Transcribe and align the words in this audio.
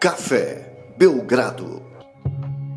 Café 0.00 0.96
Belgrado. 0.96 1.82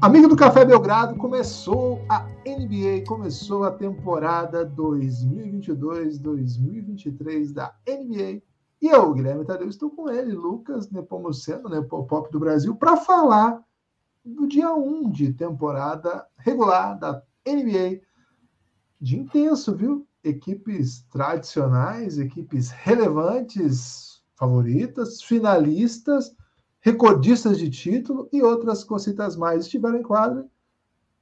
Amigo 0.02 0.28
do 0.28 0.36
Café 0.36 0.66
Belgrado, 0.66 1.16
começou 1.16 2.04
a 2.10 2.28
NBA, 2.46 3.06
começou 3.08 3.64
a 3.64 3.72
temporada 3.72 4.70
2022-2023 4.70 7.54
da 7.54 7.74
NBA. 7.88 8.42
E 8.82 8.90
eu, 8.90 9.14
Guilherme 9.14 9.46
Tadeu, 9.46 9.70
estou 9.70 9.90
com 9.90 10.10
ele, 10.10 10.34
Lucas 10.34 10.92
Nepomuceno, 10.92 11.70
Nepopop 11.70 12.30
do 12.30 12.42
Brasil, 12.42 12.76
para 12.76 12.98
falar 12.98 13.64
do 14.26 14.46
dia 14.46 14.74
1 14.74 15.10
de 15.10 15.32
temporada 15.32 16.28
regular 16.36 17.00
da 17.00 17.24
NBA. 17.48 18.02
De 19.00 19.18
intenso, 19.18 19.74
viu? 19.74 20.06
Equipes 20.26 21.04
tradicionais, 21.04 22.20
equipes 22.20 22.70
relevantes, 22.70 24.22
favoritas, 24.36 25.22
finalistas 25.22 26.36
recordistas 26.84 27.58
de 27.58 27.70
título 27.70 28.30
e 28.32 28.42
outras 28.42 28.84
cositas 28.84 29.38
mais 29.38 29.64
estiveram 29.64 29.98
em 29.98 30.04
quadro 30.04 30.50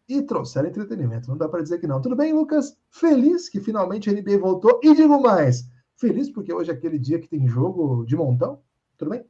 e 0.09 0.21
trouxeram 0.23 0.67
entretenimento. 0.67 1.29
Não 1.29 1.37
dá 1.37 1.47
para 1.47 1.61
dizer 1.61 1.79
que 1.79 1.85
não. 1.85 2.01
Tudo 2.01 2.15
bem, 2.15 2.33
Lucas? 2.33 2.75
Feliz 2.89 3.47
que 3.47 3.61
finalmente 3.61 4.09
a 4.09 4.13
NBA 4.13 4.39
voltou. 4.39 4.79
E 4.83 4.95
digo 4.95 5.21
mais, 5.21 5.69
feliz 5.95 6.31
porque 6.31 6.51
hoje 6.51 6.71
é 6.71 6.73
aquele 6.73 6.97
dia 6.97 7.19
que 7.19 7.29
tem 7.29 7.47
jogo 7.47 8.03
de 8.05 8.15
montão. 8.15 8.59
Tudo 8.97 9.11
bem? 9.11 9.23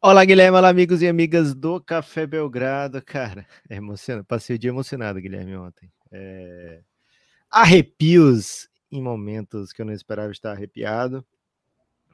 Olá, 0.00 0.24
Guilherme. 0.24 0.56
Olá, 0.56 0.68
amigos 0.68 1.02
e 1.02 1.08
amigas 1.08 1.54
do 1.54 1.80
Café 1.80 2.24
Belgrado. 2.24 3.02
Cara, 3.04 3.44
é 3.68 3.74
emocionante. 3.74 4.26
Passei 4.28 4.54
o 4.54 4.58
dia 4.58 4.70
emocionado, 4.70 5.20
Guilherme, 5.20 5.56
ontem. 5.56 5.90
É... 6.12 6.82
Arrepios 7.50 8.68
em 8.92 9.02
momentos 9.02 9.72
que 9.72 9.82
eu 9.82 9.86
não 9.86 9.92
esperava 9.92 10.30
estar 10.30 10.52
arrepiado. 10.52 11.26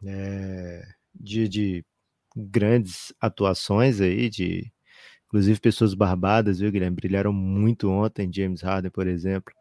É... 0.03 0.83
Dia 1.15 1.47
de 1.47 1.85
grandes 2.37 3.13
atuações 3.21 4.01
aí 4.01 4.29
de 4.29 4.73
inclusive 5.31 5.61
pessoas 5.61 5.95
barbadas, 5.95 6.59
viu, 6.59 6.73
Guilherme? 6.73 6.97
Brilharam 6.97 7.33
muito 7.33 7.89
ontem, 7.89 8.31
James 8.33 8.63
Harden, 8.63 8.91
por 8.91 9.07
exemplo. 9.07 9.55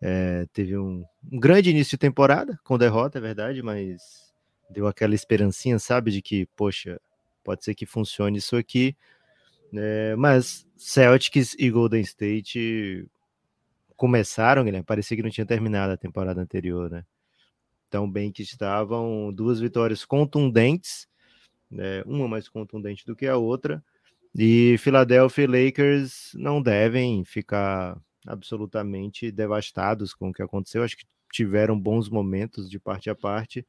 É, 0.00 0.46
teve 0.52 0.78
um, 0.78 1.04
um, 1.30 1.38
grande 1.38 1.68
início 1.68 1.90
de 1.90 1.98
temporada, 1.98 2.58
com 2.64 2.78
derrota, 2.78 3.18
é 3.18 3.20
verdade, 3.20 3.62
mas 3.62 4.32
deu 4.70 4.86
aquela 4.86 5.14
esperancinha, 5.14 5.78
sabe, 5.78 6.10
de 6.10 6.22
que, 6.22 6.46
poxa, 6.56 6.98
pode 7.44 7.62
ser 7.62 7.74
que 7.74 7.84
funcione 7.84 8.38
isso 8.38 8.56
aqui. 8.56 8.96
É, 9.74 10.16
mas 10.16 10.66
Celtics 10.74 11.54
e 11.58 11.70
Golden 11.70 12.00
State 12.00 13.06
começaram, 13.94 14.64
Guilherme, 14.64 14.86
parecia 14.86 15.14
que 15.14 15.22
não 15.22 15.30
tinha 15.30 15.46
terminado 15.46 15.92
a 15.92 15.98
temporada 15.98 16.40
anterior, 16.40 16.90
né? 16.90 17.04
Tão 17.90 18.10
bem 18.10 18.32
que 18.32 18.42
estavam 18.42 19.30
duas 19.30 19.60
vitórias 19.60 20.06
contundentes 20.06 21.09
né, 21.70 22.02
uma 22.04 22.26
mais 22.26 22.48
contundente 22.48 23.04
do 23.06 23.14
que 23.14 23.26
a 23.26 23.36
outra. 23.36 23.82
E 24.34 24.76
Philadelphia 24.78 25.44
e 25.44 25.46
Lakers 25.46 26.32
não 26.34 26.62
devem 26.62 27.24
ficar 27.24 28.00
absolutamente 28.26 29.30
devastados 29.30 30.14
com 30.14 30.30
o 30.30 30.32
que 30.32 30.42
aconteceu. 30.42 30.82
Acho 30.82 30.96
que 30.96 31.06
tiveram 31.32 31.78
bons 31.78 32.08
momentos 32.08 32.68
de 32.70 32.78
parte 32.78 33.10
a 33.10 33.14
parte. 33.14 33.66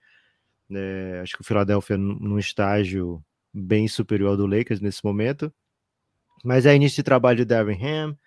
É, 0.69 1.19
acho 1.21 1.35
que 1.35 1.41
o 1.41 1.45
Philadelphia 1.45 1.97
num 1.97 2.39
estágio 2.39 3.23
bem 3.53 3.87
superior 3.87 4.37
do 4.37 4.45
Lakers 4.45 4.79
nesse 4.79 5.03
momento. 5.03 5.53
Mas 6.43 6.65
é 6.65 6.75
início 6.75 6.97
de 6.97 7.03
trabalho 7.03 7.37
de 7.37 7.45
Darvin 7.45 7.83
Ham, 7.83 8.17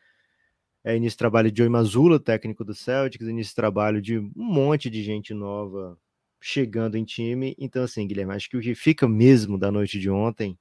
é 0.85 0.97
início 0.97 1.15
de 1.15 1.19
trabalho 1.19 1.51
de 1.51 1.59
Joey 1.59 1.71
Mazzulla, 1.71 2.21
técnico 2.21 2.65
do 2.65 2.75
Celtics, 2.75 3.27
início 3.27 3.51
de 3.51 3.57
trabalho 3.57 4.01
de 4.01 4.19
um 4.19 4.31
monte 4.37 4.91
de 4.91 5.03
gente 5.03 5.33
nova 5.33 5.99
chegando 6.47 6.97
em 6.99 7.05
time. 7.05 7.57
Então, 7.59 7.83
assim, 7.83 8.07
Guilherme, 8.07 8.35
acho 8.35 8.51
que 8.51 8.57
o 8.59 8.61
que 8.61 8.75
fica 8.75 9.09
mesmo 9.09 9.59
da 9.59 9.73
noite 9.73 9.99
de 9.99 10.11
ontem, 10.11 10.59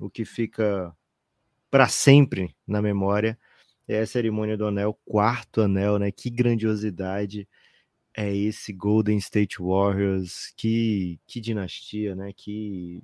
o 0.00 0.08
que 0.08 0.24
fica 0.24 0.90
para 1.70 1.86
sempre 1.86 2.56
na 2.66 2.80
memória, 2.80 3.38
é 3.86 4.00
a 4.00 4.06
cerimônia 4.06 4.56
do 4.56 4.66
anel, 4.66 4.98
quarto 5.04 5.60
anel, 5.60 5.98
né? 5.98 6.10
Que 6.10 6.30
grandiosidade 6.30 7.46
é 8.16 8.34
esse 8.34 8.72
Golden 8.72 9.18
State 9.18 9.60
Warriors, 9.60 10.50
que, 10.56 11.20
que 11.26 11.42
dinastia, 11.42 12.14
né? 12.16 12.32
Que 12.34 13.02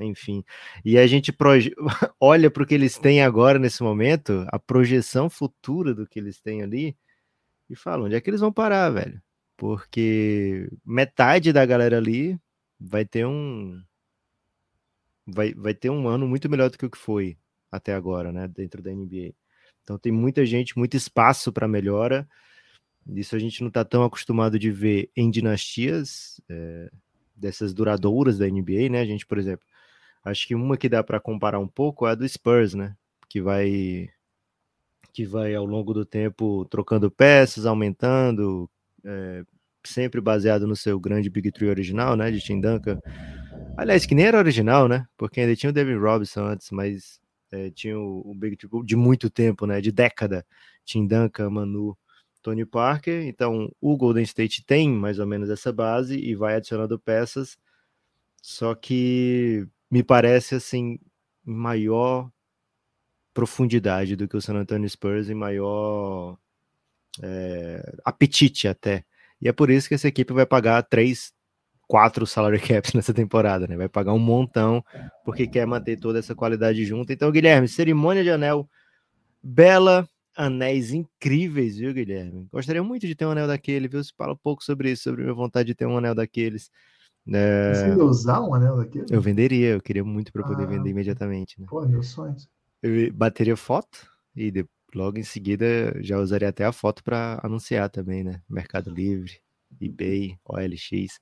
enfim. 0.00 0.44
E 0.84 0.96
a 0.96 1.06
gente 1.08 1.32
proje... 1.32 1.74
olha 2.20 2.48
para 2.48 2.62
o 2.62 2.66
que 2.66 2.74
eles 2.74 2.96
têm 2.96 3.22
agora 3.22 3.58
nesse 3.58 3.82
momento, 3.82 4.46
a 4.52 4.58
projeção 4.58 5.28
futura 5.28 5.92
do 5.94 6.06
que 6.06 6.20
eles 6.20 6.40
têm 6.40 6.62
ali, 6.62 6.96
e 7.68 7.74
fala: 7.74 8.04
onde 8.04 8.14
é 8.14 8.20
que 8.20 8.30
eles 8.30 8.40
vão 8.40 8.52
parar, 8.52 8.88
velho? 8.90 9.20
Porque 9.60 10.70
metade 10.86 11.52
da 11.52 11.66
galera 11.66 11.98
ali 11.98 12.40
vai 12.80 13.04
ter 13.04 13.26
um 13.26 13.78
vai, 15.26 15.52
vai 15.52 15.74
ter 15.74 15.90
um 15.90 16.08
ano 16.08 16.26
muito 16.26 16.48
melhor 16.48 16.70
do 16.70 16.78
que 16.78 16.86
o 16.86 16.90
que 16.90 16.96
foi 16.96 17.36
até 17.70 17.92
agora, 17.92 18.32
né, 18.32 18.48
dentro 18.48 18.82
da 18.82 18.90
NBA. 18.90 19.34
Então 19.82 19.98
tem 19.98 20.10
muita 20.10 20.46
gente, 20.46 20.78
muito 20.78 20.96
espaço 20.96 21.52
para 21.52 21.68
melhora. 21.68 22.26
Isso 23.06 23.36
a 23.36 23.38
gente 23.38 23.60
não 23.60 23.68
está 23.68 23.84
tão 23.84 24.02
acostumado 24.02 24.58
de 24.58 24.70
ver 24.70 25.10
em 25.14 25.30
dinastias 25.30 26.40
é, 26.48 26.90
dessas 27.36 27.74
duradouras 27.74 28.38
da 28.38 28.48
NBA, 28.48 28.88
né? 28.90 29.00
A 29.00 29.04
gente, 29.04 29.26
por 29.26 29.36
exemplo, 29.36 29.66
acho 30.24 30.46
que 30.48 30.54
uma 30.54 30.78
que 30.78 30.88
dá 30.88 31.04
para 31.04 31.20
comparar 31.20 31.58
um 31.58 31.68
pouco 31.68 32.06
é 32.06 32.12
a 32.12 32.14
do 32.14 32.26
Spurs, 32.26 32.72
né? 32.72 32.96
Que 33.28 33.42
vai 33.42 34.08
que 35.12 35.26
vai 35.26 35.54
ao 35.54 35.66
longo 35.66 35.92
do 35.92 36.04
tempo 36.06 36.64
trocando 36.66 37.10
peças, 37.10 37.66
aumentando, 37.66 38.70
é, 39.04 39.42
sempre 39.84 40.20
baseado 40.20 40.66
no 40.66 40.76
seu 40.76 40.98
grande 41.00 41.30
Big 41.30 41.50
Three 41.50 41.68
original, 41.68 42.16
né, 42.16 42.30
de 42.30 42.40
Tim 42.40 42.60
Duncan. 42.60 42.98
Aliás, 43.76 44.06
que 44.06 44.14
nem 44.14 44.26
era 44.26 44.38
original, 44.38 44.88
né, 44.88 45.06
porque 45.16 45.40
ainda 45.40 45.56
tinha 45.56 45.70
o 45.70 45.72
David 45.72 45.98
Robinson 45.98 46.44
antes, 46.44 46.70
mas 46.70 47.20
é, 47.50 47.70
tinha 47.70 47.98
o, 47.98 48.30
o, 48.30 48.34
Big 48.34 48.56
Three 48.56 48.84
de 48.84 48.96
muito 48.96 49.30
tempo, 49.30 49.66
né, 49.66 49.80
de 49.80 49.90
década, 49.90 50.44
Tim 50.84 51.06
Duncan, 51.06 51.50
Manu, 51.50 51.96
Tony 52.42 52.64
Parker. 52.64 53.26
Então, 53.26 53.70
o 53.80 53.96
Golden 53.96 54.22
State 54.24 54.64
tem 54.64 54.90
mais 54.90 55.18
ou 55.18 55.26
menos 55.26 55.50
essa 55.50 55.72
base 55.72 56.18
e 56.18 56.34
vai 56.34 56.56
adicionando 56.56 56.98
peças, 56.98 57.58
só 58.42 58.74
que 58.74 59.66
me 59.90 60.02
parece 60.02 60.54
assim 60.54 60.98
maior 61.44 62.30
profundidade 63.32 64.16
do 64.16 64.28
que 64.28 64.36
o 64.36 64.40
San 64.40 64.54
Antonio 64.54 64.88
Spurs 64.88 65.28
e 65.28 65.34
maior 65.34 66.38
é, 67.22 67.96
apetite 68.04 68.68
até. 68.68 69.04
E 69.40 69.48
é 69.48 69.52
por 69.52 69.70
isso 69.70 69.88
que 69.88 69.94
essa 69.94 70.08
equipe 70.08 70.32
vai 70.32 70.44
pagar 70.44 70.82
três, 70.82 71.32
quatro 71.88 72.26
salary 72.26 72.60
caps 72.60 72.92
nessa 72.92 73.14
temporada, 73.14 73.66
né? 73.66 73.76
Vai 73.76 73.88
pagar 73.88 74.12
um 74.12 74.18
montão 74.18 74.84
porque 75.24 75.46
quer 75.46 75.66
manter 75.66 75.98
toda 75.98 76.18
essa 76.18 76.34
qualidade 76.34 76.84
junto. 76.84 77.12
Então, 77.12 77.30
Guilherme, 77.30 77.66
cerimônia 77.66 78.22
de 78.22 78.30
anel 78.30 78.68
bela, 79.42 80.06
anéis 80.36 80.92
incríveis, 80.92 81.78
viu, 81.78 81.92
Guilherme? 81.92 82.46
Gostaria 82.52 82.82
muito 82.82 83.06
de 83.06 83.14
ter 83.14 83.26
um 83.26 83.30
anel 83.30 83.46
daquele, 83.46 83.88
viu? 83.88 84.02
Você 84.02 84.12
fala 84.16 84.34
um 84.34 84.40
pouco 84.40 84.62
sobre 84.62 84.90
isso, 84.90 85.04
sobre 85.04 85.22
a 85.22 85.24
minha 85.24 85.34
vontade 85.34 85.68
de 85.68 85.74
ter 85.74 85.86
um 85.86 85.96
anel 85.96 86.14
daqueles. 86.14 86.70
É... 87.28 87.74
Você 87.74 87.88
ia 87.88 88.04
usar 88.04 88.40
um 88.42 88.54
anel 88.54 88.76
daquele? 88.76 89.06
Eu 89.10 89.20
venderia, 89.20 89.70
eu 89.70 89.80
queria 89.80 90.04
muito 90.04 90.32
para 90.32 90.42
poder 90.42 90.64
ah, 90.64 90.66
vender 90.66 90.90
imediatamente. 90.90 91.60
Né? 91.60 91.66
Pô. 91.68 91.84
Eu 92.82 93.12
bateria 93.12 93.56
foto 93.56 94.06
e 94.34 94.50
depois 94.50 94.79
logo 94.94 95.18
em 95.18 95.22
seguida 95.22 95.94
já 96.02 96.18
usaria 96.18 96.48
até 96.48 96.64
a 96.64 96.72
foto 96.72 97.02
para 97.02 97.40
anunciar 97.42 97.88
também, 97.90 98.24
né? 98.24 98.42
Mercado 98.48 98.90
Livre, 98.90 99.40
eBay, 99.80 100.38
OLX. 100.44 101.20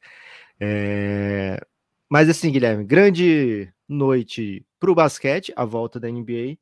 É... 0.60 1.60
Mas 2.08 2.28
assim, 2.28 2.50
Guilherme, 2.50 2.84
grande 2.84 3.72
noite 3.88 4.64
para 4.78 4.90
o 4.90 4.94
basquete, 4.94 5.52
a 5.56 5.64
volta 5.64 5.98
da 6.00 6.08
NBA. 6.08 6.58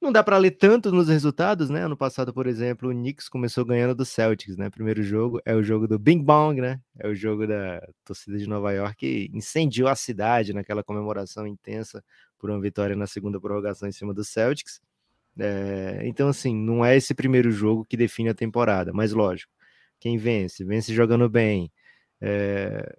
Não 0.00 0.12
dá 0.12 0.22
para 0.22 0.36
ler 0.36 0.52
tanto 0.52 0.92
nos 0.92 1.08
resultados, 1.08 1.70
né? 1.70 1.84
Ano 1.84 1.96
passado, 1.96 2.32
por 2.32 2.46
exemplo, 2.46 2.90
o 2.90 2.92
Knicks 2.92 3.28
começou 3.28 3.64
ganhando 3.64 3.94
do 3.94 4.04
Celtics, 4.04 4.56
né? 4.56 4.68
Primeiro 4.70 5.02
jogo 5.02 5.40
é 5.44 5.54
o 5.54 5.62
jogo 5.62 5.88
do 5.88 5.98
Bing 5.98 6.22
Bong, 6.22 6.60
né? 6.60 6.80
É 6.98 7.08
o 7.08 7.14
jogo 7.14 7.46
da 7.46 7.80
torcida 8.04 8.38
de 8.38 8.46
Nova 8.46 8.72
York 8.72 8.96
que 8.96 9.30
incendiou 9.32 9.88
a 9.88 9.96
cidade 9.96 10.52
naquela 10.52 10.84
comemoração 10.84 11.46
intensa 11.46 12.04
por 12.38 12.50
uma 12.50 12.60
vitória 12.60 12.94
na 12.94 13.06
segunda 13.06 13.40
prorrogação 13.40 13.88
em 13.88 13.92
cima 13.92 14.12
do 14.12 14.22
Celtics. 14.22 14.80
É, 15.38 16.00
então, 16.04 16.28
assim, 16.28 16.54
não 16.54 16.84
é 16.84 16.96
esse 16.96 17.14
primeiro 17.14 17.50
jogo 17.50 17.84
que 17.84 17.96
define 17.96 18.30
a 18.30 18.34
temporada, 18.34 18.92
mas 18.92 19.12
lógico, 19.12 19.52
quem 20.00 20.16
vence? 20.16 20.64
Vence 20.64 20.94
jogando 20.94 21.28
bem, 21.28 21.70
é, 22.20 22.96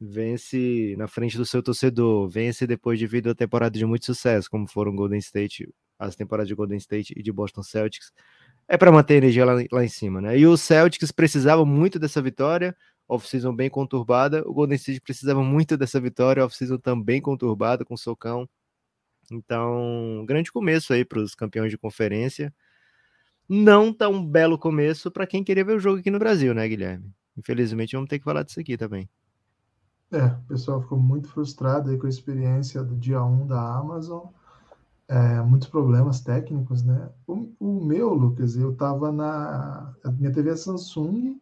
vence 0.00 0.94
na 0.98 1.06
frente 1.08 1.36
do 1.36 1.44
seu 1.46 1.62
torcedor, 1.62 2.28
vence 2.28 2.66
depois 2.66 2.98
de 2.98 3.06
vir 3.06 3.28
a 3.28 3.34
temporada 3.34 3.78
de 3.78 3.86
muito 3.86 4.06
sucesso, 4.06 4.50
como 4.50 4.66
foram 4.68 4.94
Golden 4.96 5.18
State, 5.18 5.68
as 5.98 6.16
temporadas 6.16 6.48
de 6.48 6.54
Golden 6.54 6.78
State 6.78 7.14
e 7.16 7.22
de 7.22 7.32
Boston 7.32 7.62
Celtics. 7.62 8.12
É 8.68 8.76
para 8.78 8.90
manter 8.92 9.14
a 9.14 9.16
energia 9.18 9.44
lá, 9.44 9.54
lá 9.72 9.84
em 9.84 9.88
cima, 9.88 10.20
né? 10.20 10.38
E 10.38 10.46
o 10.46 10.56
Celtics 10.56 11.12
precisava 11.12 11.64
muito 11.66 11.98
dessa 11.98 12.22
vitória, 12.22 12.74
off-season 13.08 13.54
bem 13.54 13.68
conturbada. 13.70 14.42
O 14.48 14.54
Golden 14.54 14.76
State 14.76 15.00
precisava 15.00 15.42
muito 15.42 15.76
dessa 15.76 16.00
vitória, 16.00 16.44
off-season 16.44 16.78
também 16.78 17.20
conturbada, 17.20 17.84
com 17.84 17.96
socão. 17.96 18.48
Então, 19.30 20.24
grande 20.26 20.52
começo 20.52 20.92
aí 20.92 21.04
para 21.04 21.20
os 21.20 21.34
campeões 21.34 21.70
de 21.70 21.78
conferência. 21.78 22.52
Não 23.48 23.92
tão 23.92 24.24
belo 24.24 24.58
começo 24.58 25.10
para 25.10 25.26
quem 25.26 25.44
queria 25.44 25.64
ver 25.64 25.76
o 25.76 25.80
jogo 25.80 26.00
aqui 26.00 26.10
no 26.10 26.18
Brasil, 26.18 26.54
né, 26.54 26.66
Guilherme? 26.66 27.12
Infelizmente, 27.36 27.94
vamos 27.94 28.08
ter 28.08 28.18
que 28.18 28.24
falar 28.24 28.42
disso 28.42 28.60
aqui 28.60 28.76
também. 28.76 29.08
É, 30.10 30.26
o 30.26 30.46
pessoal 30.46 30.80
ficou 30.80 30.98
muito 30.98 31.28
frustrado 31.28 31.90
aí 31.90 31.98
com 31.98 32.06
a 32.06 32.10
experiência 32.10 32.82
do 32.82 32.94
dia 32.96 33.22
1 33.22 33.46
da 33.46 33.76
Amazon. 33.76 34.26
é, 35.08 35.42
muitos 35.42 35.68
problemas 35.68 36.20
técnicos, 36.20 36.82
né? 36.82 37.10
O, 37.26 37.52
o, 37.58 37.84
meu, 37.84 38.14
Lucas, 38.14 38.56
eu 38.56 38.74
tava 38.74 39.12
na. 39.12 39.92
Minha 40.18 40.32
TV 40.32 40.50
é 40.50 40.56
Samsung 40.56 41.38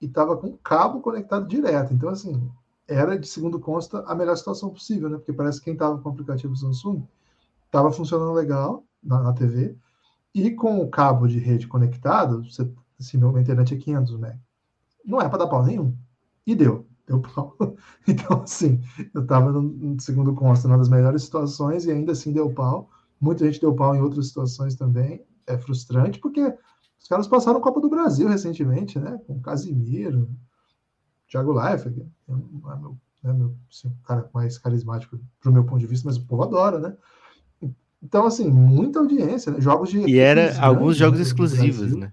e 0.00 0.08
tava 0.08 0.36
com 0.36 0.56
cabo 0.56 1.00
conectado 1.00 1.46
direto. 1.46 1.92
Então, 1.92 2.08
assim, 2.08 2.50
era, 2.86 3.18
de 3.18 3.26
segundo 3.26 3.58
consta, 3.58 4.00
a 4.00 4.14
melhor 4.14 4.36
situação 4.36 4.70
possível, 4.70 5.08
né? 5.08 5.16
Porque 5.16 5.32
parece 5.32 5.58
que 5.58 5.64
quem 5.66 5.76
tava 5.76 5.98
com 5.98 6.08
o 6.08 6.12
aplicativo 6.12 6.56
Samsung 6.56 7.06
tava 7.70 7.90
funcionando 7.90 8.32
legal 8.32 8.84
na, 9.02 9.22
na 9.22 9.32
TV. 9.32 9.76
E 10.34 10.50
com 10.50 10.80
o 10.80 10.88
cabo 10.88 11.26
de 11.26 11.38
rede 11.38 11.66
conectado, 11.66 12.44
você, 12.44 12.68
assim, 12.98 13.18
minha 13.18 13.40
internet 13.40 13.74
é 13.74 13.76
500 13.76 14.14
MB. 14.14 14.38
Não 15.04 15.20
é 15.20 15.28
para 15.28 15.38
dar 15.38 15.46
pau 15.46 15.64
nenhum. 15.64 15.96
E 16.46 16.54
deu 16.54 16.86
deu 17.06 17.20
pau. 17.20 17.56
Então, 18.06 18.42
assim, 18.42 18.80
eu 19.14 19.22
estava, 19.22 19.52
segundo 19.98 20.34
consta, 20.34 20.68
numa 20.68 20.78
das 20.78 20.88
melhores 20.88 21.22
situações 21.22 21.86
e 21.86 21.90
ainda 21.90 22.12
assim 22.12 22.32
deu 22.32 22.52
pau. 22.52 22.90
Muita 23.20 23.46
gente 23.46 23.60
deu 23.60 23.74
pau 23.74 23.94
em 23.94 24.00
outras 24.00 24.28
situações 24.28 24.74
também. 24.74 25.24
É 25.46 25.56
frustrante, 25.56 26.18
porque 26.18 26.40
os 26.98 27.08
caras 27.08 27.28
passaram 27.28 27.60
Copa 27.60 27.80
do 27.80 27.88
Brasil 27.88 28.28
recentemente, 28.28 28.98
né? 28.98 29.18
Com 29.26 29.40
Casimiro, 29.40 30.28
Thiago 31.34 31.52
Leifert, 31.52 31.96
não 32.28 32.72
é 32.72 32.76
meu, 32.76 32.96
né, 33.24 33.32
meu 33.32 33.56
assim, 33.68 33.92
cara 34.04 34.30
mais 34.32 34.56
carismático 34.56 35.18
para 35.40 35.50
o 35.50 35.52
meu 35.52 35.64
ponto 35.64 35.80
de 35.80 35.86
vista, 35.88 36.06
mas 36.06 36.16
o 36.16 36.24
povo 36.24 36.44
adora, 36.44 36.78
né? 36.78 36.96
Então, 38.00 38.24
assim, 38.24 38.48
muita 38.48 39.00
audiência, 39.00 39.50
né? 39.50 39.60
Jogos 39.60 39.90
de. 39.90 39.98
E 39.98 40.18
era 40.18 40.56
alguns 40.60 40.96
jogos 40.96 41.18
exclusivos, 41.18 41.96
né? 41.96 42.12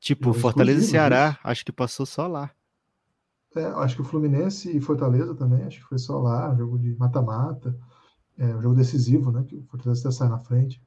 Tipo, 0.00 0.32
Fortaleza 0.32 0.80
e 0.80 0.86
Ceará, 0.86 1.30
isso. 1.32 1.40
acho 1.44 1.64
que 1.64 1.72
passou 1.72 2.06
só 2.06 2.26
lá. 2.26 2.50
É, 3.54 3.64
acho 3.64 3.96
que 3.96 4.02
o 4.02 4.04
Fluminense 4.04 4.74
e 4.74 4.80
Fortaleza 4.80 5.34
também, 5.34 5.62
acho 5.64 5.80
que 5.80 5.86
foi 5.86 5.98
só 5.98 6.18
lá, 6.18 6.54
jogo 6.54 6.78
de 6.78 6.96
mata-mata, 6.96 7.76
é, 8.38 8.46
um 8.46 8.62
jogo 8.62 8.74
decisivo, 8.74 9.30
né? 9.30 9.44
Que 9.46 9.56
o 9.56 9.62
Fortaleza 9.64 10.08
até 10.08 10.10
sai 10.10 10.28
na 10.28 10.38
frente, 10.38 10.80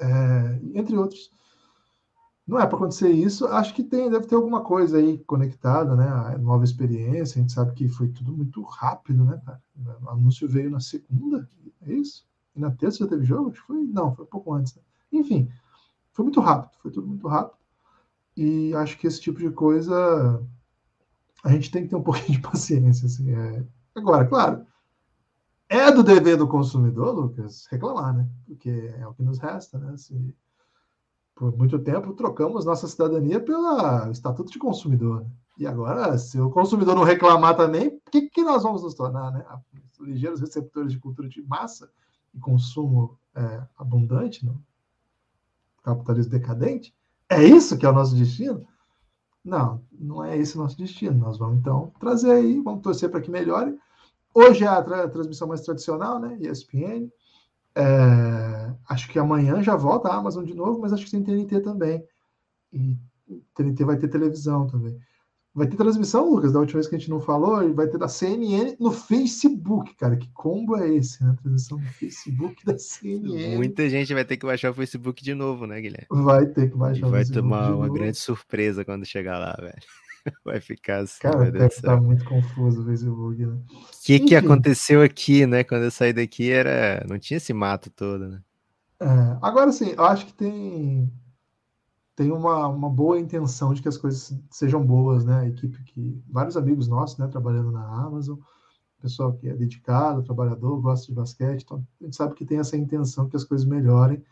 é, 0.00 0.60
entre 0.74 0.96
outros. 0.96 1.30
Não 2.46 2.58
é 2.58 2.66
para 2.66 2.76
acontecer 2.76 3.10
isso, 3.10 3.46
acho 3.46 3.74
que 3.74 3.84
tem, 3.84 4.10
deve 4.10 4.26
ter 4.26 4.34
alguma 4.34 4.62
coisa 4.62 4.98
aí 4.98 5.18
conectada, 5.18 5.94
né? 5.94 6.08
A 6.08 6.38
nova 6.38 6.64
experiência, 6.64 7.38
a 7.38 7.42
gente 7.42 7.52
sabe 7.52 7.72
que 7.74 7.88
foi 7.88 8.08
tudo 8.08 8.32
muito 8.32 8.60
rápido, 8.62 9.24
né, 9.24 9.40
cara? 9.44 9.62
O 10.02 10.08
anúncio 10.10 10.48
veio 10.48 10.70
na 10.70 10.80
segunda, 10.80 11.48
é 11.82 11.92
isso? 11.92 12.26
E 12.56 12.60
na 12.60 12.70
terça 12.70 12.98
já 12.98 13.06
teve 13.06 13.24
jogo? 13.24 13.50
Acho 13.50 13.60
que 13.60 13.66
foi, 13.66 13.84
não, 13.84 14.14
foi 14.14 14.24
um 14.24 14.28
pouco 14.28 14.52
antes. 14.52 14.74
Né? 14.74 14.82
Enfim, 15.12 15.48
foi 16.12 16.24
muito 16.24 16.40
rápido, 16.40 16.76
foi 16.82 16.90
tudo 16.90 17.06
muito 17.06 17.28
rápido. 17.28 17.56
E 18.36 18.74
acho 18.74 18.98
que 18.98 19.06
esse 19.06 19.20
tipo 19.20 19.38
de 19.38 19.50
coisa 19.50 20.42
a 21.44 21.52
gente 21.52 21.70
tem 21.70 21.84
que 21.84 21.88
ter 21.88 21.96
um 21.96 22.02
pouquinho 22.04 22.38
de 22.38 22.40
paciência. 22.40 23.06
Assim, 23.06 23.32
é... 23.32 23.64
Agora, 23.94 24.26
claro, 24.26 24.66
é 25.68 25.90
do 25.90 26.02
dever 26.02 26.36
do 26.36 26.48
consumidor, 26.48 27.14
Lucas, 27.14 27.66
reclamar, 27.70 28.14
né? 28.14 28.28
Porque 28.46 28.70
é 28.98 29.06
o 29.06 29.14
que 29.14 29.22
nos 29.22 29.38
resta, 29.38 29.78
né? 29.78 29.96
Se, 29.96 30.34
por 31.40 31.56
muito 31.56 31.78
tempo 31.78 32.12
trocamos 32.12 32.66
nossa 32.66 32.86
cidadania 32.86 33.40
pelo 33.40 34.10
Estatuto 34.10 34.52
de 34.52 34.58
Consumidor. 34.58 35.24
E 35.56 35.66
agora, 35.66 36.18
se 36.18 36.38
o 36.38 36.50
consumidor 36.50 36.94
não 36.94 37.02
reclamar 37.02 37.56
também, 37.56 37.88
o 37.88 38.10
que, 38.10 38.28
que 38.28 38.42
nós 38.42 38.62
vamos 38.62 38.82
nos 38.82 38.92
tornar, 38.92 39.32
né? 39.32 39.42
Ligeiros 39.98 40.38
receptores 40.38 40.92
de 40.92 40.98
cultura 40.98 41.30
de 41.30 41.40
massa 41.40 41.90
e 42.34 42.38
consumo 42.38 43.18
é, 43.34 43.62
abundante 43.78 44.44
no 44.44 44.62
capitalismo 45.82 46.30
decadente? 46.30 46.94
É 47.26 47.42
isso 47.42 47.78
que 47.78 47.86
é 47.86 47.88
o 47.88 47.94
nosso 47.94 48.14
destino? 48.14 48.66
Não, 49.42 49.82
não 49.90 50.22
é 50.22 50.36
esse 50.36 50.58
o 50.58 50.60
nosso 50.60 50.76
destino. 50.76 51.16
Nós 51.16 51.38
vamos 51.38 51.56
então 51.56 51.90
trazer 51.98 52.32
aí, 52.32 52.60
vamos 52.60 52.82
torcer 52.82 53.10
para 53.10 53.22
que 53.22 53.30
melhore. 53.30 53.78
Hoje 54.34 54.64
é 54.64 54.68
a, 54.68 54.82
tra 54.82 55.08
transmissão 55.08 55.48
mais 55.48 55.62
tradicional, 55.62 56.18
né? 56.18 56.36
ESPN. 56.38 57.10
É, 57.74 58.59
acho 58.88 59.08
que 59.08 59.18
amanhã 59.18 59.62
já 59.62 59.76
volta 59.76 60.08
a 60.08 60.16
Amazon 60.16 60.44
de 60.44 60.54
novo, 60.54 60.80
mas 60.80 60.92
acho 60.92 61.04
que 61.04 61.10
tem 61.10 61.22
TNT 61.22 61.60
também. 61.60 62.04
E 62.72 62.96
TNT 63.54 63.84
vai 63.84 63.96
ter 63.96 64.08
televisão 64.08 64.66
também. 64.66 64.98
Vai 65.52 65.66
ter 65.66 65.76
transmissão, 65.76 66.30
Lucas, 66.30 66.52
da 66.52 66.60
última 66.60 66.78
vez 66.78 66.86
que 66.86 66.94
a 66.94 66.98
gente 66.98 67.10
não 67.10 67.20
falou, 67.20 67.68
e 67.68 67.72
vai 67.72 67.88
ter 67.88 67.98
da 67.98 68.06
CNN 68.06 68.76
no 68.78 68.92
Facebook, 68.92 69.96
cara. 69.96 70.16
Que 70.16 70.30
combo 70.32 70.76
é 70.76 70.94
esse, 70.94 71.24
né? 71.24 71.34
Transmissão 71.42 71.78
do 71.78 71.86
Facebook 71.86 72.64
da 72.64 72.78
CNN. 72.78 73.56
Muita 73.56 73.90
gente 73.90 74.14
vai 74.14 74.24
ter 74.24 74.36
que 74.36 74.46
baixar 74.46 74.70
o 74.70 74.74
Facebook 74.74 75.24
de 75.24 75.34
novo, 75.34 75.66
né, 75.66 75.80
Guilherme? 75.80 76.06
Vai 76.08 76.46
ter 76.46 76.70
que 76.70 76.76
baixar 76.76 77.04
e 77.04 77.10
vai 77.10 77.24
tomar 77.24 77.74
uma 77.74 77.88
grande 77.88 78.16
surpresa 78.16 78.84
quando 78.84 79.04
chegar 79.04 79.38
lá, 79.38 79.56
velho. 79.60 79.82
Vai 80.44 80.60
ficar 80.60 80.98
assim. 80.98 81.18
Cara, 81.22 81.50
deve 81.50 81.66
estar 81.66 81.96
tá 81.96 82.00
muito 82.00 82.24
confuso 82.26 82.82
o 82.82 82.84
Facebook, 82.84 83.46
né? 83.46 83.58
O 83.72 84.04
que, 84.04 84.20
que 84.20 84.36
aconteceu 84.36 85.00
aqui, 85.00 85.46
né? 85.46 85.64
Quando 85.64 85.84
eu 85.84 85.90
saí 85.90 86.12
daqui, 86.12 86.50
era. 86.50 87.02
Não 87.08 87.18
tinha 87.18 87.38
esse 87.38 87.54
mato 87.54 87.90
todo, 87.90 88.28
né? 88.28 88.42
É, 89.00 89.38
agora 89.40 89.72
sim, 89.72 89.94
eu 89.96 90.04
acho 90.04 90.26
que 90.26 90.34
tem 90.34 91.10
tem 92.14 92.30
uma, 92.30 92.68
uma 92.68 92.90
boa 92.90 93.18
intenção 93.18 93.72
de 93.72 93.80
que 93.80 93.88
as 93.88 93.96
coisas 93.96 94.38
sejam 94.50 94.84
boas, 94.84 95.24
né? 95.24 95.40
A 95.40 95.48
equipe 95.48 95.82
que 95.84 96.22
vários 96.28 96.54
amigos 96.54 96.86
nossos, 96.86 97.16
né, 97.16 97.26
trabalhando 97.28 97.72
na 97.72 97.82
Amazon, 97.82 98.38
pessoal 99.00 99.32
que 99.32 99.48
é 99.48 99.54
dedicado, 99.54 100.22
trabalhador, 100.22 100.78
gosta 100.82 101.06
de 101.06 101.14
basquete, 101.14 101.62
então 101.62 101.82
a 101.98 102.04
gente 102.04 102.16
sabe 102.16 102.34
que 102.34 102.44
tem 102.44 102.58
essa 102.58 102.76
intenção 102.76 103.26
que 103.26 103.36
as 103.36 103.44
coisas 103.44 103.66
melhorem, 103.66 104.22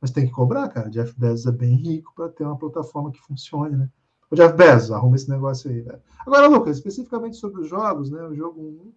mas 0.00 0.10
tem 0.10 0.26
que 0.26 0.32
cobrar, 0.32 0.68
cara. 0.68 0.90
Jeff 0.90 1.14
Bezos 1.16 1.46
é 1.46 1.52
bem 1.52 1.76
rico 1.76 2.12
para 2.16 2.28
ter 2.28 2.44
uma 2.44 2.58
plataforma 2.58 3.12
que 3.12 3.20
funcione, 3.20 3.76
né? 3.76 3.88
O 4.28 4.34
Jeff 4.34 4.56
Bezos, 4.56 4.90
arruma 4.90 5.14
esse 5.14 5.30
negócio 5.30 5.70
aí, 5.70 5.82
velho. 5.82 6.02
Agora, 6.26 6.48
Lucas, 6.48 6.78
especificamente 6.78 7.36
sobre 7.36 7.60
os 7.60 7.68
jogos, 7.68 8.10
né? 8.10 8.20
O 8.24 8.34
jogo 8.34 8.60
1, 8.60 8.92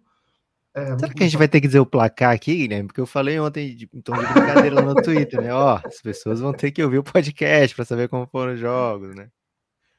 é, 0.74 0.98
Será 0.98 1.12
que 1.12 1.22
a 1.22 1.26
gente 1.26 1.36
vai 1.36 1.48
ter 1.48 1.60
que 1.60 1.66
dizer 1.66 1.80
o 1.80 1.86
placar 1.86 2.32
aqui, 2.32 2.54
Guilherme? 2.54 2.86
Porque 2.86 3.00
eu 3.00 3.06
falei 3.06 3.40
ontem 3.40 3.74
de, 3.74 3.86
tom 4.02 4.12
de 4.12 4.26
brincadeira 4.32 4.76
lá 4.76 4.82
no 4.82 4.94
Twitter, 5.02 5.42
né? 5.42 5.52
Ó, 5.52 5.80
as 5.84 6.00
pessoas 6.00 6.40
vão 6.40 6.52
ter 6.52 6.70
que 6.70 6.82
ouvir 6.82 6.98
o 6.98 7.02
podcast 7.02 7.74
para 7.74 7.84
saber 7.84 8.08
como 8.08 8.26
foram 8.26 8.54
os 8.54 8.60
jogos, 8.60 9.14
né? 9.16 9.28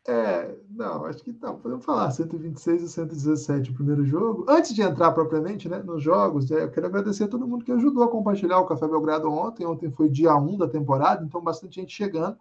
É, 0.07 0.55
não, 0.69 1.05
acho 1.05 1.23
que 1.23 1.33
tá. 1.33 1.53
Podemos 1.53 1.85
falar 1.85 2.09
126 2.09 2.83
e 2.83 2.89
117 2.89 3.69
o 3.69 3.73
primeiro 3.73 4.05
jogo. 4.05 4.45
Antes 4.47 4.73
de 4.73 4.81
entrar 4.81 5.11
propriamente 5.11 5.69
né, 5.69 5.79
nos 5.79 6.01
jogos, 6.01 6.49
é, 6.49 6.63
eu 6.63 6.71
quero 6.71 6.87
agradecer 6.87 7.25
a 7.25 7.27
todo 7.27 7.47
mundo 7.47 7.65
que 7.65 7.71
ajudou 7.71 8.03
a 8.03 8.09
compartilhar 8.09 8.59
o 8.59 8.65
Café 8.65 8.87
Belgrado 8.87 9.31
ontem. 9.31 9.65
Ontem 9.65 9.91
foi 9.91 10.09
dia 10.09 10.33
1 10.35 10.57
da 10.57 10.67
temporada, 10.67 11.23
então 11.23 11.41
bastante 11.41 11.75
gente 11.75 11.93
chegando. 11.93 12.37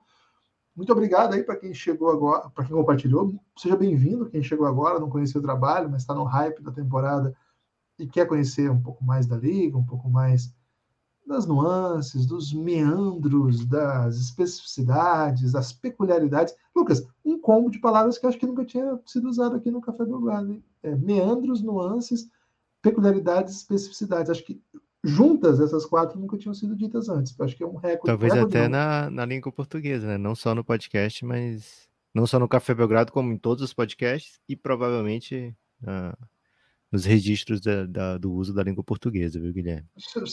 Muito 0.74 0.92
obrigado 0.92 1.34
aí 1.34 1.42
para 1.42 1.56
quem 1.56 1.74
chegou 1.74 2.10
agora, 2.10 2.49
para 2.49 2.64
quem 2.64 2.75
compartilhou. 2.75 3.34
Seja 3.58 3.76
bem-vindo, 3.76 4.30
quem 4.30 4.42
chegou 4.42 4.66
agora, 4.66 5.00
não 5.00 5.10
conheceu 5.10 5.40
o 5.40 5.44
trabalho, 5.44 5.90
mas 5.90 6.02
está 6.02 6.14
no 6.14 6.25
hype 6.25 6.62
da 6.62 6.70
temporada 6.70 7.37
e 8.00 8.07
quer 8.07 8.26
conhecer 8.26 8.71
um 8.71 8.80
pouco 8.80 9.04
mais 9.04 9.26
da 9.26 9.37
liga, 9.37 9.76
um 9.76 9.85
pouco 9.85 10.09
mais 10.09 10.52
das 11.26 11.47
nuances, 11.47 12.26
dos 12.26 12.52
meandros, 12.52 13.64
das 13.64 14.16
especificidades, 14.16 15.52
das 15.52 15.73
peculiaridades. 15.73 16.54
Lucas, 16.75 17.07
um 17.25 17.38
combo 17.38 17.71
de 17.71 17.78
palavras 17.78 18.19
que 18.19 18.26
acho 18.26 18.38
que 18.38 18.47
nunca 18.47 18.64
tinha 18.64 18.99
sido 19.07 19.28
usado 19.28 19.54
aqui 19.54 19.71
no 19.71 19.80
Café 19.80 20.04
Belgrado. 20.04 20.61
É, 20.83 20.95
meandros, 20.97 21.62
nuances, 21.62 22.28
peculiaridades, 22.83 23.54
especificidades. 23.57 24.30
Acho 24.30 24.45
que 24.45 24.61
juntas 25.04 25.61
essas 25.61 25.87
quatro 25.87 26.19
nunca 26.19 26.37
tinham 26.37 26.54
sido 26.54 26.75
ditas 26.75 27.09
antes. 27.09 27.38
Acho 27.40 27.57
que 27.57 27.62
é 27.62 27.66
um 27.66 27.76
recorde. 27.76 28.07
Talvez 28.07 28.33
recorde 28.33 28.57
até 28.57 28.69
na, 28.69 29.09
na 29.11 29.25
língua 29.25 29.52
portuguesa, 29.52 30.07
né? 30.07 30.19
Não 30.19 30.35
só 30.35 30.54
no 30.54 30.64
podcast, 30.64 31.25
mas 31.25 31.88
não 32.14 32.26
só 32.26 32.38
no 32.38 32.49
Café 32.49 32.75
Belgrado, 32.75 33.12
como 33.12 33.33
em 33.33 33.38
todos 33.38 33.62
os 33.62 33.73
podcasts 33.73 34.40
e 34.49 34.57
provavelmente 34.57 35.54
uh, 35.83 36.26
nos 36.90 37.04
registros 37.04 37.61
da, 37.61 37.87
da, 37.87 38.18
do 38.18 38.32
uso 38.32 38.52
da 38.52 38.62
língua 38.62 38.82
portuguesa, 38.82 39.38
viu, 39.38 39.52
Guilherme? 39.52 39.87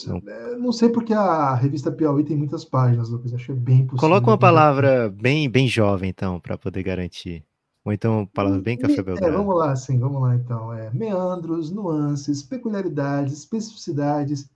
Não, 0.06 0.16
é, 0.26 0.56
não 0.56 0.72
sei 0.72 0.88
porque 0.88 1.14
a 1.14 1.54
revista 1.54 1.92
Piauí 1.92 2.24
tem 2.24 2.36
muitas 2.36 2.64
páginas, 2.64 3.08
Lucas. 3.08 3.32
Achei 3.32 3.54
bem 3.54 3.86
possível. 3.86 3.98
Coloca 3.98 4.26
uma 4.26 4.38
palavra 4.38 5.08
bem, 5.08 5.48
bem 5.48 5.68
jovem, 5.68 6.10
então, 6.10 6.40
para 6.40 6.58
poder 6.58 6.82
garantir. 6.82 7.44
Ou 7.84 7.92
então, 7.92 8.26
palavra 8.26 8.60
bem 8.60 8.76
café 8.76 9.02
belgrado. 9.02 9.32
É, 9.32 9.36
vamos 9.36 9.56
lá, 9.56 9.74
sim, 9.76 9.98
vamos 9.98 10.20
lá, 10.20 10.34
então. 10.34 10.72
É, 10.72 10.90
meandros, 10.92 11.70
nuances, 11.70 12.42
peculiaridades, 12.42 13.32
especificidades 13.32 14.50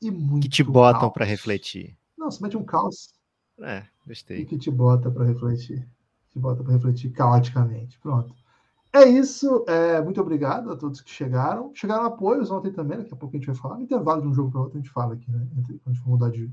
e 0.00 0.10
muito 0.10 0.44
Que 0.44 0.48
te 0.48 0.62
botam 0.62 1.10
para 1.10 1.24
refletir. 1.24 1.96
Não, 2.16 2.30
você 2.30 2.42
mete 2.42 2.56
um 2.56 2.64
caos. 2.64 3.12
É, 3.60 3.82
gostei. 4.06 4.38
E 4.38 4.46
que 4.46 4.56
te 4.56 4.70
bota 4.70 5.10
para 5.10 5.24
refletir. 5.24 5.86
Te 6.32 6.38
bota 6.38 6.62
para 6.62 6.72
refletir 6.72 7.10
caoticamente. 7.10 7.98
Pronto. 7.98 8.34
É 8.92 9.04
isso. 9.04 9.64
É, 9.68 10.02
muito 10.02 10.20
obrigado 10.20 10.70
a 10.70 10.76
todos 10.76 11.00
que 11.00 11.10
chegaram. 11.10 11.72
Chegaram 11.74 12.04
apoios 12.04 12.50
ontem 12.50 12.72
também, 12.72 12.98
daqui 12.98 13.14
a 13.14 13.16
pouco 13.16 13.36
a 13.36 13.38
gente 13.38 13.46
vai 13.46 13.54
falar. 13.54 13.76
No 13.76 13.84
intervalo 13.84 14.22
de 14.22 14.28
um 14.28 14.34
jogo 14.34 14.50
para 14.50 14.60
outro, 14.60 14.78
a 14.78 14.80
gente 14.80 14.92
fala 14.92 15.14
aqui, 15.14 15.30
né? 15.30 15.46
Quando 15.54 15.80
a 15.86 15.90
gente 15.90 16.00
for 16.00 16.10
mudar 16.10 16.30
de, 16.30 16.52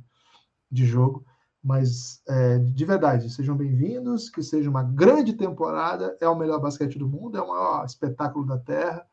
de 0.72 0.86
jogo. 0.86 1.26
Mas, 1.64 2.22
é, 2.28 2.60
de 2.60 2.86
verdade, 2.86 3.30
sejam 3.32 3.58
bem-vindos. 3.58 4.30
Que 4.30 4.44
seja 4.44 4.70
uma 4.70 4.84
grande 4.84 5.34
temporada. 5.34 6.16
É 6.22 6.28
o 6.28 6.38
melhor 6.38 6.60
basquete 6.62 7.00
do 7.00 7.08
mundo, 7.08 7.38
é 7.38 7.42
o 7.42 7.48
maior 7.48 7.84
espetáculo 7.86 8.46
da 8.46 8.58
Terra. 8.60 9.06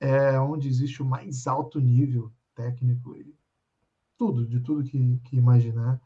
É 0.00 0.38
onde 0.40 0.68
existe 0.68 1.02
o 1.02 1.04
mais 1.04 1.46
alto 1.46 1.78
nível 1.80 2.32
técnico 2.54 3.16
e 3.16 3.34
tudo, 4.16 4.46
de 4.46 4.60
tudo 4.60 4.84
que, 4.84 5.18
que 5.24 5.36
imaginar. 5.36 6.00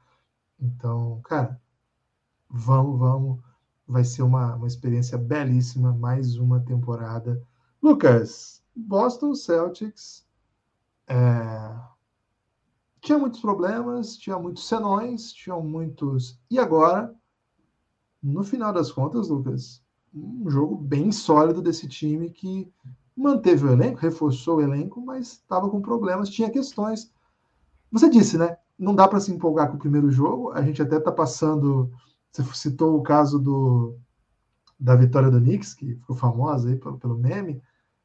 Então, 0.58 1.20
cara, 1.22 1.60
vamos, 2.50 2.98
vamos 2.98 3.47
vai 3.88 4.04
ser 4.04 4.22
uma, 4.22 4.54
uma 4.56 4.66
experiência 4.66 5.16
belíssima, 5.16 5.92
mais 5.92 6.36
uma 6.36 6.60
temporada. 6.60 7.42
Lucas, 7.82 8.62
Boston 8.76 9.34
Celtics 9.34 10.26
é, 11.06 11.74
tinha 13.00 13.18
muitos 13.18 13.40
problemas, 13.40 14.16
tinha 14.16 14.38
muitos 14.38 14.68
senões, 14.68 15.32
tinham 15.32 15.62
muitos. 15.62 16.38
E 16.50 16.58
agora, 16.58 17.14
no 18.22 18.44
final 18.44 18.72
das 18.72 18.92
contas, 18.92 19.28
Lucas, 19.28 19.82
um 20.14 20.50
jogo 20.50 20.76
bem 20.76 21.10
sólido 21.10 21.62
desse 21.62 21.88
time 21.88 22.30
que 22.30 22.70
manteve 23.16 23.64
o 23.64 23.72
elenco, 23.72 23.98
reforçou 23.98 24.58
o 24.58 24.60
elenco, 24.60 25.00
mas 25.00 25.32
estava 25.32 25.68
com 25.68 25.80
problemas, 25.80 26.30
tinha 26.30 26.50
questões. 26.50 27.10
Você 27.90 28.08
disse, 28.08 28.36
né? 28.36 28.56
Não 28.78 28.94
dá 28.94 29.08
para 29.08 29.18
se 29.18 29.32
empolgar 29.32 29.70
com 29.70 29.76
o 29.76 29.80
primeiro 29.80 30.10
jogo. 30.10 30.52
A 30.52 30.62
gente 30.62 30.80
até 30.80 30.98
está 30.98 31.10
passando. 31.10 31.90
Você 32.32 32.44
citou 32.54 32.96
o 32.96 33.02
caso 33.02 33.38
do, 33.38 33.98
da 34.78 34.94
vitória 34.94 35.30
do 35.30 35.40
Knicks, 35.40 35.74
que 35.74 35.94
ficou 35.94 36.16
famosa 36.16 36.68
aí 36.68 36.76
pelo, 36.76 36.98
pelo 36.98 37.18
meme, 37.18 37.62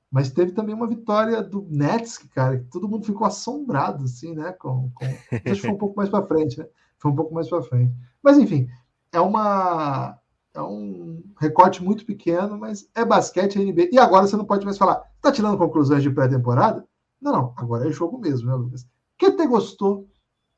mas 0.09 0.29
teve 0.29 0.51
também 0.51 0.75
uma 0.75 0.87
vitória 0.87 1.41
do 1.41 1.67
Nets, 1.69 2.17
que, 2.17 2.27
cara, 2.27 2.59
que 2.59 2.65
todo 2.65 2.87
mundo 2.87 3.05
ficou 3.05 3.25
assombrado, 3.25 4.03
assim, 4.05 4.33
né? 4.33 4.51
Com, 4.53 4.91
com... 4.93 5.05
Acho 5.05 5.41
que 5.41 5.55
foi 5.61 5.71
um 5.71 5.77
pouco 5.77 5.97
mais 5.97 6.09
para 6.09 6.25
frente, 6.25 6.59
né? 6.59 6.67
Foi 6.99 7.11
um 7.11 7.15
pouco 7.15 7.33
mais 7.33 7.49
para 7.49 7.63
frente. 7.63 7.93
Mas, 8.21 8.37
enfim, 8.37 8.69
é 9.11 9.19
uma 9.19 10.19
é 10.53 10.61
um 10.61 11.23
recorte 11.39 11.83
muito 11.83 12.05
pequeno, 12.05 12.59
mas 12.59 12.87
é 12.93 13.03
basquete, 13.03 13.59
é 13.59 13.65
NBA. 13.65 13.89
E 13.91 13.97
agora 13.97 14.27
você 14.27 14.37
não 14.37 14.45
pode 14.45 14.65
mais 14.65 14.77
falar, 14.77 15.03
tá 15.19 15.31
tirando 15.31 15.57
conclusões 15.57 16.03
de 16.03 16.11
pré-temporada? 16.11 16.87
Não, 17.19 17.31
não, 17.31 17.53
agora 17.57 17.89
é 17.89 17.91
jogo 17.91 18.19
mesmo, 18.19 18.47
né, 18.49 18.55
Lucas? 18.55 18.85
que 19.17 19.31
te 19.31 19.47
gostou 19.47 20.07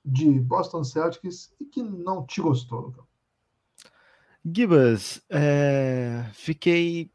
de 0.03 0.39
Boston 0.39 0.83
Celtics 0.83 1.53
e 1.59 1.65
que 1.65 1.81
não 1.81 2.25
te 2.25 2.41
gostou, 2.41 2.81
Lucas? 2.81 3.04
Gibas, 4.45 5.21
é... 5.29 6.25
fiquei 6.33 7.09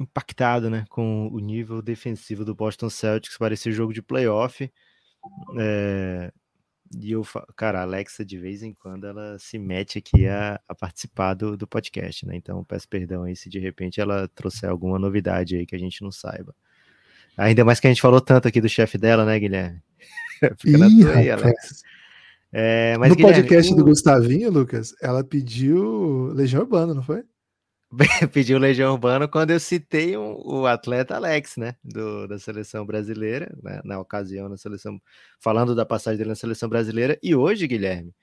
impactado 0.00 0.70
né, 0.70 0.84
com 0.88 1.28
o 1.28 1.38
nível 1.40 1.82
defensivo 1.82 2.44
do 2.44 2.54
Boston 2.54 2.88
Celtics 2.88 3.36
para 3.36 3.54
esse 3.54 3.72
jogo 3.72 3.92
de 3.92 4.02
playoff. 4.02 4.70
É, 5.58 6.32
e 6.96 7.12
eu, 7.12 7.26
cara, 7.56 7.80
a 7.80 7.82
Alexa, 7.82 8.24
de 8.24 8.38
vez 8.38 8.62
em 8.62 8.72
quando, 8.72 9.06
ela 9.06 9.38
se 9.38 9.58
mete 9.58 9.98
aqui 9.98 10.26
a, 10.26 10.60
a 10.66 10.74
participar 10.74 11.34
do, 11.34 11.56
do 11.56 11.66
podcast, 11.66 12.24
né? 12.26 12.36
Então, 12.36 12.64
peço 12.64 12.88
perdão 12.88 13.24
aí 13.24 13.36
se 13.36 13.48
de 13.48 13.58
repente 13.58 14.00
ela 14.00 14.28
trouxer 14.28 14.70
alguma 14.70 14.98
novidade 14.98 15.56
aí 15.56 15.66
que 15.66 15.76
a 15.76 15.78
gente 15.78 16.02
não 16.02 16.10
saiba. 16.10 16.54
Ainda 17.36 17.64
mais 17.64 17.78
que 17.78 17.86
a 17.86 17.90
gente 17.90 18.00
falou 18.02 18.20
tanto 18.20 18.48
aqui 18.48 18.60
do 18.60 18.68
chefe 18.68 18.96
dela, 18.96 19.24
né, 19.24 19.38
Guilherme? 19.38 19.82
Fica 20.58 20.86
Ih, 20.86 21.04
na 21.04 21.12
aí, 21.14 21.30
Alex. 21.30 21.82
É, 22.52 22.96
no 22.96 23.16
podcast 23.16 23.74
do 23.74 23.84
Gustavinho, 23.84 24.50
Lucas, 24.50 24.94
ela 25.02 25.22
pediu 25.22 26.28
Legião 26.32 26.62
Urbana, 26.62 26.94
não 26.94 27.02
foi? 27.02 27.22
pediu 28.32 28.58
Legião 28.58 28.92
Urbana 28.92 29.26
quando 29.26 29.50
eu 29.50 29.60
citei 29.60 30.16
um, 30.16 30.34
o 30.44 30.66
atleta 30.66 31.16
Alex, 31.16 31.56
né, 31.56 31.74
do, 31.82 32.26
da 32.26 32.38
seleção 32.38 32.84
brasileira, 32.84 33.54
né, 33.62 33.80
na 33.84 33.98
ocasião, 33.98 34.48
na 34.48 34.56
seleção, 34.56 35.00
falando 35.38 35.74
da 35.74 35.86
passagem 35.86 36.18
dele 36.18 36.30
na 36.30 36.34
seleção 36.34 36.68
brasileira. 36.68 37.18
E 37.22 37.34
hoje, 37.34 37.66
Guilherme, 37.66 38.14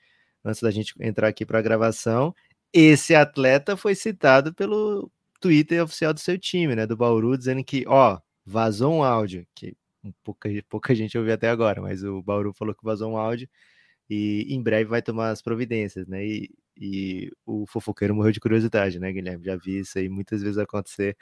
antes 0.44 0.60
da 0.60 0.70
gente 0.70 0.94
entrar 1.00 1.28
aqui 1.28 1.44
para 1.44 1.58
a 1.58 1.62
gravação, 1.62 2.34
esse 2.72 3.14
atleta 3.14 3.76
foi 3.76 3.94
citado 3.94 4.54
pelo 4.54 5.10
Twitter 5.40 5.82
oficial 5.82 6.12
do 6.12 6.20
seu 6.20 6.38
time, 6.38 6.74
né, 6.74 6.86
do 6.86 6.96
Bauru, 6.96 7.36
dizendo 7.36 7.62
que, 7.64 7.84
ó, 7.86 8.18
vazou 8.44 8.92
um 8.92 9.02
áudio, 9.02 9.46
que 9.54 9.76
pouca, 10.22 10.48
pouca 10.68 10.94
gente 10.94 11.18
ouviu 11.18 11.34
até 11.34 11.48
agora, 11.48 11.80
mas 11.80 12.04
o 12.04 12.22
Bauru 12.22 12.52
falou 12.52 12.74
que 12.74 12.84
vazou 12.84 13.12
um 13.12 13.16
áudio 13.16 13.48
e 14.08 14.46
em 14.54 14.62
breve 14.62 14.88
vai 14.90 15.02
tomar 15.02 15.30
as 15.30 15.42
providências, 15.42 16.06
né? 16.06 16.24
E, 16.24 16.50
e 16.76 17.30
o 17.44 17.66
fofoqueiro 17.66 18.14
morreu 18.14 18.32
de 18.32 18.40
curiosidade, 18.40 18.98
né, 18.98 19.12
Guilherme? 19.12 19.44
Já 19.44 19.56
vi 19.56 19.78
isso 19.80 19.98
aí 19.98 20.08
muitas 20.08 20.42
vezes 20.42 20.58
acontecer. 20.58 21.16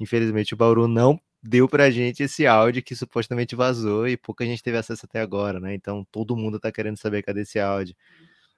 Infelizmente, 0.00 0.54
o 0.54 0.56
Bauru 0.56 0.88
não 0.88 1.20
deu 1.42 1.68
pra 1.68 1.90
gente 1.90 2.22
esse 2.22 2.46
áudio 2.46 2.82
que 2.82 2.94
supostamente 2.96 3.54
vazou 3.56 4.08
e 4.08 4.16
pouca 4.16 4.44
gente 4.44 4.62
teve 4.62 4.76
acesso 4.76 5.06
até 5.06 5.20
agora, 5.20 5.60
né? 5.60 5.74
Então 5.74 6.06
todo 6.10 6.36
mundo 6.36 6.58
tá 6.60 6.72
querendo 6.72 6.98
saber 6.98 7.22
cadê 7.22 7.42
esse 7.42 7.58
áudio. 7.58 7.94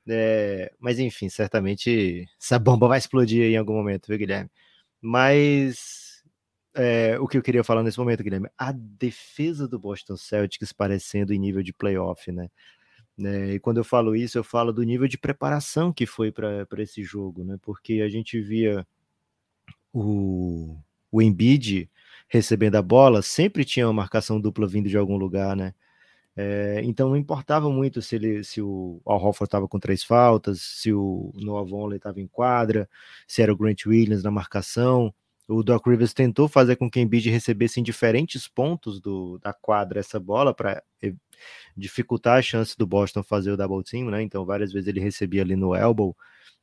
É, 0.09 0.73
mas 0.79 0.99
enfim, 0.99 1.29
certamente 1.29 2.27
essa 2.41 2.59
bomba 2.59 2.89
vai 2.89 2.99
explodir 2.99 3.45
em 3.53 3.57
algum 3.57 3.75
momento, 3.75 4.07
viu, 4.09 4.19
Guilherme? 4.19 4.51
Mas 5.01 6.23
é, 6.75 7.19
o 7.19 7.27
que 7.29 7.37
eu 7.39 7.43
queria 7.43 7.65
falar 7.65 7.83
nesse 7.83 7.99
momento, 7.99 8.23
Guilherme, 8.23 8.49
a 8.57 8.73
defesa 8.73 9.69
do 9.69 9.79
Boston 9.79 10.17
Celtics 10.17 10.73
parecendo 10.73 11.33
em 11.35 11.39
nível 11.39 11.63
de 11.63 11.73
playoff, 11.73 12.31
né? 12.33 12.49
Né? 13.19 13.55
E 13.55 13.61
quando 13.61 13.79
eu 13.79 13.85
falo 13.85 14.15
isso, 14.15 14.39
eu 14.39 14.45
falo 14.45 14.73
do 14.73 14.83
nível 14.85 15.09
de 15.09 15.19
preparação 15.19 15.93
que 15.93 16.07
foi 16.07 16.31
para 16.31 16.67
esse 16.79 17.03
jogo, 17.03 17.43
né? 17.43 17.59
Porque 17.61 17.95
a 17.95 18.09
gente 18.09 18.41
via 18.41 18.87
o, 19.93 20.77
o 21.11 21.21
Embiid 21.21 21.91
recebendo 22.29 22.77
a 22.77 22.83
bola, 22.83 23.21
sempre 23.23 23.65
tinha 23.65 23.87
uma 23.87 23.93
marcação 23.93 24.41
dupla 24.41 24.67
vindo 24.69 24.89
de 24.89 24.97
algum 24.97 25.17
lugar, 25.17 25.57
né? 25.57 25.75
É, 26.37 26.81
então 26.85 27.09
não 27.09 27.17
importava 27.17 27.69
muito 27.69 28.01
se, 28.01 28.15
ele, 28.15 28.45
se 28.45 28.63
o 28.63 29.01
Al 29.05 29.17
Horford 29.17 29.49
estava 29.49 29.67
com 29.67 29.81
três 29.81 30.05
faltas, 30.05 30.61
se 30.61 30.93
o 30.93 31.33
Noah 31.35 31.69
Vonleh 31.69 31.97
estava 31.97 32.21
em 32.21 32.29
quadra, 32.29 32.89
se 33.27 33.43
era 33.43 33.53
o 33.53 33.57
Grant 33.57 33.87
Williams 33.87 34.23
na 34.23 34.31
marcação. 34.31 35.13
O 35.49 35.63
Doc 35.63 35.87
Rivers 35.87 36.13
tentou 36.13 36.47
fazer 36.47 36.77
com 36.77 36.91
que 36.91 37.01
Embiid 37.01 37.31
recebesse 37.31 37.81
em 37.81 37.83
diferentes 37.83 38.47
pontos 38.47 39.01
do, 39.01 39.39
da 39.39 39.51
quadra 39.55 39.99
essa 39.99 40.21
bola 40.21 40.53
para 40.53 40.83
dificultar 41.75 42.39
a 42.39 42.43
chance 42.43 42.77
do 42.77 42.87
Boston 42.87 43.23
fazer 43.23 43.51
o 43.51 43.57
double 43.57 43.83
team, 43.83 44.11
né? 44.11 44.21
Então 44.23 44.45
várias 44.45 44.71
vezes 44.71 44.89
ele 44.89 45.01
recebia 45.01 45.41
ali 45.41 45.57
no 45.57 45.75
elbow, 45.75 46.15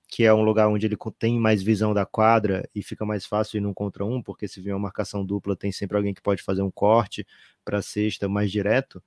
que 0.08 0.24
é 0.24 0.32
um 0.32 0.44
lugar 0.44 0.68
onde 0.68 0.86
ele 0.86 0.96
tem 1.18 1.40
mais 1.40 1.64
visão 1.64 1.96
da 1.96 2.06
quadra 2.06 2.70
e 2.76 2.84
fica 2.84 3.04
mais 3.04 3.26
fácil 3.26 3.58
ir 3.58 3.66
um 3.66 3.74
contra 3.74 4.06
um, 4.06 4.22
porque 4.22 4.48
se 4.48 4.62
vier 4.62 4.76
uma 4.76 4.84
marcação 4.84 5.26
dupla 5.26 5.56
tem 5.56 5.72
sempre 5.72 5.98
alguém 5.98 6.14
que 6.14 6.22
pode 6.22 6.44
fazer 6.44 6.62
um 6.62 6.70
corte 6.70 7.26
para 7.64 7.82
sexta 7.82 8.30
mais 8.30 8.52
direto. 8.52 9.02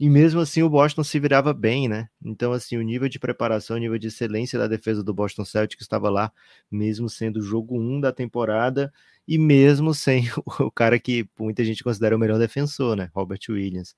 E 0.00 0.10
mesmo 0.10 0.40
assim 0.40 0.64
o 0.64 0.68
Boston 0.68 1.04
se 1.04 1.20
virava 1.20 1.54
bem, 1.54 1.88
né? 1.88 2.08
Então, 2.24 2.52
assim, 2.52 2.76
o 2.76 2.82
nível 2.82 3.08
de 3.08 3.20
preparação, 3.20 3.76
o 3.76 3.78
nível 3.78 3.98
de 3.98 4.08
excelência 4.08 4.58
da 4.58 4.66
defesa 4.66 5.00
do 5.00 5.14
Boston 5.14 5.44
Celtics 5.44 5.84
estava 5.84 6.10
lá, 6.10 6.32
mesmo 6.68 7.08
sendo 7.08 7.36
o 7.36 7.42
jogo 7.42 7.78
1 7.78 8.00
da 8.00 8.10
temporada 8.12 8.92
e 9.26 9.38
mesmo 9.38 9.94
sem 9.94 10.24
o 10.60 10.70
cara 10.70 10.98
que 10.98 11.26
muita 11.38 11.64
gente 11.64 11.84
considera 11.84 12.16
o 12.16 12.18
melhor 12.18 12.38
defensor, 12.38 12.96
né? 12.96 13.10
Robert 13.14 13.40
Williams. 13.48 13.94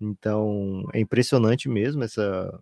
Então, 0.00 0.84
é 0.94 1.00
impressionante 1.00 1.68
mesmo 1.68 2.02
essa 2.04 2.60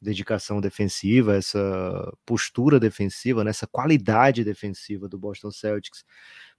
dedicação 0.00 0.60
defensiva, 0.60 1.36
essa 1.36 2.12
postura 2.24 2.78
defensiva, 2.78 3.42
né? 3.42 3.50
essa 3.50 3.66
qualidade 3.66 4.44
defensiva 4.44 5.08
do 5.08 5.18
Boston 5.18 5.50
Celtics 5.50 6.04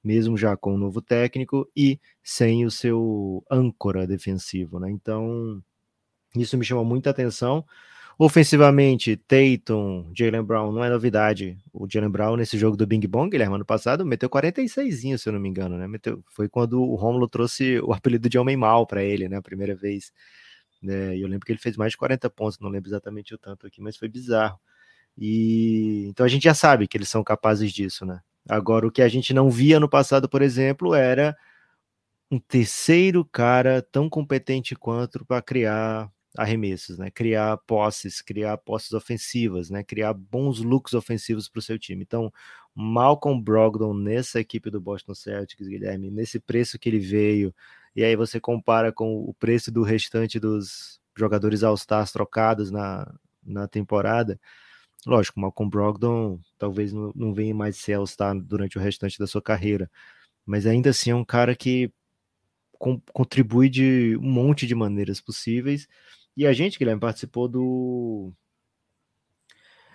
mesmo 0.03 0.37
já 0.37 0.55
com 0.57 0.71
o 0.71 0.75
um 0.75 0.77
novo 0.77 1.01
técnico 1.01 1.69
e 1.75 1.99
sem 2.23 2.65
o 2.65 2.71
seu 2.71 3.43
âncora 3.51 4.07
defensivo, 4.07 4.79
né? 4.79 4.89
Então, 4.89 5.61
isso 6.35 6.57
me 6.57 6.65
chama 6.65 6.83
muita 6.83 7.09
atenção. 7.09 7.65
Ofensivamente, 8.21 9.15
Tatum, 9.15 10.11
Jalen 10.13 10.43
Brown, 10.43 10.73
não 10.73 10.83
é 10.83 10.89
novidade. 10.89 11.57
O 11.71 11.87
Jalen 11.89 12.09
Brown, 12.09 12.35
nesse 12.35 12.57
jogo 12.57 12.75
do 12.75 12.85
Bing 12.85 13.07
Bong, 13.07 13.29
Guilherme, 13.29 13.55
ano 13.55 13.63
passado, 13.63 14.05
meteu 14.05 14.29
46, 14.29 15.21
se 15.21 15.29
eu 15.29 15.31
não 15.31 15.39
me 15.39 15.47
engano, 15.47 15.77
né? 15.77 15.87
Meteu, 15.87 16.21
foi 16.27 16.49
quando 16.49 16.81
o 16.81 16.95
Romulo 16.95 17.29
trouxe 17.29 17.79
o 17.79 17.93
apelido 17.93 18.27
de 18.27 18.37
Homem 18.37 18.57
Mal 18.57 18.85
para 18.85 19.01
ele, 19.01 19.29
né? 19.29 19.37
A 19.37 19.41
primeira 19.41 19.73
vez. 19.73 20.11
Né? 20.83 21.15
E 21.15 21.21
eu 21.21 21.29
lembro 21.29 21.45
que 21.45 21.53
ele 21.53 21.59
fez 21.59 21.77
mais 21.77 21.91
de 21.93 21.97
40 21.97 22.29
pontos, 22.29 22.59
não 22.59 22.69
lembro 22.69 22.89
exatamente 22.89 23.33
o 23.33 23.37
tanto 23.37 23.65
aqui, 23.65 23.81
mas 23.81 23.95
foi 23.95 24.09
bizarro. 24.09 24.59
E 25.17 26.07
então 26.09 26.25
a 26.25 26.29
gente 26.29 26.43
já 26.43 26.53
sabe 26.53 26.89
que 26.89 26.97
eles 26.97 27.07
são 27.07 27.23
capazes 27.23 27.71
disso, 27.71 28.05
né? 28.05 28.19
Agora, 28.49 28.85
o 28.85 28.91
que 28.91 29.01
a 29.01 29.07
gente 29.07 29.33
não 29.33 29.49
via 29.49 29.79
no 29.79 29.89
passado, 29.89 30.27
por 30.27 30.41
exemplo, 30.41 30.93
era 30.93 31.37
um 32.29 32.39
terceiro 32.39 33.23
cara 33.23 33.81
tão 33.81 34.09
competente 34.09 34.75
quanto 34.75 35.25
para 35.25 35.41
criar 35.41 36.11
arremessos, 36.37 36.97
né? 36.97 37.09
Criar 37.11 37.57
posses, 37.57 38.21
criar 38.21 38.57
posses 38.57 38.93
ofensivas, 38.93 39.69
né? 39.69 39.83
Criar 39.83 40.13
bons 40.13 40.59
looks 40.59 40.93
ofensivos 40.93 41.49
para 41.49 41.59
o 41.59 41.61
seu 41.61 41.79
time. 41.79 42.03
Então, 42.03 42.31
Malcolm 42.75 43.41
Brogdon 43.41 43.93
nessa 43.93 44.39
equipe 44.39 44.69
do 44.69 44.79
Boston 44.79 45.15
Celtics, 45.15 45.67
Guilherme, 45.67 46.11
nesse 46.11 46.39
preço 46.39 46.77
que 46.79 46.89
ele 46.89 46.99
veio, 46.99 47.53
e 47.95 48.03
aí 48.03 48.15
você 48.15 48.39
compara 48.39 48.91
com 48.91 49.17
o 49.23 49.33
preço 49.33 49.71
do 49.71 49.83
restante 49.83 50.39
dos 50.39 50.99
jogadores 51.17 51.63
All-Stars 51.63 52.11
trocados 52.11 52.71
na, 52.71 53.11
na 53.43 53.67
temporada, 53.67 54.39
Lógico, 55.05 55.39
Malcolm 55.39 55.69
Brogdon 55.69 56.39
talvez 56.57 56.91
não, 56.91 57.11
não 57.15 57.33
venha 57.33 57.55
mais 57.55 57.77
ser 57.77 57.93
All-Star 57.93 58.35
durante 58.39 58.77
o 58.77 58.81
restante 58.81 59.17
da 59.17 59.27
sua 59.27 59.41
carreira, 59.41 59.89
mas 60.45 60.65
ainda 60.65 60.89
assim 60.89 61.11
é 61.11 61.15
um 61.15 61.23
cara 61.23 61.55
que 61.55 61.91
contribui 63.13 63.69
de 63.69 64.17
um 64.17 64.29
monte 64.29 64.65
de 64.65 64.73
maneiras 64.73 65.19
possíveis. 65.19 65.87
E 66.39 66.47
a 66.47 66.53
gente, 66.53 66.79
Guilherme, 66.79 67.01
participou 67.01 67.49
do 67.49 68.31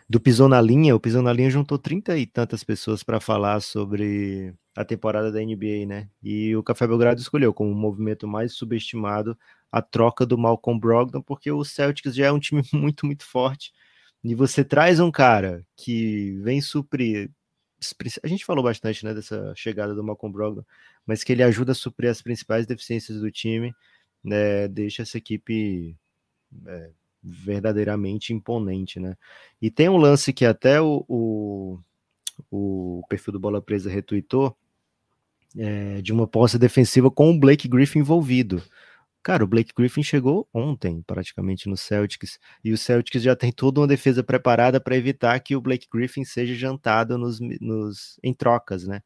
do 0.06 0.20
Pisou 0.20 0.46
na 0.46 0.60
Linha. 0.60 0.94
O 0.94 1.00
Pisou 1.00 1.22
na 1.22 1.32
Linha 1.32 1.48
juntou 1.48 1.78
30 1.78 2.18
e 2.18 2.26
tantas 2.26 2.62
pessoas 2.62 3.02
para 3.02 3.18
falar 3.18 3.60
sobre 3.60 4.54
a 4.76 4.84
temporada 4.84 5.32
da 5.32 5.40
NBA, 5.40 5.86
né? 5.86 6.10
E 6.22 6.54
o 6.54 6.62
Café 6.62 6.86
Belgrado 6.86 7.18
escolheu 7.18 7.54
como 7.54 7.70
o 7.70 7.74
movimento 7.74 8.28
mais 8.28 8.52
subestimado 8.52 9.38
a 9.72 9.80
troca 9.80 10.26
do 10.26 10.36
Malcolm 10.36 10.78
Brogdon, 10.78 11.22
porque 11.22 11.50
o 11.50 11.64
Celtics 11.64 12.14
já 12.14 12.26
é 12.26 12.32
um 12.32 12.38
time 12.38 12.60
muito, 12.74 13.06
muito 13.06 13.24
forte 13.24 13.72
e 14.22 14.34
você 14.34 14.62
traz 14.62 15.00
um 15.00 15.10
cara 15.10 15.66
que 15.74 16.38
vem 16.42 16.60
suprir. 16.60 17.30
A 18.22 18.28
gente 18.28 18.44
falou 18.44 18.62
bastante 18.62 19.02
né, 19.02 19.14
dessa 19.14 19.54
chegada 19.56 19.94
do 19.94 20.04
Malcolm 20.04 20.30
Brogdon, 20.30 20.64
mas 21.06 21.24
que 21.24 21.32
ele 21.32 21.42
ajuda 21.42 21.72
a 21.72 21.74
suprir 21.74 22.10
as 22.10 22.20
principais 22.20 22.66
deficiências 22.66 23.18
do 23.18 23.30
time, 23.30 23.74
né, 24.22 24.68
deixa 24.68 25.02
essa 25.02 25.16
equipe 25.16 25.96
é, 26.66 26.90
verdadeiramente 27.22 28.32
imponente, 28.32 29.00
né? 29.00 29.16
E 29.60 29.70
tem 29.70 29.88
um 29.88 29.96
lance 29.96 30.32
que 30.32 30.44
até 30.44 30.80
o, 30.80 31.04
o, 31.08 31.78
o 32.50 33.02
perfil 33.08 33.32
do 33.32 33.40
Bola 33.40 33.62
Presa 33.62 33.90
retweetou, 33.90 34.56
é, 35.56 36.02
de 36.02 36.12
uma 36.12 36.26
posse 36.26 36.58
defensiva 36.58 37.10
com 37.10 37.30
o 37.30 37.38
Blake 37.38 37.68
Griffin 37.68 38.00
envolvido. 38.00 38.62
Cara, 39.22 39.42
o 39.42 39.46
Blake 39.46 39.72
Griffin 39.74 40.02
chegou 40.02 40.46
ontem, 40.52 41.02
praticamente, 41.06 41.66
no 41.66 41.78
Celtics, 41.78 42.38
e 42.62 42.72
o 42.72 42.76
Celtics 42.78 43.22
já 43.22 43.34
tem 43.34 43.50
toda 43.50 43.80
uma 43.80 43.86
defesa 43.86 44.22
preparada 44.22 44.78
para 44.80 44.96
evitar 44.96 45.40
que 45.40 45.56
o 45.56 45.62
Blake 45.62 45.86
Griffin 45.90 46.24
seja 46.24 46.54
jantado 46.54 47.16
nos, 47.16 47.40
nos, 47.40 48.18
em 48.22 48.34
trocas, 48.34 48.86
né? 48.86 49.00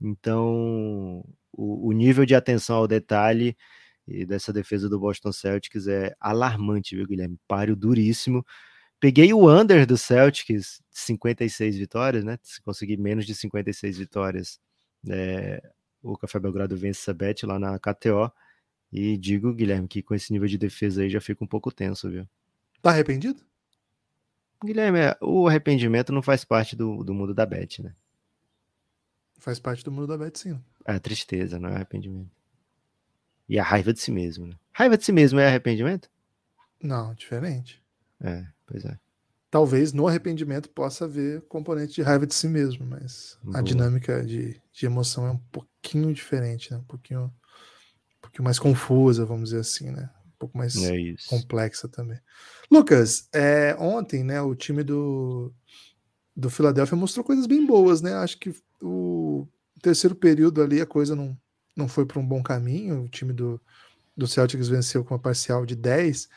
Então, 0.00 1.24
o, 1.52 1.88
o 1.88 1.92
nível 1.92 2.24
de 2.24 2.34
atenção 2.34 2.76
ao 2.76 2.86
detalhe 2.86 3.56
e 4.06 4.24
dessa 4.24 4.52
defesa 4.52 4.88
do 4.88 5.00
Boston 5.00 5.32
Celtics 5.32 5.88
é 5.88 6.14
alarmante, 6.20 6.94
viu, 6.94 7.06
Guilherme? 7.06 7.38
Páreo 7.48 7.74
duríssimo. 7.74 8.46
Peguei 9.00 9.32
o 9.32 9.50
under 9.50 9.86
do 9.86 9.98
Celtics, 9.98 10.80
56 10.90 11.76
vitórias, 11.76 12.24
né? 12.24 12.38
Se 12.42 12.62
conseguir 12.62 12.96
menos 12.96 13.26
de 13.26 13.34
56 13.34 13.98
vitórias, 13.98 14.60
é, 15.08 15.60
o 16.02 16.16
Café 16.16 16.38
Belgrado 16.38 16.76
vence 16.76 17.00
essa 17.00 17.12
bet 17.12 17.44
lá 17.44 17.58
na 17.58 17.78
KTO. 17.78 18.30
E 18.92 19.18
digo, 19.18 19.52
Guilherme, 19.52 19.88
que 19.88 20.02
com 20.02 20.14
esse 20.14 20.32
nível 20.32 20.48
de 20.48 20.56
defesa 20.56 21.02
aí 21.02 21.10
já 21.10 21.20
fica 21.20 21.44
um 21.44 21.48
pouco 21.48 21.72
tenso, 21.72 22.08
viu? 22.08 22.26
Tá 22.80 22.90
arrependido? 22.90 23.44
Guilherme, 24.64 25.00
é, 25.00 25.18
o 25.20 25.48
arrependimento 25.48 26.12
não 26.12 26.22
faz 26.22 26.44
parte 26.44 26.76
do, 26.76 27.02
do 27.02 27.12
mundo 27.12 27.34
da 27.34 27.44
bet, 27.44 27.82
né? 27.82 27.94
Faz 29.38 29.58
parte 29.58 29.84
do 29.84 29.92
mundo 29.92 30.06
da 30.06 30.16
bet, 30.16 30.38
sim. 30.38 30.58
É 30.86 30.92
a 30.92 31.00
tristeza, 31.00 31.58
não 31.58 31.68
é 31.68 31.74
arrependimento. 31.74 32.35
E 33.48 33.58
a 33.58 33.62
raiva 33.62 33.92
de 33.92 34.00
si 34.00 34.10
mesmo, 34.10 34.46
né? 34.46 34.54
Raiva 34.72 34.96
de 34.96 35.04
si 35.04 35.12
mesmo 35.12 35.38
é 35.38 35.46
arrependimento? 35.46 36.10
Não, 36.82 37.14
diferente. 37.14 37.82
É, 38.20 38.44
pois 38.66 38.84
é. 38.84 38.98
Talvez 39.50 39.92
no 39.92 40.06
arrependimento 40.06 40.68
possa 40.68 41.04
haver 41.04 41.40
componente 41.42 41.94
de 41.94 42.02
raiva 42.02 42.26
de 42.26 42.34
si 42.34 42.48
mesmo, 42.48 42.84
mas 42.84 43.38
Boa. 43.42 43.58
a 43.58 43.62
dinâmica 43.62 44.24
de, 44.24 44.60
de 44.72 44.86
emoção 44.86 45.26
é 45.26 45.30
um 45.30 45.38
pouquinho 45.38 46.12
diferente, 46.12 46.72
né? 46.72 46.78
Um 46.78 46.84
pouquinho, 46.84 47.24
um 47.24 48.20
pouquinho 48.20 48.44
mais 48.44 48.58
confusa, 48.58 49.24
vamos 49.24 49.50
dizer 49.50 49.60
assim, 49.60 49.90
né? 49.90 50.10
Um 50.26 50.38
pouco 50.38 50.58
mais 50.58 50.76
é 50.76 51.14
complexa 51.28 51.88
também. 51.88 52.18
Lucas, 52.70 53.28
é, 53.32 53.74
ontem, 53.78 54.24
né, 54.24 54.42
o 54.42 54.54
time 54.54 54.82
do, 54.82 55.54
do 56.36 56.50
Philadelphia 56.50 56.96
mostrou 56.96 57.24
coisas 57.24 57.46
bem 57.46 57.64
boas, 57.64 58.02
né? 58.02 58.14
Acho 58.14 58.38
que 58.38 58.54
o 58.82 59.48
terceiro 59.80 60.14
período 60.14 60.60
ali 60.60 60.80
a 60.80 60.86
coisa 60.86 61.16
não, 61.16 61.38
não 61.76 61.86
foi 61.86 62.06
para 62.06 62.18
um 62.18 62.26
bom 62.26 62.42
caminho. 62.42 63.04
O 63.04 63.08
time 63.08 63.32
do, 63.32 63.60
do 64.16 64.26
Celtics 64.26 64.68
venceu 64.68 65.04
com 65.04 65.14
uma 65.14 65.20
parcial 65.20 65.66
de 65.66 65.76
10, 65.76 66.28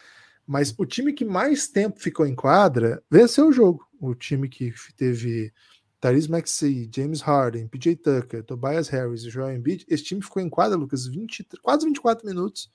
mas 0.46 0.76
o 0.78 0.86
time 0.86 1.14
que 1.14 1.24
mais 1.24 1.68
tempo 1.68 2.00
ficou 2.00 2.28
em 2.28 2.36
quadra 2.36 3.02
venceu 3.10 3.48
o 3.48 3.54
jogo. 3.54 3.88
O 4.00 4.14
time 4.14 4.50
que 4.50 4.74
teve 4.98 5.54
Tyrese 6.02 6.30
Maxey, 6.30 6.90
James 6.94 7.22
Harden, 7.22 7.68
PJ 7.68 7.96
Tucker, 7.98 8.44
Tobias 8.44 8.90
Harris 8.90 9.24
e 9.24 9.30
Joel 9.30 9.56
Embiid, 9.56 9.86
esse 9.88 10.04
time 10.04 10.22
ficou 10.22 10.42
em 10.42 10.50
quadra, 10.50 10.78
Lucas, 10.78 11.08
20, 11.08 11.48
quase 11.62 11.86
24 11.86 12.28
minutos. 12.28 12.72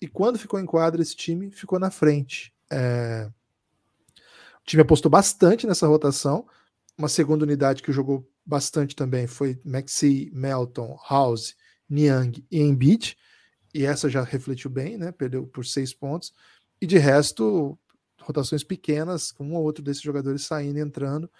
E 0.00 0.06
quando 0.06 0.38
ficou 0.38 0.60
em 0.60 0.66
quadra, 0.66 1.00
esse 1.00 1.16
time 1.16 1.50
ficou 1.50 1.78
na 1.78 1.90
frente. 1.90 2.52
É... 2.70 3.30
O 4.60 4.66
time 4.66 4.82
apostou 4.82 5.10
bastante 5.10 5.66
nessa 5.66 5.86
rotação. 5.86 6.46
Uma 6.98 7.08
segunda 7.08 7.44
unidade 7.44 7.82
que 7.82 7.92
jogou 7.92 8.28
bastante 8.44 8.96
também 8.96 9.26
foi 9.26 9.60
Maxey, 9.64 10.30
Melton, 10.32 10.98
House 11.08 11.54
Niang 11.88 12.44
e 12.50 12.60
Embiid, 12.60 13.16
e 13.74 13.84
essa 13.84 14.08
já 14.08 14.22
refletiu 14.22 14.70
bem, 14.70 14.96
né? 14.96 15.12
Perdeu 15.12 15.46
por 15.46 15.64
seis 15.64 15.92
pontos. 15.92 16.32
E 16.80 16.86
de 16.86 16.98
resto, 16.98 17.78
rotações 18.20 18.64
pequenas, 18.64 19.30
com 19.30 19.44
um 19.44 19.54
ou 19.54 19.62
outro 19.62 19.84
desses 19.84 20.02
jogadores 20.02 20.44
saindo 20.44 20.78
e 20.78 20.82
entrando, 20.82 21.30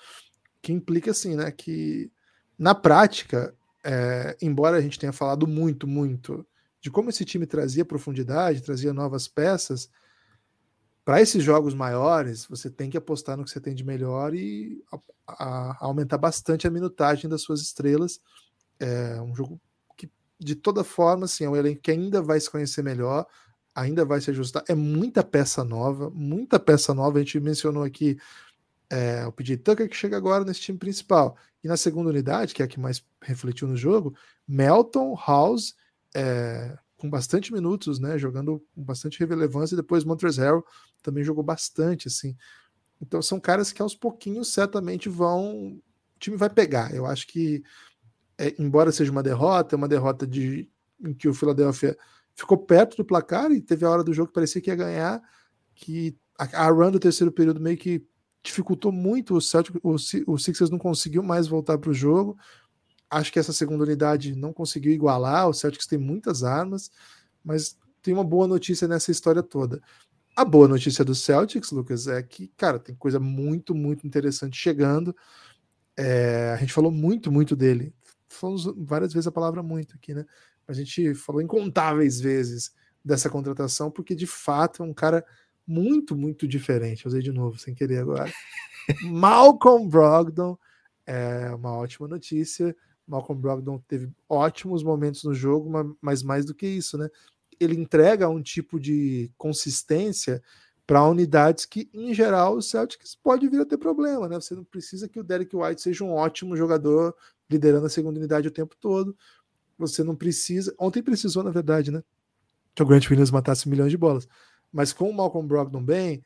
que 0.61 0.72
implica 0.72 1.11
assim, 1.11 1.35
né? 1.35 1.50
Que 1.50 2.11
na 2.59 2.74
prática, 2.74 3.54
é, 3.85 4.37
embora 4.40 4.76
a 4.76 4.80
gente 4.80 4.98
tenha 4.98 5.12
falado 5.12 5.46
muito, 5.46 5.87
muito 5.87 6.46
de 6.80 6.90
como 6.90 7.11
esse 7.11 7.24
time 7.24 7.46
trazia 7.46 7.85
profundidade, 7.85 8.62
trazia 8.62 8.92
novas 8.92 9.26
peças, 9.26 9.90
para 11.06 11.20
esses 11.22 11.42
jogos 11.42 11.72
maiores, 11.72 12.46
você 12.46 12.68
tem 12.68 12.90
que 12.90 12.96
apostar 12.96 13.37
no 13.37 13.44
que 13.44 13.50
você 13.50 13.61
tem 13.61 13.74
de 13.74 13.85
melhor 13.85 14.35
e 14.35 14.85
a, 14.92 14.98
a, 15.28 15.76
aumentar 15.87 16.18
bastante 16.18 16.66
a 16.66 16.70
minutagem 16.70 17.30
das 17.30 17.42
suas 17.42 17.61
estrelas. 17.61 18.20
É 18.78 19.20
um 19.22 19.35
jogo 19.35 19.61
de 20.38 20.55
toda 20.55 20.85
forma, 20.85 21.25
assim, 21.25 21.44
é 21.44 21.51
um 21.51 21.57
elenco 21.57 21.81
que 21.81 21.90
ainda 21.90 22.20
vai 22.20 22.38
se 22.40 22.51
conhecer 22.51 22.83
melhor, 22.83 23.27
ainda 23.75 24.05
vai 24.05 24.20
se 24.20 24.31
ajustar. 24.31 24.64
É 24.68 24.75
muita 24.75 25.22
peça 25.22 25.64
nova, 25.64 26.11
muita 26.11 26.59
peça 26.59 26.94
nova. 26.94 27.18
A 27.18 27.20
gente 27.20 27.40
mencionou 27.40 27.83
aqui 27.83 28.18
é, 28.90 29.27
o 29.27 29.33
PJ 29.33 29.59
Tucker 29.59 29.88
que 29.88 29.96
chega 29.96 30.16
agora 30.16 30.44
nesse 30.44 30.61
time 30.61 30.79
principal. 30.79 31.37
E 31.62 31.68
na 31.68 31.77
segunda 31.77 32.11
unidade, 32.11 32.55
que 32.55 32.62
é 32.62 32.64
a 32.64 32.68
que 32.68 32.81
mais 32.81 33.05
refletiu 33.20 33.66
no 33.66 33.77
jogo, 33.77 34.14
Melton, 34.46 35.16
House, 35.27 35.75
é, 36.14 36.79
com 36.96 37.11
bastante 37.11 37.53
minutos, 37.53 37.99
né? 37.99 38.18
Jogando 38.18 38.64
com 38.75 38.83
bastante 38.83 39.18
relevância, 39.25 39.75
e 39.75 39.77
depois 39.77 40.05
Montrezl 40.05 40.61
também 41.03 41.25
jogou 41.25 41.44
bastante, 41.44 42.09
assim. 42.09 42.37
Então 43.01 43.20
são 43.20 43.38
caras 43.38 43.72
que 43.72 43.83
aos 43.83 43.94
pouquinhos 43.94 44.53
certamente 44.53 45.09
vão. 45.09 45.75
O 45.75 46.18
time 46.18 46.37
vai 46.37 46.49
pegar. 46.49 46.94
Eu 46.94 47.05
acho 47.05 47.27
que 47.27 47.62
é, 48.38 48.55
embora 48.59 48.92
seja 48.92 49.11
uma 49.11 49.22
derrota, 49.22 49.75
é 49.75 49.79
uma 49.79 49.88
derrota 49.88 50.27
de, 50.27 50.68
em 51.01 51.14
que 51.14 51.29
o 51.29 51.35
Philadelphia 51.35 51.96
ficou 52.35 52.59
perto 52.59 52.96
do 52.96 53.05
placar 53.05 53.51
e 53.51 53.61
teve 53.61 53.85
a 53.85 53.90
hora 53.90 54.05
do 54.05 54.12
jogo 54.12 54.29
que 54.29 54.35
parecia 54.35 54.61
que 54.61 54.70
ia 54.70 54.77
ganhar, 54.77 55.22
que 55.75 56.16
a, 56.38 56.66
a 56.66 56.70
run 56.70 56.90
do 56.90 57.01
terceiro 57.01 57.33
período 57.33 57.61
meio 57.61 57.79
que 57.79 58.05
dificultou 58.42 58.92
muito 58.92 59.35
o 59.35 59.40
Celtic, 59.40 59.77
o, 59.83 59.96
o 60.27 60.38
Sixers 60.38 60.70
não 60.70 60.79
conseguiu 60.79 61.22
mais 61.22 61.49
voltar 61.49 61.79
para 61.79 61.90
o 61.90 61.94
jogo. 61.94 62.37
Acho 63.11 63.33
que 63.33 63.38
essa 63.38 63.53
segunda 63.53 63.85
unidade 63.85 64.37
não 64.37 64.53
conseguiu 64.53 64.92
igualar. 64.92 65.49
O 65.49 65.55
Celtics 65.55 65.87
tem 65.87 65.99
muitas 65.99 66.44
armas, 66.44 66.90
mas 67.42 67.77
tem 68.03 68.12
uma 68.14 68.22
boa 68.22 68.46
notícia 68.46 68.87
nessa 68.87 69.11
história 69.11 69.42
toda. 69.42 69.81
A 70.37 70.44
boa 70.44 70.68
notícia 70.68 71.05
do 71.05 71.14
Celtics, 71.14 71.70
Lucas, 71.72 72.07
é 72.07 72.22
que, 72.22 72.49
cara, 72.57 72.79
tem 72.79 72.94
coisa 72.94 73.18
muito, 73.18 73.75
muito 73.75 74.07
interessante 74.07 74.57
chegando. 74.57 75.16
É, 75.96 76.53
a 76.55 76.57
gente 76.59 76.72
falou 76.72 76.92
muito, 76.92 77.33
muito 77.33 77.57
dele 77.57 77.94
falamos 78.37 78.64
várias 78.77 79.12
vezes 79.12 79.27
a 79.27 79.33
palavra 79.33 79.62
muito 79.62 79.96
aqui, 79.96 80.14
né? 80.14 80.25
A 80.66 80.72
gente 80.72 81.14
falou 81.14 81.40
incontáveis 81.40 82.20
vezes 82.20 82.72
dessa 83.05 83.31
contratação, 83.31 83.90
porque 83.90 84.14
de 84.14 84.27
fato 84.27 84.83
é 84.83 84.87
um 84.87 84.94
cara 84.94 85.25
muito, 85.66 86.16
muito 86.16 86.46
diferente. 86.46 87.07
Usei 87.07 87.22
de 87.22 87.33
novo, 87.33 87.59
sem 87.59 87.75
querer 87.75 87.99
agora. 87.99 88.31
Malcolm 89.03 89.88
Brogdon 89.88 90.59
é 91.07 91.51
uma 91.55 91.72
ótima 91.72 92.09
notícia. 92.09 92.75
Malcolm 93.07 93.40
Brogdon 93.40 93.79
teve 93.87 94.11
ótimos 94.29 94.83
momentos 94.83 95.22
no 95.25 95.35
jogo, 95.35 95.96
mas 96.01 96.22
mais 96.22 96.44
do 96.44 96.55
que 96.55 96.66
isso, 96.66 96.99
né? 96.99 97.09
Ele 97.59 97.75
entrega 97.75 98.29
um 98.29 98.42
tipo 98.42 98.79
de 98.79 99.31
consistência 99.38 100.42
para 100.87 101.05
unidades 101.05 101.64
que, 101.64 101.90
em 101.92 102.14
geral, 102.14 102.57
o 102.57 102.62
Celtics 102.62 103.16
pode 103.16 103.49
vir 103.49 103.61
a 103.61 103.66
ter 103.66 103.77
problema, 103.77 104.29
né? 104.29 104.37
Você 104.37 104.55
não 104.55 104.64
precisa 104.64 105.09
que 105.09 105.18
o 105.18 105.25
Derek 105.25 105.55
White 105.55 105.83
seja 105.83 106.05
um 106.05 106.12
ótimo 106.12 106.57
jogador 106.57 107.14
liderando 107.50 107.87
a 107.87 107.90
segunda 107.90 108.18
unidade 108.18 108.48
o 108.48 108.52
tempo 108.52 108.76
todo. 108.78 109.16
Você 109.78 110.02
não 110.02 110.16
precisa. 110.16 110.74
Ontem 110.78 111.02
precisou, 111.02 111.42
na 111.42 111.50
verdade, 111.50 111.90
né? 111.90 112.02
Que 112.74 112.82
o 112.82 112.87
Grant 112.87 113.09
Williams 113.11 113.30
matasse 113.30 113.68
milhões 113.68 113.90
de 113.90 113.96
bolas. 113.96 114.28
Mas 114.72 114.92
com 114.92 115.09
o 115.09 115.14
Malcolm 115.14 115.46
Brogdon 115.46 115.82
bem, 115.82 116.22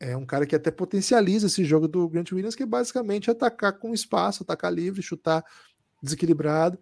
é 0.00 0.16
um 0.16 0.26
cara 0.26 0.46
que 0.46 0.56
até 0.56 0.70
potencializa 0.70 1.46
esse 1.46 1.64
jogo 1.64 1.86
do 1.86 2.08
Grant 2.08 2.32
Williams, 2.32 2.54
que 2.54 2.62
é 2.62 2.66
basicamente 2.66 3.30
atacar 3.30 3.78
com 3.78 3.94
espaço, 3.94 4.42
atacar 4.42 4.72
livre, 4.72 5.02
chutar 5.02 5.44
desequilibrado. 6.02 6.78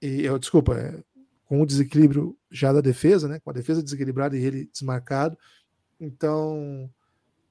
E 0.00 0.22
eu, 0.22 0.38
desculpa, 0.38 0.78
é, 0.78 1.02
com 1.46 1.60
o 1.60 1.66
desequilíbrio 1.66 2.36
já 2.50 2.72
da 2.72 2.80
defesa, 2.80 3.28
né? 3.28 3.40
Com 3.40 3.50
a 3.50 3.54
defesa 3.54 3.82
desequilibrada 3.82 4.36
e 4.36 4.44
ele 4.44 4.68
desmarcado. 4.72 5.36
Então, 6.00 6.90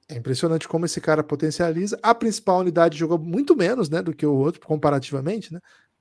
é 0.08 0.16
impressionante 0.16 0.68
como 0.68 0.84
esse 0.84 1.00
cara 1.00 1.22
potencializa. 1.22 1.98
A 2.02 2.14
principal 2.14 2.60
unidade 2.60 2.98
jogou 2.98 3.18
muito 3.18 3.56
menos 3.56 3.88
né, 3.88 4.02
do 4.02 4.14
que 4.14 4.26
o 4.26 4.34
outro, 4.34 4.60
comparativamente. 4.60 5.52
Né? 5.52 5.60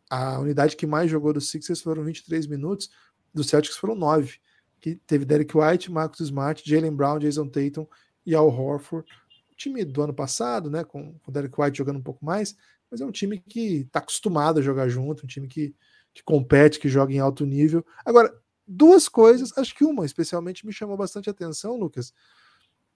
A 0.10 0.40
unidade 0.40 0.76
que 0.76 0.86
mais 0.86 1.10
jogou 1.10 1.32
do 1.32 1.40
Sixers 1.40 1.82
foram 1.82 2.04
23 2.04 2.48
minutos, 2.48 2.90
do 3.34 3.44
Celtics 3.44 3.78
foram 3.78 3.96
9. 3.96 4.40
Que 4.82 4.96
teve 5.08 5.24
Derek 5.24 5.58
White, 5.58 5.90
Marcus 5.90 6.20
Smart, 6.20 6.62
Jalen 6.66 6.94
Brown, 6.94 7.18
Jason 7.18 7.48
Tatum 7.48 7.88
e 8.26 8.36
Al 8.36 8.48
Horford. 8.48 9.10
O 9.52 9.56
time 9.56 9.86
do 9.86 10.02
ano 10.02 10.14
passado, 10.14 10.70
né, 10.70 10.84
com 10.84 11.16
o 11.26 11.32
Derek 11.32 11.60
White 11.60 11.78
jogando 11.78 12.00
um 12.00 12.04
pouco 12.04 12.26
mais, 12.26 12.56
mas 12.92 13.00
é 13.00 13.06
um 13.06 13.12
time 13.12 13.40
que 13.40 13.82
está 13.82 14.00
acostumado 14.00 14.60
a 14.60 14.62
jogar 14.62 14.90
junto, 14.90 15.24
um 15.24 15.28
time 15.28 15.48
que, 15.48 15.74
que 16.14 16.22
compete, 16.24 16.80
que 16.80 16.90
joga 16.90 17.14
em 17.14 17.20
alto 17.20 17.46
nível. 17.46 17.86
Agora, 18.04 18.38
duas 18.68 19.08
coisas, 19.08 19.58
acho 19.58 19.74
que 19.74 19.86
uma 19.86 20.06
especialmente 20.06 20.66
me 20.66 20.74
chamou 20.74 20.98
bastante 20.98 21.30
atenção, 21.30 21.78
Lucas 21.78 22.14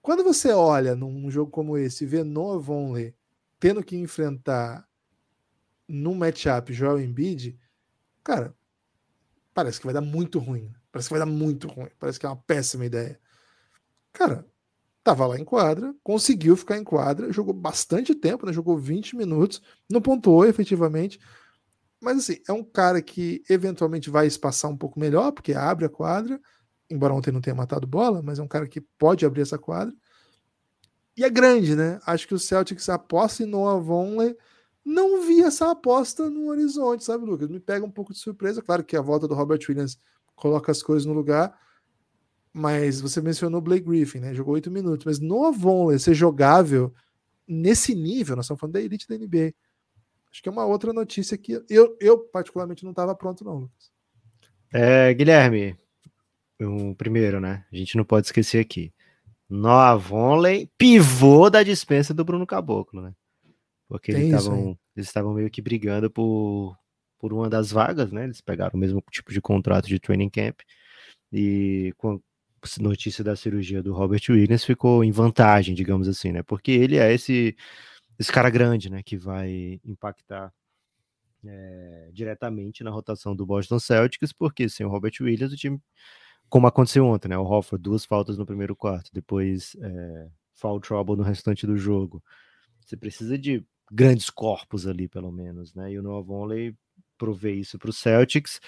quando 0.02 0.24
você 0.24 0.52
olha 0.52 0.94
num 0.94 1.30
jogo 1.30 1.50
como 1.50 1.76
esse 1.76 2.04
e 2.04 2.06
vê 2.06 2.22
Noah 2.24 2.58
Vonleh 2.58 3.14
tendo 3.60 3.82
que 3.82 3.96
enfrentar 3.96 4.86
num 5.88 6.14
matchup 6.14 6.72
Joel 6.72 7.00
Embiid, 7.00 7.58
cara, 8.22 8.54
parece 9.52 9.80
que 9.80 9.86
vai 9.86 9.94
dar 9.94 10.00
muito 10.00 10.38
ruim. 10.38 10.72
Parece 10.92 11.08
que 11.08 11.14
vai 11.14 11.20
dar 11.20 11.30
muito 11.30 11.68
ruim. 11.68 11.90
Parece 11.98 12.18
que 12.20 12.26
é 12.26 12.28
uma 12.28 12.36
péssima 12.36 12.86
ideia. 12.86 13.18
Cara, 14.12 14.46
Tava 15.08 15.26
lá 15.26 15.38
em 15.38 15.44
quadra, 15.44 15.94
conseguiu 16.04 16.54
ficar 16.54 16.76
em 16.76 16.84
quadra, 16.84 17.32
jogou 17.32 17.54
bastante 17.54 18.14
tempo, 18.14 18.44
né? 18.44 18.52
Jogou 18.52 18.76
20 18.76 19.16
minutos, 19.16 19.62
não 19.90 20.02
pontuou 20.02 20.44
efetivamente. 20.44 21.18
Mas 21.98 22.18
assim, 22.18 22.42
é 22.46 22.52
um 22.52 22.62
cara 22.62 23.00
que 23.00 23.42
eventualmente 23.48 24.10
vai 24.10 24.26
espaçar 24.26 24.70
um 24.70 24.76
pouco 24.76 25.00
melhor, 25.00 25.32
porque 25.32 25.54
abre 25.54 25.86
a 25.86 25.88
quadra, 25.88 26.38
embora 26.90 27.14
ontem 27.14 27.30
não 27.30 27.40
tenha 27.40 27.54
matado 27.54 27.86
bola, 27.86 28.22
mas 28.22 28.38
é 28.38 28.42
um 28.42 28.48
cara 28.48 28.66
que 28.66 28.80
pode 28.80 29.24
abrir 29.26 29.42
essa 29.42 29.58
quadra. 29.58 29.94
E 31.16 31.24
é 31.24 31.30
grande, 31.30 31.74
né? 31.74 31.98
Acho 32.06 32.28
que 32.28 32.34
o 32.34 32.38
Celtics 32.38 32.88
aposta 32.88 33.42
em 33.42 33.46
Noah 33.46 33.80
Vonleh. 33.80 34.36
Não 34.84 35.26
vi 35.26 35.42
essa 35.42 35.70
aposta 35.70 36.30
no 36.30 36.48
horizonte, 36.48 37.04
sabe, 37.04 37.24
Lucas? 37.24 37.48
Me 37.48 37.60
pega 37.60 37.84
um 37.84 37.90
pouco 37.90 38.12
de 38.12 38.18
surpresa. 38.18 38.62
Claro 38.62 38.84
que 38.84 38.96
a 38.96 39.02
volta 39.02 39.26
do 39.26 39.34
Robert 39.34 39.58
Williams 39.68 39.98
coloca 40.36 40.70
as 40.70 40.82
coisas 40.82 41.04
no 41.04 41.12
lugar, 41.12 41.58
mas 42.52 43.00
você 43.00 43.20
mencionou 43.20 43.60
Blake 43.60 43.84
Griffin, 43.84 44.20
né? 44.20 44.32
Jogou 44.32 44.54
oito 44.54 44.70
minutos, 44.70 45.04
mas 45.04 45.18
Noah 45.18 45.50
Vonleh 45.50 45.98
ser 45.98 46.14
jogável 46.14 46.94
nesse 47.46 47.94
nível, 47.94 48.36
nós 48.36 48.44
estamos 48.44 48.60
falando 48.60 48.74
da 48.74 48.80
elite 48.80 49.08
da 49.08 49.16
NBA. 49.16 49.52
Acho 50.30 50.42
que 50.42 50.48
é 50.48 50.52
uma 50.52 50.66
outra 50.66 50.92
notícia 50.92 51.36
que 51.36 51.60
eu, 51.68 51.96
eu 51.98 52.18
particularmente 52.18 52.84
não 52.84 52.90
estava 52.90 53.14
pronto, 53.14 53.44
não, 53.44 53.54
Lucas. 53.54 53.90
É, 54.72 55.12
Guilherme, 55.14 55.76
o 56.60 56.94
primeiro, 56.94 57.40
né? 57.40 57.64
A 57.72 57.76
gente 57.76 57.96
não 57.96 58.04
pode 58.04 58.26
esquecer 58.26 58.58
aqui. 58.58 58.92
Noah 59.48 59.96
Vonley, 59.96 60.70
pivô 60.76 61.48
da 61.48 61.62
dispensa 61.62 62.12
do 62.12 62.24
Bruno 62.24 62.46
Caboclo, 62.46 63.00
né? 63.00 63.14
Porque 63.88 64.12
eles 64.12 64.26
estavam 64.26 64.78
eles 64.94 65.06
estavam 65.08 65.32
meio 65.32 65.48
que 65.48 65.62
brigando 65.62 66.10
por, 66.10 66.76
por 67.18 67.32
uma 67.32 67.48
das 67.48 67.70
vagas, 67.70 68.12
né? 68.12 68.24
Eles 68.24 68.40
pegaram 68.40 68.74
o 68.74 68.78
mesmo 68.78 69.02
tipo 69.10 69.32
de 69.32 69.40
contrato 69.40 69.86
de 69.86 69.98
training 69.98 70.28
camp 70.28 70.60
e 71.32 71.94
com 71.96 72.14
a 72.16 72.82
notícia 72.82 73.22
da 73.22 73.36
cirurgia 73.36 73.82
do 73.82 73.94
Robert 73.94 74.22
Williams 74.28 74.64
ficou 74.64 75.04
em 75.04 75.12
vantagem, 75.12 75.74
digamos 75.74 76.08
assim, 76.08 76.32
né? 76.32 76.42
Porque 76.42 76.72
ele 76.72 76.98
é 76.98 77.12
esse 77.12 77.56
esse 78.18 78.32
cara 78.32 78.50
grande, 78.50 78.90
né? 78.90 79.02
Que 79.02 79.16
vai 79.16 79.80
impactar 79.84 80.52
é, 81.46 82.10
diretamente 82.12 82.82
na 82.82 82.90
rotação 82.90 83.34
do 83.34 83.46
Boston 83.46 83.78
Celtics, 83.78 84.32
porque 84.32 84.68
sem 84.68 84.84
o 84.84 84.90
Robert 84.90 85.12
Williams 85.20 85.52
o 85.52 85.56
time 85.56 85.80
como 86.48 86.66
aconteceu 86.66 87.04
ontem, 87.06 87.28
né? 87.28 87.38
O 87.38 87.42
Hofford, 87.42 87.82
duas 87.82 88.04
faltas 88.04 88.38
no 88.38 88.46
primeiro 88.46 88.74
quarto, 88.74 89.10
depois 89.12 89.76
é, 89.80 90.28
foul 90.54 90.80
trouble 90.80 91.16
no 91.16 91.22
restante 91.22 91.66
do 91.66 91.76
jogo. 91.76 92.22
Você 92.80 92.96
precisa 92.96 93.38
de 93.38 93.64
grandes 93.90 94.30
corpos 94.30 94.86
ali, 94.86 95.08
pelo 95.08 95.30
menos, 95.30 95.74
né? 95.74 95.92
E 95.92 95.98
o 95.98 96.02
Noah 96.02 96.22
Vonley 96.22 96.74
provê 97.16 97.54
isso 97.54 97.78
para 97.78 97.90
o 97.90 97.92
Celtics. 97.92 98.60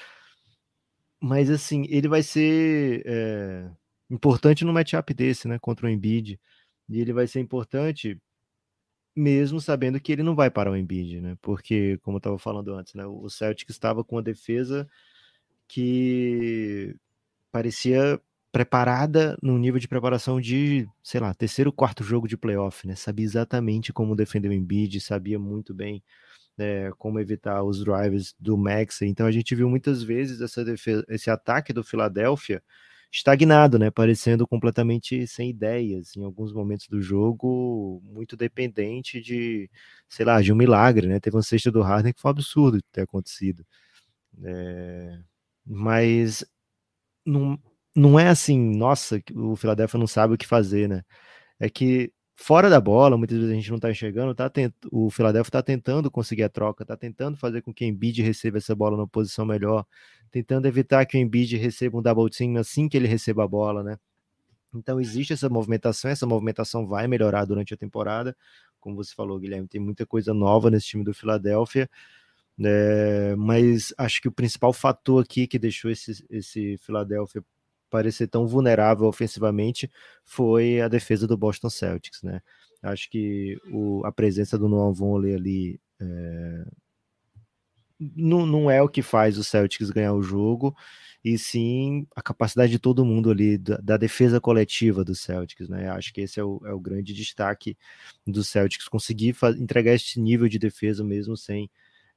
Mas, 1.20 1.50
assim, 1.50 1.86
ele 1.88 2.08
vai 2.08 2.22
ser 2.22 3.02
é, 3.06 3.70
importante 4.10 4.64
no 4.64 4.72
matchup 4.72 5.12
desse, 5.14 5.48
né? 5.48 5.58
Contra 5.58 5.86
o 5.86 5.90
Embiid. 5.90 6.40
E 6.88 7.00
ele 7.00 7.12
vai 7.12 7.26
ser 7.26 7.40
importante 7.40 8.20
mesmo 9.14 9.60
sabendo 9.60 10.00
que 10.00 10.12
ele 10.12 10.22
não 10.22 10.34
vai 10.34 10.50
parar 10.50 10.70
o 10.70 10.76
Embiid, 10.76 11.20
né? 11.20 11.36
Porque, 11.42 11.98
como 11.98 12.16
eu 12.16 12.18
estava 12.18 12.38
falando 12.38 12.74
antes, 12.74 12.94
né? 12.94 13.06
O 13.06 13.28
Celtics 13.28 13.74
estava 13.74 14.04
com 14.04 14.18
a 14.18 14.22
defesa 14.22 14.88
que 15.68 16.96
parecia 17.52 18.20
preparada 18.52 19.38
num 19.42 19.58
nível 19.58 19.78
de 19.78 19.88
preparação 19.88 20.40
de, 20.40 20.88
sei 21.02 21.20
lá, 21.20 21.32
terceiro, 21.34 21.72
quarto 21.72 22.02
jogo 22.02 22.26
de 22.26 22.36
playoff, 22.36 22.86
né? 22.86 22.96
Sabia 22.96 23.24
exatamente 23.24 23.92
como 23.92 24.16
defender 24.16 24.48
o 24.48 24.52
Embiid, 24.52 25.00
sabia 25.00 25.38
muito 25.38 25.72
bem 25.72 26.02
né, 26.60 26.90
como 26.98 27.18
evitar 27.18 27.62
os 27.64 27.82
drives 27.84 28.34
do 28.38 28.56
Max. 28.58 29.02
Então 29.02 29.26
a 29.26 29.32
gente 29.32 29.54
viu 29.54 29.68
muitas 29.68 30.02
vezes 30.02 30.40
essa 30.42 30.64
defesa, 30.64 31.04
esse 31.08 31.30
ataque 31.30 31.72
do 31.72 31.82
Philadelphia 31.84 32.62
estagnado, 33.12 33.78
né? 33.78 33.90
Parecendo 33.90 34.46
completamente 34.46 35.26
sem 35.26 35.50
ideias 35.50 36.16
em 36.16 36.24
alguns 36.24 36.52
momentos 36.52 36.86
do 36.88 37.00
jogo, 37.02 38.00
muito 38.04 38.36
dependente 38.36 39.20
de, 39.20 39.70
sei 40.08 40.24
lá, 40.26 40.40
de 40.42 40.52
um 40.52 40.56
milagre, 40.56 41.06
né? 41.08 41.18
Teve 41.20 41.36
um 41.36 41.42
sexto 41.42 41.72
do 41.72 41.82
Harden 41.82 42.12
que 42.12 42.20
foi 42.20 42.30
um 42.30 42.32
absurdo 42.32 42.80
ter 42.92 43.02
acontecido. 43.02 43.64
É... 44.44 45.18
Mas 45.66 46.44
não, 47.30 47.58
não 47.94 48.18
é 48.20 48.28
assim, 48.28 48.58
nossa, 48.58 49.22
o 49.34 49.56
Philadelphia 49.56 49.98
não 49.98 50.06
sabe 50.06 50.34
o 50.34 50.38
que 50.38 50.46
fazer, 50.46 50.88
né? 50.88 51.02
É 51.58 51.68
que 51.70 52.12
fora 52.36 52.70
da 52.70 52.80
bola, 52.80 53.18
muitas 53.18 53.36
vezes 53.38 53.52
a 53.52 53.54
gente 53.54 53.70
não 53.70 53.78
tá 53.78 53.90
enxergando, 53.90 54.34
tá 54.34 54.48
tent... 54.48 54.72
o 54.90 55.10
Philadelphia 55.10 55.50
tá 55.50 55.62
tentando 55.62 56.10
conseguir 56.10 56.44
a 56.44 56.48
troca, 56.48 56.84
tá 56.86 56.96
tentando 56.96 57.36
fazer 57.36 57.62
com 57.62 57.72
que 57.72 57.84
o 57.84 57.88
Embiid 57.88 58.22
receba 58.22 58.58
essa 58.58 58.74
bola 58.74 58.96
numa 58.96 59.08
posição 59.08 59.44
melhor, 59.44 59.84
tentando 60.30 60.66
evitar 60.66 61.04
que 61.06 61.18
o 61.18 61.20
Embiid 61.20 61.56
receba 61.56 61.98
um 61.98 62.02
double 62.02 62.30
team 62.30 62.56
assim 62.56 62.88
que 62.88 62.96
ele 62.96 63.06
receba 63.08 63.44
a 63.44 63.48
bola, 63.48 63.82
né? 63.82 63.98
Então 64.74 65.00
existe 65.00 65.32
essa 65.32 65.48
movimentação, 65.48 66.10
essa 66.10 66.26
movimentação 66.26 66.86
vai 66.86 67.06
melhorar 67.08 67.44
durante 67.44 67.74
a 67.74 67.76
temporada. 67.76 68.36
Como 68.78 68.96
você 68.96 69.14
falou, 69.14 69.38
Guilherme, 69.38 69.68
tem 69.68 69.80
muita 69.80 70.06
coisa 70.06 70.32
nova 70.32 70.70
nesse 70.70 70.86
time 70.86 71.04
do 71.04 71.12
Philadelphia. 71.12 71.90
É, 72.62 73.34
mas 73.36 73.94
acho 73.96 74.20
que 74.20 74.28
o 74.28 74.32
principal 74.32 74.72
fator 74.72 75.22
aqui 75.22 75.46
que 75.46 75.58
deixou 75.58 75.90
esse, 75.90 76.24
esse 76.28 76.76
Philadelphia 76.78 77.42
parecer 77.88 78.28
tão 78.28 78.46
vulnerável 78.46 79.06
ofensivamente 79.06 79.90
foi 80.24 80.80
a 80.80 80.88
defesa 80.88 81.26
do 81.26 81.36
Boston 81.36 81.70
Celtics, 81.70 82.22
né? 82.22 82.40
Acho 82.82 83.10
que 83.10 83.58
o, 83.70 84.04
a 84.04 84.12
presença 84.12 84.58
do 84.58 84.68
Noah 84.68 84.92
Vonleh 84.92 85.34
ali 85.34 85.80
é, 86.00 86.64
não, 87.98 88.46
não 88.46 88.70
é 88.70 88.80
o 88.82 88.88
que 88.88 89.02
faz 89.02 89.36
o 89.36 89.44
Celtics 89.44 89.90
ganhar 89.90 90.14
o 90.14 90.22
jogo, 90.22 90.74
e 91.22 91.36
sim 91.36 92.06
a 92.16 92.22
capacidade 92.22 92.72
de 92.72 92.78
todo 92.78 93.04
mundo 93.04 93.30
ali, 93.30 93.58
da, 93.58 93.76
da 93.76 93.96
defesa 93.96 94.40
coletiva 94.40 95.04
do 95.04 95.14
Celtics, 95.14 95.68
né? 95.68 95.90
Acho 95.90 96.12
que 96.12 96.22
esse 96.22 96.40
é 96.40 96.44
o, 96.44 96.60
é 96.64 96.72
o 96.72 96.80
grande 96.80 97.12
destaque 97.12 97.76
do 98.26 98.42
Celtics, 98.42 98.88
conseguir 98.88 99.36
entregar 99.58 99.94
esse 99.94 100.18
nível 100.18 100.48
de 100.48 100.58
defesa 100.58 101.04
mesmo 101.04 101.36
sem 101.36 101.70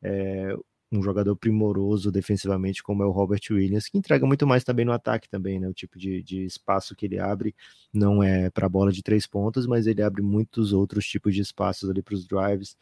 é, 0.04 0.56
um 0.94 1.02
jogador 1.02 1.36
primoroso 1.36 2.12
defensivamente 2.12 2.84
como 2.84 3.02
é 3.02 3.06
o 3.06 3.12
Robert 3.12 3.42
Williams, 3.50 3.88
que 3.90 3.98
entrega 3.98 4.26
muito 4.28 4.46
mais 4.46 4.64
também 4.64 4.86
no 4.86 4.92
ataque 4.92 5.28
também, 5.28 5.60
né? 5.60 5.68
O 5.68 5.74
tipo 5.74 5.98
de, 5.98 6.22
de 6.22 6.46
espaço 6.46 6.96
que 6.96 7.06
ele 7.08 7.20
abre 7.20 7.56
não 7.92 8.22
é 8.22 8.50
para 8.52 8.70
bola 8.70 8.92
de 8.92 9.02
três 9.02 9.26
pontos, 9.26 9.66
mas 9.66 9.88
ele 9.88 10.04
abre 10.04 10.22
muitos 10.22 10.72
outros 10.72 11.06
tipos 11.08 11.34
de 11.34 11.42
espaços 11.42 11.90
ali 11.90 12.02
para 12.04 12.14
os 12.14 12.28
drives. 12.28 12.78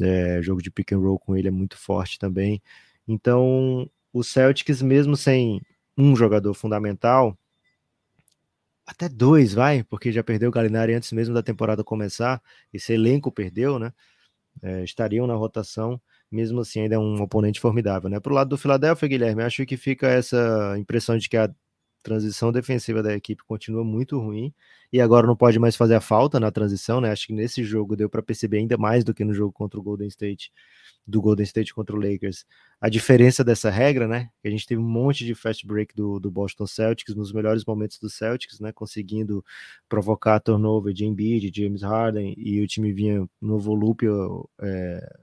É, 0.00 0.40
jogo 0.42 0.62
de 0.62 0.70
pick 0.70 0.92
and 0.92 0.98
roll 0.98 1.18
com 1.18 1.36
ele 1.36 1.48
é 1.48 1.50
muito 1.50 1.76
forte 1.76 2.18
também. 2.18 2.62
Então, 3.08 3.90
o 4.12 4.22
Celtics, 4.22 4.80
mesmo 4.80 5.16
sem 5.16 5.60
um 5.98 6.14
jogador 6.14 6.54
fundamental, 6.54 7.36
até 8.86 9.08
dois, 9.08 9.54
vai, 9.54 9.82
porque 9.84 10.12
já 10.12 10.22
perdeu 10.22 10.48
o 10.50 10.52
Galinari 10.52 10.94
antes 10.94 11.12
mesmo 11.12 11.34
da 11.34 11.42
temporada 11.42 11.84
começar, 11.84 12.42
esse 12.72 12.92
elenco 12.92 13.30
perdeu, 13.32 13.78
né? 13.78 13.92
É, 14.62 14.84
estariam 14.84 15.26
na 15.26 15.34
rotação 15.34 16.00
mesmo 16.30 16.60
assim 16.60 16.80
ainda 16.82 16.94
é 16.96 16.98
um 16.98 17.20
oponente 17.22 17.60
formidável, 17.60 18.08
né? 18.08 18.20
Pro 18.20 18.34
lado 18.34 18.50
do 18.50 18.58
Philadelphia, 18.58 19.08
Guilherme, 19.08 19.42
acho 19.42 19.64
que 19.66 19.76
fica 19.76 20.08
essa 20.08 20.76
impressão 20.78 21.18
de 21.18 21.28
que 21.28 21.36
a 21.36 21.50
transição 22.02 22.50
defensiva 22.50 23.02
da 23.02 23.14
equipe 23.14 23.42
continua 23.44 23.84
muito 23.84 24.18
ruim 24.18 24.52
e 24.92 25.00
agora 25.00 25.26
não 25.26 25.36
pode 25.36 25.58
mais 25.58 25.76
fazer 25.76 25.94
a 25.94 26.00
falta 26.00 26.40
na 26.40 26.50
transição, 26.50 27.00
né? 27.00 27.10
Acho 27.10 27.26
que 27.26 27.32
nesse 27.32 27.62
jogo 27.62 27.96
deu 27.96 28.08
para 28.08 28.22
perceber 28.22 28.58
ainda 28.58 28.76
mais 28.76 29.04
do 29.04 29.14
que 29.14 29.24
no 29.24 29.34
jogo 29.34 29.52
contra 29.52 29.78
o 29.78 29.82
Golden 29.82 30.08
State, 30.08 30.52
do 31.06 31.20
Golden 31.20 31.44
State 31.44 31.74
contra 31.74 31.94
o 31.94 31.98
Lakers, 32.00 32.44
a 32.80 32.88
diferença 32.88 33.44
dessa 33.44 33.70
regra, 33.70 34.08
né? 34.08 34.30
Que 34.42 34.48
a 34.48 34.50
gente 34.50 34.66
teve 34.66 34.80
um 34.80 34.88
monte 34.88 35.24
de 35.24 35.34
fast 35.34 35.66
break 35.66 35.94
do, 35.94 36.18
do 36.18 36.30
Boston 36.30 36.66
Celtics 36.66 37.14
nos 37.14 37.32
melhores 37.32 37.64
momentos 37.64 37.98
do 37.98 38.08
Celtics, 38.08 38.60
né? 38.60 38.72
Conseguindo 38.72 39.44
provocar 39.88 40.40
turnover 40.40 40.92
de 40.92 41.04
Embiid, 41.04 41.50
de 41.50 41.62
James 41.62 41.82
Harden 41.82 42.34
e 42.36 42.60
o 42.60 42.66
time 42.66 42.92
vinha 42.92 43.28
no 43.40 43.58
volúpio 43.58 44.48
é, 44.60 45.20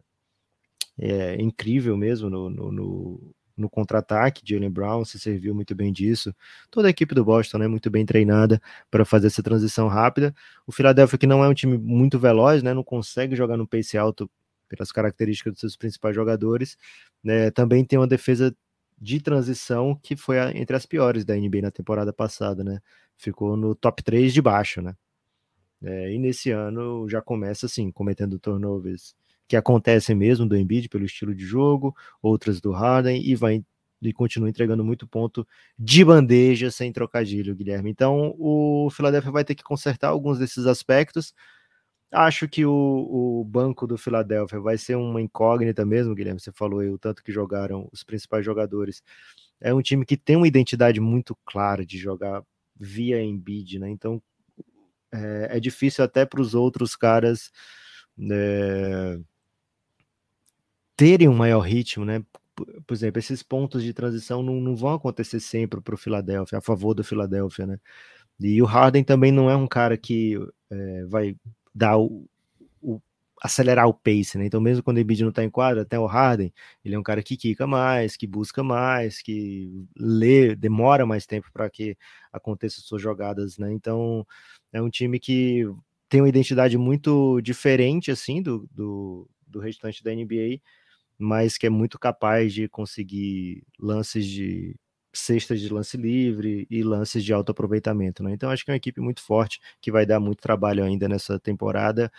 é, 1.00 1.36
incrível 1.42 1.96
mesmo 1.96 2.30
no, 2.30 2.50
no, 2.50 2.72
no, 2.72 3.36
no 3.56 3.70
contra-ataque. 3.70 4.42
Jalen 4.46 4.70
Brown 4.70 5.06
se 5.06 5.20
serviu 5.20 5.54
muito 5.54 5.76
bem 5.76 5.92
disso. 5.92 6.34
Toda 6.70 6.88
a 6.88 6.92
equipe 6.92 7.14
do 7.14 7.26
Boston 7.26 7.58
é 7.58 7.60
né, 7.62 7.68
muito 7.68 7.90
bem 7.90 8.06
treinada 8.06 8.62
para 8.90 9.06
fazer 9.06 9.28
essa 9.28 9.44
transição 9.44 9.88
rápida. 9.88 10.34
O 10.66 10.72
Philadelphia, 10.72 11.18
que 11.18 11.28
não 11.28 11.44
é 11.44 11.50
um 11.50 11.54
time 11.54 11.78
muito 11.78 12.20
veloz, 12.20 12.64
né, 12.64 12.74
não 12.74 12.84
consegue 12.84 13.36
jogar 13.36 13.58
no 13.58 13.68
pace 13.68 13.98
alto 13.98 14.30
pelas 14.70 14.92
características 14.92 15.54
dos 15.54 15.60
seus 15.62 15.76
principais 15.78 16.14
jogadores, 16.14 16.78
né, 17.24 17.50
também 17.52 17.86
tem 17.86 17.98
uma 17.98 18.08
defesa 18.08 18.54
de 19.00 19.22
transição 19.22 19.96
que 20.02 20.16
foi 20.16 20.40
a, 20.40 20.52
entre 20.52 20.76
as 20.76 20.86
piores 20.86 21.24
da 21.24 21.36
NBA 21.36 21.62
na 21.62 21.72
temporada 21.72 22.12
passada, 22.12 22.64
né? 22.64 22.80
Ficou 23.16 23.56
no 23.56 23.76
top 23.76 24.04
3 24.04 24.34
de 24.34 24.42
baixo, 24.42 24.82
né? 24.82 24.96
É, 25.84 26.12
e 26.12 26.18
nesse 26.18 26.50
ano 26.50 27.08
já 27.08 27.22
começa 27.22 27.68
assim, 27.68 27.92
cometendo 27.92 28.40
turnovers 28.40 29.16
que 29.48 29.56
acontecem 29.56 30.16
mesmo 30.16 30.46
do 30.46 30.58
Embiid 30.58 30.90
pelo 30.90 31.06
estilo 31.06 31.34
de 31.34 31.46
jogo, 31.46 31.96
outras 32.22 32.60
do 32.60 32.72
Harden 32.72 33.22
e 33.24 33.36
vai 33.36 33.64
e 34.02 34.14
continua 34.14 34.50
entregando 34.50 34.84
muito 34.84 35.08
ponto 35.08 35.48
de 35.78 36.06
bandeja 36.06 36.70
sem 36.70 36.92
trocadilho, 36.92 37.56
Guilherme. 37.56 37.90
Então 37.90 38.36
o 38.38 38.90
Philadelphia 38.92 39.32
vai 39.32 39.44
ter 39.44 39.56
que 39.56 39.64
consertar 39.64 40.10
alguns 40.10 40.38
desses 40.38 40.68
aspectos. 40.68 41.34
Acho 42.12 42.48
que 42.48 42.66
o, 42.66 42.72
o 42.72 43.44
banco 43.44 43.88
do 43.88 43.98
Philadelphia 43.98 44.60
vai 44.60 44.78
ser 44.78 44.96
uma 44.96 45.22
incógnita 45.22 45.86
mesmo, 45.86 46.16
Guilherme. 46.16 46.40
Você 46.40 46.52
falou 46.52 46.80
aí 46.80 46.90
o 46.90 46.98
tanto 46.98 47.24
que 47.24 47.32
jogaram 47.32 47.90
os 47.92 48.04
principais 48.04 48.46
jogadores. 48.46 49.02
É 49.60 49.74
um 49.74 49.82
time 49.82 50.06
que 50.06 50.16
tem 50.16 50.36
uma 50.36 50.48
identidade 50.48 51.02
muito 51.02 51.36
clara 51.46 51.86
de 51.86 51.98
jogar 51.98 52.44
via 52.80 53.22
Embiid, 53.22 53.80
né? 53.80 53.90
Então 53.90 54.22
é, 55.12 55.58
é 55.58 55.60
difícil 55.60 56.04
até 56.04 56.26
para 56.26 56.42
os 56.42 56.54
outros 56.54 56.96
caras 56.96 57.52
é, 58.32 59.20
terem 60.98 61.30
um 61.30 61.36
maior 61.36 61.62
ritmo, 61.62 62.04
né? 62.04 62.24
Por 62.56 62.94
exemplo, 62.94 63.20
esses 63.20 63.44
pontos 63.44 63.84
de 63.84 63.94
transição 63.94 64.42
não, 64.42 64.56
não 64.56 64.76
vão 64.76 64.94
acontecer 64.96 65.40
sempre 65.40 65.80
para 65.80 65.94
o 65.94 65.98
Philadelphia, 65.98 66.58
a 66.58 66.62
favor 66.62 66.96
do 66.96 67.04
Philadelphia, 67.04 67.68
né? 67.68 67.80
E 68.40 68.62
o 68.62 68.66
Harden 68.66 69.04
também 69.04 69.32
não 69.32 69.50
é 69.50 69.56
um 69.56 69.68
cara 69.68 69.98
que 69.98 70.38
é, 70.72 71.06
vai 71.06 71.36
dar 71.74 71.98
o, 71.98 72.28
o, 72.82 73.00
acelerar 73.42 73.88
o 73.88 73.94
pace, 73.94 74.38
né? 74.38 74.46
Então, 74.46 74.60
mesmo 74.62 74.84
quando 74.84 74.98
o 74.98 75.00
Embiid 75.00 75.22
não 75.24 75.30
está 75.30 75.44
em 75.44 75.50
quadra, 75.50 75.84
até 75.84 76.00
o 76.00 76.06
Harden, 76.08 76.52
ele 76.84 76.96
é 76.96 77.00
um 77.00 77.04
cara 77.04 77.24
que 77.24 77.38
quica 77.38 77.68
mais, 77.68 78.18
que 78.18 78.28
busca 78.28 78.64
mais, 78.64 79.22
que 79.22 79.72
lê, 79.96 80.56
demora 80.56 81.06
mais 81.06 81.26
tempo 81.28 81.50
para 81.54 81.70
que 81.70 81.98
aconteçam 82.34 82.84
suas 82.84 83.02
jogadas, 83.02 83.58
né? 83.60 83.72
Então, 83.72 84.26
é 84.74 84.82
um 84.82 84.90
time 84.90 85.20
que 85.20 85.64
tem 86.10 86.22
uma 86.22 86.30
identidade 86.30 86.78
muito 86.78 87.42
diferente, 87.42 88.12
assim, 88.12 88.42
do, 88.42 88.68
do, 88.72 89.30
do 89.46 89.60
restante 89.60 90.04
da 90.04 90.14
NBA, 90.14 90.62
mas 91.18 91.58
que 91.58 91.66
é 91.66 91.70
muito 91.70 91.98
capaz 92.00 92.54
de 92.54 92.68
conseguir 92.68 93.64
lances 93.80 94.26
de 94.26 94.76
cestas 95.14 95.60
de 95.60 95.70
lance 95.74 95.98
livre 95.98 96.68
e 96.70 96.84
lances 96.84 97.24
de 97.24 97.34
alto 97.34 97.52
aproveitamento, 97.52 98.24
né? 98.24 98.34
Então 98.34 98.50
acho 98.50 98.64
que 98.64 98.72
é 98.72 98.74
uma 98.74 98.78
equipe 98.78 99.02
muito 99.02 99.22
forte 99.22 99.60
que 99.82 99.92
vai 99.92 100.06
dar 100.06 100.20
muito 100.20 100.42
trabalho 100.42 100.84
ainda 100.84 101.08
nessa 101.08 101.40
temporada. 101.40 102.12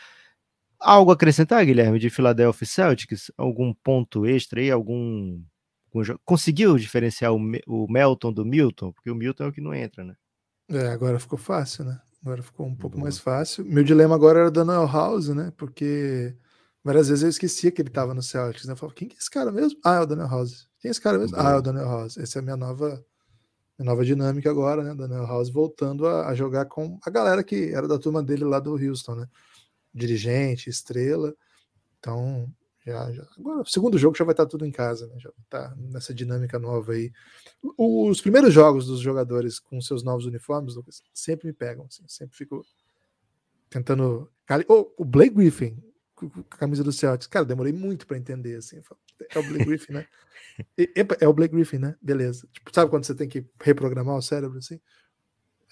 Algo 0.81 1.11
a 1.11 1.15
acrescentar, 1.15 1.65
Guilherme, 1.65 1.99
de 1.99 2.11
Philadelphia 2.11 2.67
Celtics? 2.67 3.31
Algum 3.37 3.73
ponto 3.73 4.27
extra 4.27 4.61
aí? 4.61 4.71
Algum, 4.71 5.41
algum 5.93 6.17
conseguiu 6.25 6.77
diferenciar 6.77 7.33
o, 7.33 7.41
o 7.67 7.87
Melton 7.91 8.33
do 8.33 8.45
Milton? 8.45 8.93
Porque 8.93 9.11
o 9.11 9.15
Milton 9.15 9.45
é 9.45 9.47
o 9.49 9.53
que 9.53 9.61
não 9.61 9.75
entra, 9.75 10.05
né? 10.05 10.15
É, 10.69 10.89
agora 10.89 11.19
ficou 11.19 11.39
fácil, 11.39 11.85
né? 11.85 12.01
Agora 12.23 12.43
ficou 12.43 12.67
um 12.67 12.75
pouco 12.75 12.97
Boa. 12.97 13.05
mais 13.05 13.19
fácil. 13.19 13.65
Meu 13.65 13.83
dilema 13.83 14.15
agora 14.15 14.41
era 14.41 14.49
o 14.49 14.53
Daniel 14.53 14.87
House, 14.87 15.29
né? 15.29 15.53
Porque 15.57 16.37
Várias 16.89 17.11
vezes 17.11 17.23
eu 17.23 17.29
esquecia 17.29 17.71
que 17.71 17.83
ele 17.83 17.91
estava 17.91 18.15
no 18.15 18.23
Celtics, 18.23 18.65
né? 18.65 18.73
Eu 18.73 18.77
falava, 18.79 18.95
quem 18.95 19.07
que 19.07 19.15
é 19.15 19.19
esse 19.19 19.31
cara 19.31 19.53
mesmo? 19.53 19.79
Ah, 19.85 19.97
é 19.97 20.01
o 20.01 20.07
Daniel 20.07 20.27
House. 20.27 20.71
Quem 20.81 20.89
é 20.89 20.91
esse 20.91 21.01
cara 21.03 21.19
mesmo? 21.19 21.37
Ah, 21.39 21.51
é 21.51 21.57
o 21.57 21.61
Daniel 21.61 21.85
House. 21.85 22.17
Essa 22.17 22.39
é 22.39 22.41
a 22.41 22.43
minha 22.43 22.57
nova, 22.57 23.05
minha 23.79 23.91
nova 23.91 24.03
dinâmica 24.07 24.51
agora, 24.51 24.83
né? 24.83 24.95
Daniel 24.95 25.27
House 25.27 25.51
voltando 25.51 26.07
a, 26.07 26.29
a, 26.29 26.35
jogar 26.35 26.65
com 26.65 26.99
a 27.05 27.11
galera 27.11 27.45
que 27.45 27.75
era 27.75 27.87
da 27.87 27.99
turma 27.99 28.23
dele 28.23 28.43
lá 28.43 28.59
do 28.59 28.73
Houston, 28.73 29.17
né? 29.17 29.29
Dirigente, 29.93 30.71
estrela. 30.71 31.35
Então, 31.99 32.51
já, 32.87 33.13
já. 33.13 33.27
Agora, 33.39 33.61
o 33.61 33.67
segundo 33.67 33.99
jogo 33.99 34.17
já 34.17 34.25
vai 34.25 34.33
estar 34.33 34.47
tudo 34.47 34.65
em 34.65 34.73
casa, 34.73 35.09
né? 35.09 35.17
Já 35.19 35.31
tá 35.51 35.75
nessa 35.77 36.15
dinâmica 36.15 36.59
nova 36.59 36.93
aí. 36.93 37.13
Os 37.77 38.23
primeiros 38.23 38.55
jogos 38.55 38.87
dos 38.87 39.01
jogadores 39.01 39.61
com 39.61 39.79
seus 39.83 40.03
novos 40.03 40.25
uniformes, 40.25 40.75
Lucas, 40.75 41.03
sempre 41.13 41.49
me 41.49 41.53
pegam, 41.53 41.85
assim, 41.85 42.05
sempre 42.09 42.35
fico 42.35 42.65
tentando. 43.69 44.31
Oh, 44.67 44.91
o 44.97 45.05
Blake 45.05 45.35
Griffin, 45.35 45.77
com 46.19 46.41
a 46.41 46.57
camisa 46.57 46.83
do 46.83 46.93
Celtics. 46.93 47.29
Cara, 47.29 47.45
demorei 47.45 47.73
muito 47.73 48.07
para 48.07 48.19
entender, 48.19 48.57
assim. 48.57 48.81
É 49.31 49.39
o 49.39 49.43
Blake 49.43 49.65
Griffin, 49.67 49.93
né? 49.93 50.07
Epa, 50.77 51.17
é 51.21 51.29
o 51.29 51.33
Blake 51.33 51.55
Griffin, 51.55 51.79
né? 51.79 51.95
Beleza. 52.03 52.49
Tipo, 52.53 52.75
sabe 52.75 52.91
quando 52.91 53.05
você 53.05 53.15
tem 53.15 53.29
que 53.29 53.47
reprogramar 53.63 54.17
o 54.17 54.23
cérebro, 54.23 54.59
assim? 54.59 54.81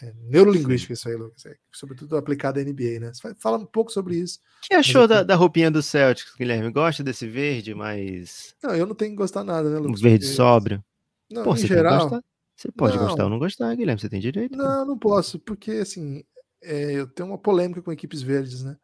É, 0.00 0.12
neurolinguística 0.24 0.92
isso 0.92 1.09
aí, 1.09 1.16
Lucas. 1.16 1.46
É, 1.46 1.56
sobretudo 1.72 2.16
aplicado 2.16 2.61
à 2.61 2.62
NBA, 2.62 3.00
né? 3.00 3.12
Fala 3.38 3.56
um 3.56 3.64
pouco 3.64 3.90
sobre 3.90 4.16
isso. 4.16 4.40
O 4.62 4.68
que 4.68 4.74
achou 4.74 5.09
da, 5.09 5.22
da, 5.22 5.35
roupinha 5.35 5.70
do 5.70 5.82
Celtics, 5.82 6.35
Guilherme? 6.37 6.70
Gosta 6.70 7.02
desse 7.02 7.26
verde, 7.26 7.74
mas... 7.74 8.54
Não, 8.62 8.74
eu 8.74 8.87
não 8.87 8.94
tenho 8.94 9.12
que 9.12 9.16
gostar 9.16 9.42
nada, 9.42 9.70
né, 9.70 9.78
Lucas? 9.78 10.00
Um 10.00 10.02
verde 10.02 10.26
porque... 10.26 10.37
sóbrio. 10.37 10.85
Não, 11.30 11.44
Pô, 11.44 11.56
você 11.56 11.66
geral... 11.66 12.22
Você 12.54 12.72
pode 12.72 12.96
não. 12.96 13.04
gostar 13.04 13.24
ou 13.24 13.30
não 13.30 13.38
gostar, 13.38 13.74
Guilherme, 13.74 14.00
você 14.00 14.09
tem 14.09 14.20
direito. 14.20 14.56
Não, 14.56 14.64
cara. 14.64 14.85
não 14.87 14.98
posso, 14.98 15.38
porque, 15.38 15.72
assim, 15.72 16.24
é, 16.62 16.92
eu 16.92 17.06
tenho 17.06 17.28
uma 17.28 17.37
polêmica 17.37 17.82
com 17.82 17.92
equipes 17.92 18.22
verdes, 18.22 18.62
né? 18.62 18.78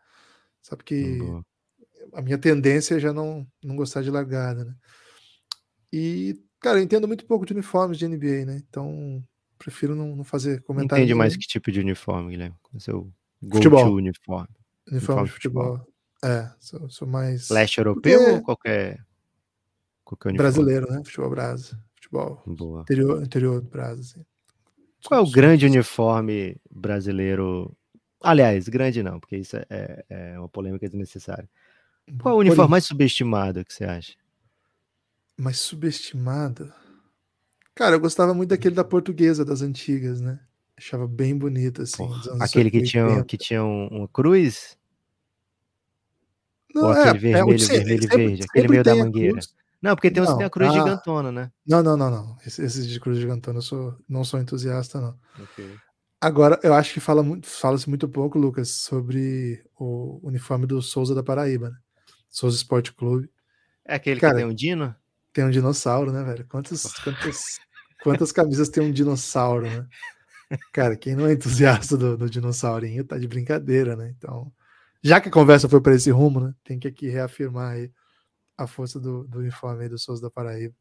Sabe 0.61 0.85
que 0.85 1.17
Boa 1.19 1.45
a 2.13 2.23
minha 2.23 2.39
tendência 2.39 2.97
é 2.97 3.01
já 3.01 3.13
não, 3.13 3.47
não 3.63 3.77
gostar 3.77 4.03
de 4.03 4.11
largada, 4.11 4.65
né? 4.65 4.75
E, 5.93 6.41
cara, 6.61 6.79
eu 6.79 6.83
entendo 6.83 7.07
muito 7.07 7.27
pouco 7.27 7.45
de 7.45 7.53
uniformes 7.53 7.99
de 7.99 8.07
NBA, 8.07 8.47
né? 8.47 8.63
Então, 8.69 9.23
prefiro 9.59 9.95
não, 9.95 10.17
não 10.17 10.25
fazer 10.25 10.63
comentário. 10.63 11.03
Entende 11.03 11.15
mais 11.15 11.37
que 11.37 11.47
tipo 11.47 11.71
de 11.71 11.81
uniforme, 11.81 12.31
Guilherme? 12.31 12.57
O 12.73 12.81
seu 12.81 13.13
futebol. 13.53 13.93
uniforme. 13.93 13.99
Uniforme, 13.99 14.49
uniforme 14.91 15.25
de 15.25 15.33
futebol. 15.33 15.79
futebol. 15.79 15.93
É, 16.25 16.51
sou, 16.61 16.89
sou 16.89 17.09
mais. 17.09 17.51
Leste 17.51 17.79
europeu 17.79 18.19
Porque... 18.19 18.33
ou 18.33 18.43
qualquer. 18.43 19.05
qualquer 20.05 20.29
uniforme? 20.31 20.51
Brasileiro, 20.51 20.91
né? 20.91 21.03
Futebol 21.05 21.31
Brasa. 21.31 21.83
Futebol. 21.95 22.43
Boa. 22.47 22.83
Interior, 22.83 23.23
interior 23.23 23.61
do 23.61 23.69
Brasa, 23.69 24.01
assim. 24.01 24.25
Qual 25.05 25.21
é 25.21 25.23
o 25.23 25.31
grande 25.31 25.67
uniforme 25.67 26.57
brasileiro? 26.71 27.77
Aliás, 28.23 28.69
grande 28.69 29.03
não, 29.03 29.19
porque 29.19 29.37
isso 29.37 29.57
é, 29.69 30.05
é 30.09 30.39
uma 30.39 30.49
polêmica 30.49 30.89
desnecessária. 30.89 31.49
Qual 32.21 32.35
é 32.35 32.37
o 32.37 32.41
uniforme 32.41 32.71
mais 32.71 32.85
subestimado 32.85 33.65
que 33.65 33.73
você 33.73 33.85
acha? 33.85 34.15
Mais 35.39 35.59
subestimado? 35.59 36.73
Cara, 37.75 37.97
eu 37.97 38.01
gostava 38.01 38.35
muito 38.35 38.51
daquele 38.51 38.75
da 38.75 38.85
portuguesa, 38.85 39.45
das 39.45 39.63
antigas, 39.63 40.21
né? 40.21 40.41
Achava 40.77 41.07
bem 41.07 41.37
bonito, 41.37 41.83
assim. 41.83 42.03
aquele 42.41 42.71
que 42.71 42.83
tinha, 42.83 43.25
que 43.25 43.37
tinha 43.37 43.63
uma 43.65 44.09
cruz? 44.09 44.77
Não, 46.75 46.87
Ou 46.87 46.93
é, 46.93 47.09
aquele 47.09 47.31
é, 47.31 47.33
vermelho, 47.33 47.65
é, 47.65 47.67
vermelho, 47.67 48.03
sempre, 48.03 48.17
verde, 48.17 48.45
aquele 48.49 48.69
meio 48.69 48.85
da 48.85 48.97
mangueira. 48.97 49.41
Não, 49.81 49.97
porque 49.97 50.11
tem, 50.11 50.23
não, 50.23 50.37
tem 50.37 50.47
a 50.47 50.51
cruz 50.51 50.71
ah, 50.71 50.73
gigantona, 50.73 51.33
né? 51.33 51.51
Não, 51.67 51.83
não, 51.83 51.97
não, 51.97 52.11
não. 52.11 52.37
Esses 52.47 52.87
de 52.87 53.01
cruz 53.01 53.19
gigantona 53.19 53.59
eu 53.59 53.63
sou, 53.63 53.97
não 54.09 54.25
sou 54.25 54.41
entusiasta, 54.41 55.01
não. 55.01 55.19
Okay. 55.43 55.77
Agora, 56.21 56.59
eu 56.63 56.73
acho 56.73 56.95
que 56.95 57.01
fala 57.01 57.21
muito, 57.23 57.49
fala-se 57.49 57.89
muito 57.89 58.09
pouco, 58.09 58.39
Lucas, 58.39 58.69
sobre 58.71 59.61
o 59.77 60.21
uniforme 60.23 60.67
do 60.67 60.81
Souza 60.81 61.17
da 61.17 61.23
Paraíba, 61.23 61.71
né? 61.71 61.77
Souza 62.33 62.57
Esporte 62.57 62.93
Clube. 62.95 63.31
É 63.85 63.95
aquele 63.95 64.19
Cara, 64.19 64.33
que 64.33 64.41
tem 64.41 64.51
um 64.51 64.55
dino? 64.55 64.97
Tem 65.33 65.45
um 65.45 65.51
dinossauro, 65.51 66.11
né, 66.11 66.25
velho? 66.25 66.47
Quantas, 66.47 66.83
quantas, 67.05 67.61
quantas 68.03 68.33
camisas 68.33 68.71
tem 68.71 68.83
um 68.83 68.91
dinossauro, 68.91 69.67
né? 69.69 69.87
Cara, 70.73 70.97
quem 70.97 71.15
não 71.15 71.27
é 71.27 71.33
entusiasta 71.35 71.97
do, 71.97 72.17
do 72.17 72.31
dinossaurinho 72.31 73.05
tá 73.05 73.19
de 73.19 73.29
brincadeira, 73.29 73.95
né? 73.95 74.13
Então, 74.17 74.51
já 75.03 75.21
que 75.21 75.29
a 75.29 75.33
conversa 75.33 75.69
foi 75.69 75.81
para 75.81 75.95
esse 75.95 76.11
rumo, 76.11 76.41
né? 76.41 76.55
Tem 76.65 76.79
que 76.79 76.89
aqui 76.89 77.09
reafirmar 77.09 77.73
aí 77.73 77.93
a 78.57 78.67
força 78.67 78.99
do, 78.99 79.25
do 79.25 79.39
uniforme 79.39 79.83
aí 79.83 79.89
do 79.89 79.99
Souza 79.99 80.23
da 80.23 80.31
Paraíba, 80.31 80.75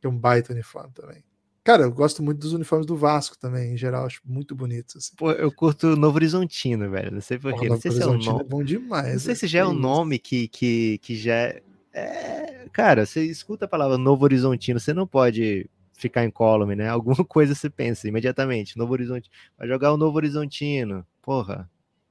que 0.00 0.06
é 0.06 0.10
um 0.10 0.18
baita 0.18 0.52
uniforme 0.52 0.92
também. 0.92 1.24
Cara, 1.64 1.84
eu 1.84 1.92
gosto 1.92 2.22
muito 2.22 2.40
dos 2.40 2.52
uniformes 2.52 2.86
do 2.86 2.94
Vasco 2.94 3.38
também, 3.38 3.72
em 3.72 3.76
geral, 3.76 4.04
acho 4.04 4.20
muito 4.22 4.54
bonitos. 4.54 4.96
Assim. 4.96 5.16
Pô, 5.16 5.32
eu 5.32 5.50
curto 5.50 5.96
Novo 5.96 6.16
Horizontino, 6.16 6.90
velho. 6.90 7.10
Não 7.10 7.22
sei 7.22 7.38
porquê. 7.38 7.70
Não 7.70 7.80
sei 7.80 7.90
se 7.90 8.02
é 8.02 8.06
um 8.06 8.18
nome. 8.18 8.40
É 8.40 8.44
bom 8.44 8.62
demais. 8.62 9.12
Não 9.14 9.18
sei 9.18 9.34
se 9.34 9.46
já 9.46 9.60
é 9.60 9.66
um 9.66 9.72
nome 9.72 10.18
que, 10.18 10.46
que, 10.48 10.98
que 10.98 11.16
já 11.16 11.34
é... 11.34 11.62
é. 11.94 12.66
Cara, 12.70 13.06
você 13.06 13.24
escuta 13.24 13.64
a 13.64 13.68
palavra 13.68 13.96
Novo 13.96 14.24
Horizontino, 14.24 14.78
você 14.78 14.92
não 14.92 15.06
pode 15.06 15.66
ficar 15.94 16.22
em 16.22 16.30
column, 16.30 16.76
né? 16.76 16.86
Alguma 16.90 17.24
coisa 17.24 17.54
você 17.54 17.70
pensa 17.70 18.06
imediatamente. 18.06 18.76
Novo 18.76 18.92
Horizontino. 18.92 19.34
Vai 19.56 19.66
jogar 19.66 19.90
o 19.90 19.96
Novo 19.96 20.18
Horizontino. 20.18 21.06
Porra, 21.22 21.70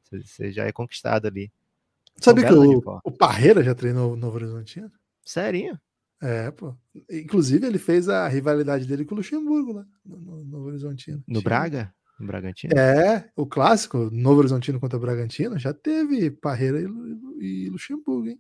você 0.10 0.52
já 0.52 0.66
é 0.66 0.72
conquistado 0.72 1.28
ali. 1.28 1.52
Sabe 2.18 2.44
que 2.44 2.54
o, 2.54 2.82
o 3.04 3.12
Parreira 3.12 3.64
já 3.64 3.76
treinou 3.76 4.14
o 4.14 4.16
Novo 4.16 4.38
Horizontino? 4.38 4.92
Sério? 5.24 5.80
É, 6.24 6.50
pô. 6.52 6.74
Inclusive, 7.12 7.68
ele 7.68 7.78
fez 7.78 8.08
a 8.08 8.26
rivalidade 8.30 8.86
dele 8.86 9.04
com 9.04 9.14
o 9.14 9.18
Luxemburgo, 9.18 9.74
né? 9.74 9.86
No, 10.06 10.18
no 10.18 10.46
Novo 10.46 10.68
Horizontino. 10.68 11.22
No. 11.28 11.42
Braga? 11.42 11.94
No 12.18 12.26
Bragantino? 12.26 12.74
É, 12.80 13.30
o 13.36 13.46
clássico, 13.46 14.10
Novo 14.10 14.40
Horizontino 14.40 14.80
contra 14.80 14.98
o 14.98 15.02
Bragantino, 15.02 15.60
já 15.60 15.74
teve 15.74 16.32
Parreira 16.32 16.80
e, 16.80 17.66
e 17.66 17.70
Luxemburgo, 17.70 18.30
hein? 18.30 18.40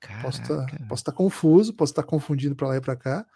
Caraca. 0.00 0.22
Posso 0.22 0.42
estar 0.42 0.66
tá, 0.66 0.96
tá 1.04 1.12
confuso, 1.12 1.72
posso 1.72 1.92
estar 1.92 2.02
tá 2.02 2.08
confundindo 2.08 2.54
para 2.54 2.68
lá 2.68 2.76
e 2.76 2.80
para 2.82 2.94
cá, 2.94 3.26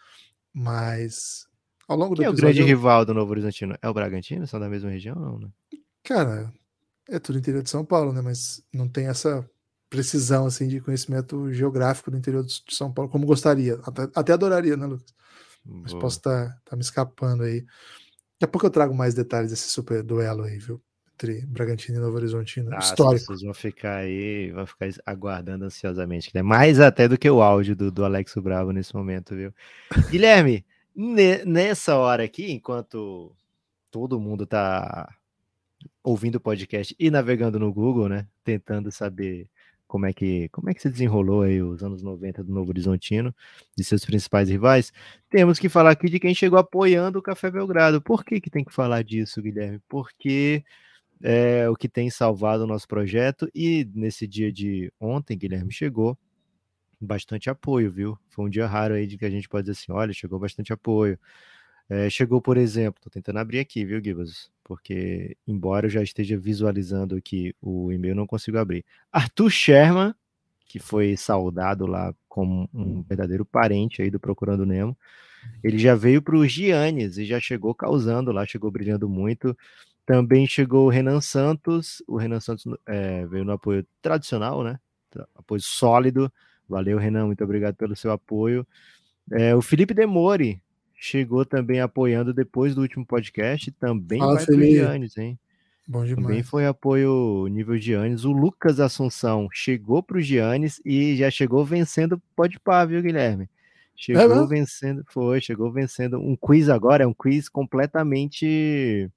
mas 0.52 1.46
ao 1.88 1.96
longo 1.96 2.14
do 2.14 2.18
Quem 2.18 2.26
é 2.26 2.30
o 2.30 2.34
grande 2.34 2.62
rival 2.62 3.06
do 3.06 3.14
Novo 3.14 3.30
Horizontino? 3.30 3.74
É 3.80 3.88
o 3.88 3.94
Bragantino? 3.94 4.46
São 4.46 4.60
da 4.60 4.68
mesma 4.68 4.90
região 4.90 5.16
não, 5.16 5.38
né? 5.38 5.48
Cara, 6.04 6.52
é 7.08 7.18
tudo 7.18 7.38
interior 7.38 7.62
de 7.62 7.70
São 7.70 7.86
Paulo, 7.86 8.12
né? 8.12 8.20
Mas 8.20 8.62
não 8.70 8.86
tem 8.86 9.06
essa 9.06 9.48
precisão 9.88 10.46
assim 10.46 10.68
de 10.68 10.80
conhecimento 10.80 11.52
geográfico 11.52 12.10
do 12.10 12.16
interior 12.16 12.44
de 12.44 12.62
São 12.70 12.92
Paulo, 12.92 13.10
como 13.10 13.26
gostaria. 13.26 13.80
Até, 13.82 14.08
até 14.14 14.32
adoraria, 14.32 14.76
né, 14.76 14.86
Lucas? 14.86 15.14
Mas 15.64 15.92
Boa. 15.92 16.02
posso 16.02 16.18
estar 16.18 16.48
tá, 16.48 16.60
tá 16.70 16.76
me 16.76 16.82
escapando 16.82 17.42
aí. 17.42 17.60
Daqui 17.60 18.44
a 18.44 18.48
pouco 18.48 18.66
eu 18.66 18.70
trago 18.70 18.94
mais 18.94 19.14
detalhes 19.14 19.50
desse 19.50 19.68
super 19.68 20.02
duelo 20.02 20.44
aí, 20.44 20.58
viu? 20.58 20.80
Entre 21.14 21.44
Bragantino 21.46 21.98
e 21.98 22.00
Novo 22.00 22.16
Horizontino. 22.16 22.70
Ah, 22.72 22.78
histórico. 22.78 23.26
Vocês 23.26 23.42
vão 23.42 23.52
ficar 23.52 23.96
aí, 23.96 24.52
vão 24.52 24.66
ficar 24.66 24.88
aguardando 25.04 25.64
ansiosamente. 25.64 26.30
Né? 26.32 26.42
Mais 26.42 26.78
até 26.78 27.08
do 27.08 27.18
que 27.18 27.28
o 27.28 27.42
áudio 27.42 27.74
do, 27.74 27.90
do 27.90 28.04
Alex 28.04 28.34
Bravo 28.36 28.70
nesse 28.70 28.94
momento, 28.94 29.34
viu? 29.34 29.52
Guilherme, 30.10 30.64
ne, 30.94 31.44
nessa 31.44 31.96
hora 31.96 32.22
aqui, 32.22 32.52
enquanto 32.52 33.34
todo 33.90 34.20
mundo 34.20 34.46
tá 34.46 35.12
ouvindo 36.02 36.36
o 36.36 36.40
podcast 36.40 36.94
e 36.98 37.10
navegando 37.10 37.58
no 37.58 37.72
Google, 37.72 38.08
né? 38.08 38.26
Tentando 38.44 38.92
saber 38.92 39.48
como 39.88 40.06
é 40.06 40.12
que 40.12 40.48
como 40.50 40.70
é 40.70 40.74
que 40.74 40.82
se 40.82 40.90
desenrolou 40.90 41.42
aí 41.42 41.62
os 41.62 41.82
anos 41.82 42.02
90 42.02 42.44
do 42.44 42.52
Novo 42.52 42.70
Horizontino, 42.70 43.34
de 43.76 43.82
seus 43.82 44.04
principais 44.04 44.48
rivais, 44.48 44.92
temos 45.30 45.58
que 45.58 45.68
falar 45.68 45.90
aqui 45.92 46.08
de 46.08 46.20
quem 46.20 46.34
chegou 46.34 46.58
apoiando 46.58 47.18
o 47.18 47.22
Café 47.22 47.50
Belgrado. 47.50 48.00
Por 48.02 48.24
que 48.24 48.40
que 48.40 48.50
tem 48.50 48.64
que 48.64 48.72
falar 48.72 49.02
disso, 49.02 49.42
Guilherme? 49.42 49.80
Porque 49.88 50.64
é 51.22 51.68
o 51.68 51.74
que 51.76 51.88
tem 51.88 52.10
salvado 52.10 52.64
o 52.64 52.66
nosso 52.66 52.86
projeto. 52.86 53.50
E 53.54 53.88
nesse 53.94 54.26
dia 54.26 54.52
de 54.52 54.92
ontem, 55.00 55.36
Guilherme 55.36 55.72
chegou 55.72 56.16
bastante 57.00 57.50
apoio, 57.50 57.90
viu? 57.90 58.18
Foi 58.28 58.44
um 58.46 58.48
dia 58.50 58.66
raro 58.66 58.94
aí 58.94 59.06
de 59.06 59.16
que 59.18 59.24
a 59.24 59.30
gente 59.30 59.48
pode 59.48 59.66
dizer 59.68 59.80
assim: 59.80 59.92
olha, 59.92 60.12
chegou 60.12 60.38
bastante 60.38 60.72
apoio. 60.72 61.18
É, 61.88 62.10
chegou, 62.10 62.40
por 62.42 62.56
exemplo, 62.58 63.00
tô 63.02 63.10
tentando 63.10 63.38
abrir 63.38 63.60
aqui, 63.60 63.84
viu, 63.84 64.02
Gibas? 64.02 64.50
Porque, 64.68 65.34
embora 65.46 65.86
eu 65.86 65.90
já 65.90 66.02
esteja 66.02 66.36
visualizando 66.36 67.16
aqui 67.16 67.54
o 67.60 67.90
e-mail, 67.90 68.14
não 68.14 68.26
consigo 68.26 68.58
abrir. 68.58 68.84
Arthur 69.10 69.50
Sherman, 69.50 70.14
que 70.66 70.78
foi 70.78 71.16
saudado 71.16 71.86
lá 71.86 72.14
como 72.28 72.68
um 72.74 73.02
verdadeiro 73.02 73.46
parente 73.46 74.02
aí 74.02 74.10
do 74.10 74.20
Procurando 74.20 74.66
Nemo, 74.66 74.94
ele 75.64 75.78
já 75.78 75.94
veio 75.94 76.20
para 76.20 76.36
o 76.36 76.46
Giannis 76.46 77.16
e 77.16 77.24
já 77.24 77.40
chegou 77.40 77.74
causando 77.74 78.30
lá, 78.30 78.44
chegou 78.44 78.70
brilhando 78.70 79.08
muito. 79.08 79.56
Também 80.04 80.46
chegou 80.46 80.86
o 80.86 80.90
Renan 80.90 81.22
Santos, 81.22 82.02
o 82.06 82.18
Renan 82.18 82.40
Santos 82.40 82.64
é, 82.86 83.24
veio 83.26 83.46
no 83.46 83.52
apoio 83.52 83.86
tradicional, 84.02 84.62
né? 84.62 84.78
Apoio 85.34 85.62
sólido. 85.62 86.30
Valeu, 86.68 86.98
Renan, 86.98 87.24
muito 87.24 87.42
obrigado 87.42 87.74
pelo 87.74 87.96
seu 87.96 88.12
apoio. 88.12 88.66
É, 89.32 89.54
o 89.54 89.62
Felipe 89.62 89.94
Demore 89.94 90.60
chegou 90.98 91.44
também 91.44 91.80
apoiando 91.80 92.34
depois 92.34 92.74
do 92.74 92.82
último 92.82 93.06
podcast, 93.06 93.70
também 93.72 94.18
Fala, 94.18 94.34
vai 94.34 94.44
para 94.44 94.54
o 94.54 94.62
Giannis, 94.62 95.16
hein? 95.16 95.38
Bom 95.86 96.04
demais. 96.04 96.26
Também 96.26 96.42
foi 96.42 96.66
apoio 96.66 97.46
nível 97.46 97.78
Giannis. 97.78 98.24
O 98.24 98.32
Lucas 98.32 98.80
Assunção 98.80 99.48
chegou 99.52 100.02
para 100.02 100.18
o 100.18 100.20
Giannis 100.20 100.82
e 100.84 101.16
já 101.16 101.30
chegou 101.30 101.64
vencendo 101.64 102.20
pode 102.36 102.58
pá, 102.60 102.84
viu, 102.84 103.00
Guilherme? 103.00 103.48
Chegou 103.96 104.44
é 104.44 104.46
vencendo, 104.46 105.04
foi, 105.08 105.40
chegou 105.40 105.72
vencendo 105.72 106.18
um 106.18 106.36
quiz 106.36 106.68
agora, 106.68 107.04
é 107.04 107.06
um 107.06 107.14
quiz 107.14 107.48
completamente 107.48 109.10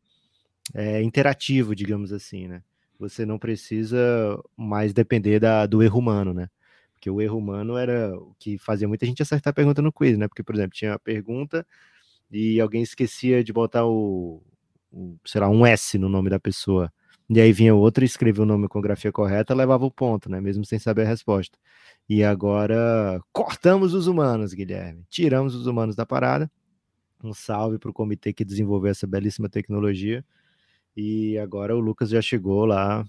é, 0.74 1.04
interativo, 1.04 1.76
digamos 1.76 2.14
assim, 2.14 2.48
né? 2.48 2.64
Você 3.00 3.26
não 3.26 3.38
precisa 3.38 4.40
mais 4.56 4.94
depender 4.94 5.40
da, 5.40 5.66
do 5.66 5.84
erro 5.84 6.00
humano, 6.00 6.34
né? 6.34 6.50
Porque 7.02 7.10
o 7.10 7.20
erro 7.20 7.40
humano 7.40 7.78
era 7.78 8.16
o 8.16 8.36
que 8.38 8.60
fazia 8.60 8.88
muita 8.88 9.08
gente 9.08 9.24
acertar 9.24 9.50
a 9.50 9.54
pergunta 9.56 9.82
no 9.82 9.92
quiz, 9.92 10.20
né? 10.20 10.28
Porque, 10.28 10.44
por 10.44 10.54
exemplo, 10.54 10.78
tinha 10.78 10.94
a 10.94 11.00
pergunta 11.00 11.66
e 12.32 12.62
alguém 12.62 12.84
esquecia 12.84 13.44
de 13.44 13.52
botar 13.52 13.88
o, 13.88 14.44
o 14.92 15.18
sei 15.26 15.42
lá, 15.42 15.50
um 15.50 15.66
S 15.66 15.98
no 15.98 16.08
nome 16.08 16.30
da 16.30 16.40
pessoa. 16.40 16.94
E 17.28 17.42
aí 17.42 17.52
vinha 17.52 17.74
outro, 17.74 18.06
escrevia 18.06 18.44
o 18.44 18.46
nome 18.46 18.68
com 18.68 18.78
a 18.78 18.82
grafia 18.84 19.12
correta, 19.12 19.56
levava 19.56 19.84
o 19.84 19.90
ponto, 19.90 20.30
né? 20.30 20.40
Mesmo 20.40 20.64
sem 20.64 20.78
saber 20.78 21.02
a 21.02 21.08
resposta. 21.08 21.58
E 22.08 22.24
agora 22.24 23.20
cortamos 23.34 23.96
os 23.96 24.06
humanos, 24.06 24.54
Guilherme. 24.54 25.04
Tiramos 25.10 25.56
os 25.56 25.66
humanos 25.66 25.96
da 25.96 26.06
parada. 26.06 26.52
Um 27.24 27.34
salve 27.34 27.80
para 27.80 27.90
o 27.90 27.94
comitê 27.94 28.32
que 28.32 28.46
desenvolveu 28.46 28.92
essa 28.92 29.08
belíssima 29.08 29.50
tecnologia. 29.50 30.24
E 30.96 31.36
agora 31.40 31.76
o 31.76 31.80
Lucas 31.80 32.10
já 32.12 32.22
chegou 32.22 32.64
lá. 32.64 33.04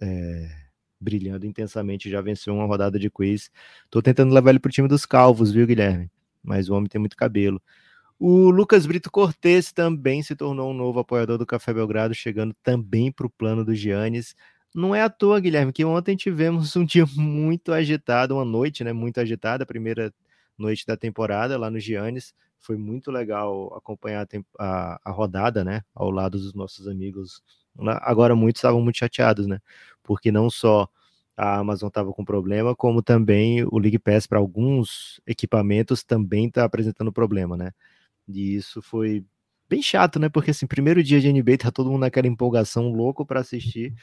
É 0.00 0.63
brilhando 1.04 1.46
intensamente, 1.46 2.10
já 2.10 2.20
venceu 2.20 2.54
uma 2.54 2.66
rodada 2.66 2.98
de 2.98 3.10
quiz. 3.10 3.50
Tô 3.90 4.00
tentando 4.02 4.34
levar 4.34 4.50
ele 4.50 4.58
pro 4.58 4.72
time 4.72 4.88
dos 4.88 5.04
calvos, 5.06 5.52
viu, 5.52 5.66
Guilherme? 5.66 6.10
Mas 6.42 6.68
o 6.68 6.74
homem 6.74 6.88
tem 6.88 6.98
muito 6.98 7.16
cabelo. 7.16 7.62
O 8.18 8.48
Lucas 8.50 8.86
Brito 8.86 9.10
Cortes 9.10 9.72
também 9.72 10.22
se 10.22 10.34
tornou 10.36 10.70
um 10.70 10.74
novo 10.74 11.00
apoiador 11.00 11.36
do 11.36 11.44
Café 11.44 11.74
Belgrado, 11.74 12.14
chegando 12.14 12.54
também 12.62 13.12
para 13.12 13.26
o 13.26 13.30
plano 13.30 13.64
do 13.64 13.74
Giannis. 13.74 14.34
Não 14.74 14.94
é 14.94 15.02
à 15.02 15.10
toa, 15.10 15.40
Guilherme, 15.40 15.72
que 15.72 15.84
ontem 15.84 16.16
tivemos 16.16 16.74
um 16.76 16.84
dia 16.86 17.04
muito 17.16 17.72
agitado, 17.72 18.34
uma 18.34 18.44
noite 18.44 18.82
né, 18.82 18.92
muito 18.92 19.18
agitada, 19.20 19.64
a 19.64 19.66
primeira 19.66 20.12
noite 20.56 20.86
da 20.86 20.96
temporada 20.96 21.58
lá 21.58 21.70
no 21.70 21.78
Giannis. 21.78 22.32
Foi 22.60 22.76
muito 22.76 23.10
legal 23.10 23.74
acompanhar 23.76 24.26
a, 24.58 24.64
a, 24.64 25.00
a 25.04 25.10
rodada, 25.10 25.64
né, 25.64 25.82
ao 25.94 26.10
lado 26.10 26.38
dos 26.38 26.54
nossos 26.54 26.88
amigos. 26.88 27.42
Agora 28.02 28.34
muitos 28.36 28.60
estavam 28.60 28.80
muito 28.80 28.98
chateados, 28.98 29.46
né, 29.46 29.58
porque 30.02 30.30
não 30.32 30.48
só 30.50 30.88
a 31.36 31.58
Amazon 31.58 31.88
estava 31.88 32.12
com 32.12 32.24
problema, 32.24 32.76
como 32.76 33.02
também 33.02 33.64
o 33.64 33.78
League 33.78 33.98
Pass 33.98 34.26
para 34.26 34.38
alguns 34.38 35.20
equipamentos 35.26 36.04
também 36.04 36.46
está 36.46 36.64
apresentando 36.64 37.12
problema, 37.12 37.56
né? 37.56 37.72
E 38.28 38.56
isso 38.56 38.82
foi 38.82 39.24
bem 39.68 39.82
chato, 39.82 40.18
né? 40.18 40.28
Porque 40.28 40.50
assim, 40.52 40.66
primeiro 40.66 41.02
dia 41.02 41.20
de 41.20 41.28
NBA 41.32 41.58
tá 41.58 41.70
todo 41.72 41.90
mundo 41.90 42.00
naquela 42.02 42.26
empolgação 42.28 42.90
louco 42.92 43.26
para 43.26 43.40
assistir. 43.40 43.94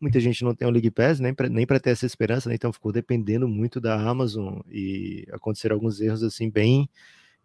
Muita 0.00 0.20
gente 0.20 0.44
não 0.44 0.54
tem 0.54 0.68
o 0.68 0.70
League 0.70 0.90
Pass, 0.90 1.20
nem 1.20 1.34
para 1.34 1.48
nem 1.48 1.66
ter 1.66 1.90
essa 1.90 2.06
esperança, 2.06 2.48
né? 2.48 2.54
Então 2.56 2.72
ficou 2.72 2.92
dependendo 2.92 3.48
muito 3.48 3.80
da 3.80 4.00
Amazon 4.00 4.60
e 4.70 5.26
aconteceram 5.32 5.76
alguns 5.76 6.00
erros 6.00 6.22
assim 6.22 6.50
bem 6.50 6.88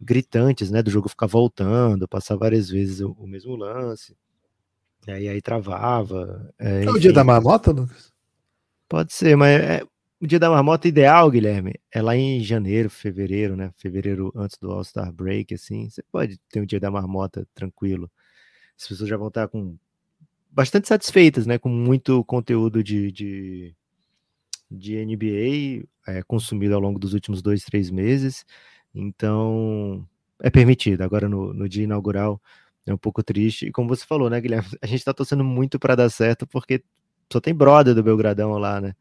gritantes, 0.02 0.72
né? 0.72 0.84
Do 0.84 0.92
jogo 0.92 1.10
ficar 1.10 1.28
voltando, 1.28 2.08
passar 2.08 2.36
várias 2.38 2.70
vezes 2.70 3.02
o, 3.02 3.12
o 3.14 3.28
mesmo 3.28 3.56
lance. 3.56 4.16
E 5.08 5.12
aí, 5.12 5.28
aí 5.28 5.42
travava. 5.42 6.54
É, 6.58 6.86
é 6.86 6.90
o 6.90 7.00
dia 7.00 7.14
da 7.14 7.24
marmota, 7.24 7.72
Lucas? 7.72 8.12
Pode 8.88 9.14
ser, 9.14 9.36
mas 9.36 9.62
é, 9.62 9.84
o 10.22 10.28
dia 10.28 10.40
da 10.40 10.50
marmota 10.50 10.88
ideal, 10.88 11.30
Guilherme, 11.30 11.74
é 11.92 12.02
lá 12.02 12.16
em 12.16 12.40
janeiro, 12.42 12.90
fevereiro, 12.90 13.56
né? 13.58 13.72
Fevereiro 13.76 14.32
antes 14.36 14.58
do 14.58 14.72
All-Star 14.72 15.12
Break, 15.12 15.54
assim. 15.54 15.90
Você 15.90 16.02
pode 16.12 16.40
ter 16.50 16.62
um 16.62 16.66
dia 16.66 16.80
da 16.80 16.90
marmota 16.90 17.46
tranquilo. 17.54 18.10
As 18.80 18.88
pessoas 18.88 19.10
já 19.10 19.18
vão 19.18 19.28
estar 19.28 19.48
com 19.50 19.76
bastante 20.50 20.88
satisfeitas, 20.88 21.46
né? 21.46 21.58
Com 21.58 21.68
muito 21.68 22.24
conteúdo 22.24 22.82
de, 22.82 23.12
de, 23.12 23.76
de 24.72 25.06
NBA 25.06 25.86
é, 26.08 26.24
consumido 26.24 26.76
ao 26.76 26.80
longo 26.80 27.00
dos 27.00 27.14
últimos 27.14 27.42
dois, 27.42 27.64
três 27.66 27.90
meses. 27.90 28.46
Então, 28.96 30.08
é 30.42 30.50
permitido. 30.50 31.02
Agora, 31.02 31.28
no, 31.28 31.54
no 31.54 31.68
dia 31.68 31.84
inaugural, 31.84 32.42
é 32.86 32.94
um 32.94 32.98
pouco 32.98 33.24
triste. 33.24 33.68
E 33.68 33.72
como 33.72 33.90
você 33.90 34.06
falou, 34.06 34.30
né, 34.30 34.40
Guilherme? 34.40 34.68
A 34.82 34.88
gente 34.88 35.04
tá 35.04 35.14
torcendo 35.14 35.44
muito 35.44 35.80
para 35.80 35.96
dar 35.96 36.10
certo, 36.10 36.46
porque 36.48 36.84
só 37.32 37.40
tem 37.40 37.54
brother 37.54 37.96
do 37.96 38.04
Belgradão 38.04 38.52
lá, 38.58 38.80
né? 38.82 38.94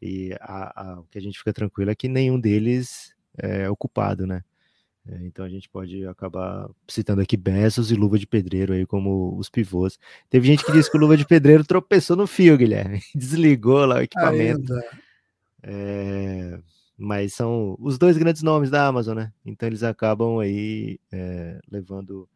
E 0.00 0.32
a, 0.40 0.82
a, 0.82 1.00
o 1.00 1.04
que 1.04 1.18
a 1.18 1.20
gente 1.20 1.38
fica 1.38 1.52
tranquilo 1.52 1.90
é 1.90 1.94
que 1.94 2.08
nenhum 2.08 2.38
deles 2.38 3.14
é 3.36 3.68
ocupado, 3.68 4.26
né? 4.26 4.44
É, 5.06 5.24
então 5.24 5.44
a 5.44 5.48
gente 5.48 5.68
pode 5.68 6.06
acabar 6.06 6.68
citando 6.86 7.22
aqui 7.22 7.36
Bessos 7.36 7.90
e 7.90 7.94
Luva 7.94 8.18
de 8.18 8.26
Pedreiro 8.26 8.74
aí 8.74 8.86
como 8.86 9.36
os 9.38 9.48
pivôs. 9.48 9.98
Teve 10.28 10.46
gente 10.46 10.64
que 10.64 10.72
disse 10.72 10.90
que 10.90 10.96
o 10.96 11.00
Luva 11.00 11.16
de 11.16 11.24
Pedreiro 11.24 11.64
tropeçou 11.64 12.16
no 12.16 12.26
fio, 12.26 12.56
Guilherme. 12.56 13.00
Desligou 13.14 13.84
lá 13.86 13.96
o 13.96 14.02
equipamento. 14.02 14.72
É, 15.62 16.60
mas 16.96 17.34
são 17.34 17.76
os 17.80 17.98
dois 17.98 18.18
grandes 18.18 18.42
nomes 18.42 18.70
da 18.70 18.86
Amazon, 18.86 19.16
né? 19.16 19.32
Então 19.44 19.66
eles 19.66 19.82
acabam 19.82 20.38
aí 20.38 21.00
é, 21.10 21.58
levando 21.70 22.28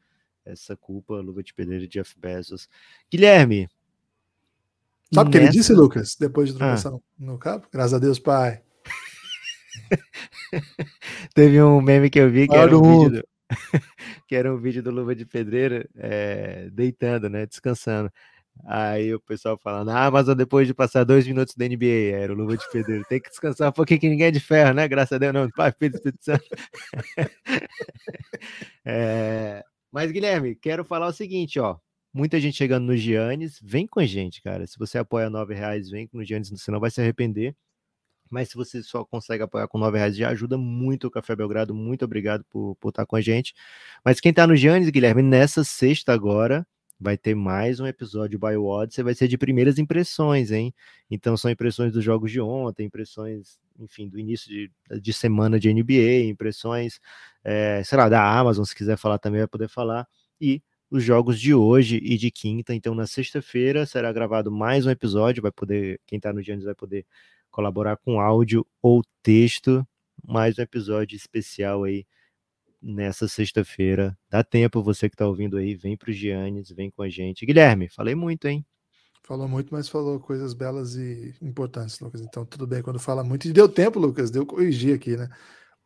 essa 0.45 0.77
culpa, 0.77 1.15
luva 1.15 1.43
de 1.43 1.55
pedreiro 1.55 1.87
de 1.87 1.93
Jeff 1.93 2.19
Bezos. 2.19 2.69
Guilherme. 3.11 3.69
Sabe 5.13 5.29
o 5.29 5.31
nessa... 5.31 5.31
que 5.31 5.37
ele 5.39 5.49
disse, 5.49 5.73
Lucas, 5.73 6.17
depois 6.19 6.49
de 6.49 6.57
tropeçar 6.57 6.93
ah. 6.93 6.99
no 7.19 7.39
cabo? 7.39 7.67
Graças 7.71 7.95
a 7.95 7.99
Deus, 7.99 8.19
pai. 8.19 8.63
Teve 11.35 11.63
um 11.63 11.81
meme 11.81 12.11
que 12.11 12.19
eu 12.19 12.31
vi 12.31 12.49
que 12.49 12.55
era 12.55 12.77
um, 12.77 12.83
vídeo 12.83 13.21
do... 13.21 13.29
que 14.27 14.35
era 14.35 14.53
um 14.53 14.59
vídeo 14.59 14.83
do 14.83 14.91
Luva 14.91 15.15
de 15.15 15.27
Pedreiro 15.27 15.89
é, 15.97 16.69
deitando, 16.71 17.29
né? 17.29 17.47
Descansando. 17.47 18.11
Aí 18.67 19.15
o 19.15 19.21
pessoal 19.21 19.59
falando, 19.59 19.91
ah, 19.91 20.11
mas 20.11 20.27
depois 20.37 20.67
de 20.67 20.75
passar 20.75 21.05
dois 21.05 21.27
minutos 21.27 21.55
da 21.57 21.67
NBA, 21.67 22.15
era 22.15 22.33
o 22.33 22.37
Luva 22.37 22.57
de 22.57 22.71
Pedreiro, 22.71 23.05
tem 23.09 23.21
que 23.21 23.31
descansar 23.31 23.71
um 23.71 23.73
pouquinho 23.73 23.99
que 24.01 24.09
ninguém 24.09 24.27
é 24.27 24.31
de 24.31 24.41
ferro, 24.41 24.75
né? 24.75 24.87
Graças 24.87 25.13
a 25.13 25.19
Deus, 25.19 25.33
não, 25.33 25.49
Pai, 25.51 25.73
Filho, 25.73 25.97
Espírito 25.97 26.23
Santo. 26.23 26.45
é, 28.85 29.65
mas, 29.93 30.11
Guilherme, 30.11 30.55
quero 30.57 30.85
falar 30.85 31.09
o 31.09 31.13
seguinte, 31.13 31.61
ó. 31.61 31.79
Muita 32.15 32.41
gente 32.41 32.57
chegando 32.57 32.87
no 32.87 32.97
Giannis, 32.97 33.59
vem 33.63 33.87
com 33.87 34.01
a 34.01 34.07
gente, 34.07 34.43
cara. 34.43 34.67
Se 34.67 34.79
você 34.79 34.99
apoia 34.99 35.31
nove 35.31 35.55
reais, 35.55 35.91
vem 35.91 36.09
no 36.13 36.25
Giannis, 36.25 36.51
você 36.51 36.71
não 36.71 36.81
vai 36.81 36.91
se 36.91 37.01
arrepender. 37.01 37.55
Mas 38.31 38.49
se 38.49 38.55
você 38.55 38.83
só 38.83 39.05
consegue 39.05 39.43
apoiar 39.43 39.69
com 39.69 39.79
nove 39.79 39.99
reais, 39.99 40.17
já 40.17 40.31
ajuda 40.31 40.57
muito 40.59 41.07
o 41.07 41.11
Café 41.11 41.37
Belgrado. 41.37 41.75
Muito 41.75 42.05
obrigado 42.05 42.45
por, 42.51 42.77
por 42.77 42.89
estar 42.89 43.07
com 43.07 43.17
a 43.17 43.21
gente. 43.21 43.55
Mas 44.05 44.21
quem 44.21 44.33
tá 44.33 44.47
no 44.47 44.57
Giannis, 44.57 44.89
Guilherme, 44.89 45.23
nessa 45.23 45.65
sexta 45.65 46.13
agora, 46.15 46.67
vai 47.03 47.19
ter 47.19 47.35
mais 47.35 47.81
um 47.81 47.87
episódio 47.87 48.39
Bio 48.39 48.65
Odyssey, 48.65 49.03
vai 49.03 49.15
ser 49.15 49.29
de 49.29 49.37
primeiras 49.37 49.79
impressões, 49.79 50.53
hein? 50.53 50.73
Então 51.11 51.37
são 51.37 51.51
impressões 51.51 51.93
dos 51.93 52.05
jogos 52.05 52.31
de 52.31 52.41
ontem, 52.41 52.87
impressões, 52.87 53.59
enfim, 53.79 54.09
do 54.09 54.19
início 54.19 54.49
de, 54.49 54.71
de 55.01 55.13
semana 55.13 55.59
de 55.59 55.73
NBA, 55.73 56.29
impressões, 56.31 57.01
é, 57.45 57.83
sei 57.85 57.99
lá, 57.99 58.09
da 58.09 58.39
Amazon, 58.39 58.65
se 58.65 58.75
quiser 58.75 58.97
falar 58.97 59.19
também 59.19 59.41
vai 59.41 59.49
poder 59.49 59.69
falar, 59.69 60.07
e 60.41 60.63
os 60.91 61.03
jogos 61.03 61.41
de 61.41 61.53
hoje 61.55 61.97
e 61.97 62.17
de 62.17 62.31
quinta, 62.31 62.75
então 62.75 62.95
na 62.95 63.07
sexta-feira 63.07 63.85
será 63.85 64.13
gravado 64.13 64.53
mais 64.53 64.87
um 64.87 64.91
episódio, 64.91 65.43
vai 65.43 65.53
poder, 65.53 66.01
quem 66.07 66.21
tá 66.21 66.33
no 66.33 66.43
Giannis 66.43 66.65
vai 66.65 66.75
poder 66.75 67.05
colaborar 67.51 67.97
com 67.97 68.21
áudio 68.21 68.67
ou 68.81 69.03
texto, 69.23 69.87
mais 70.25 70.59
um 70.59 70.63
episódio 70.63 71.17
especial 71.17 71.85
aí 71.85 72.07
nessa 72.83 73.29
sexta-feira. 73.29 74.17
Dá 74.29 74.43
tempo, 74.43 74.83
você 74.83 75.09
que 75.09 75.15
está 75.15 75.27
ouvindo 75.27 75.57
aí, 75.57 75.75
vem 75.75 75.97
para 75.97 76.11
o 76.11 76.13
Giannis, 76.13 76.71
vem 76.71 76.91
com 76.91 77.03
a 77.03 77.09
gente. 77.09 77.47
Guilherme, 77.47 77.89
falei 77.89 78.15
muito, 78.15 78.47
hein? 78.47 78.65
Falou 79.23 79.47
muito, 79.47 79.73
mas 79.73 79.89
falou 79.89 80.19
coisas 80.19 80.53
belas 80.53 80.97
e 80.97 81.35
importantes, 81.41 82.01
Lucas. 82.01 82.21
Então, 82.21 82.45
tudo 82.45 82.67
bem 82.67 82.83
quando 82.83 82.99
fala 82.99 83.23
muito. 83.23 83.47
E 83.47 83.53
deu 83.53 83.69
tempo, 83.69 84.01
Lucas, 84.01 84.31
deu 84.31 84.45
corrigir 84.45 84.95
aqui, 84.95 85.17
né? 85.17 85.29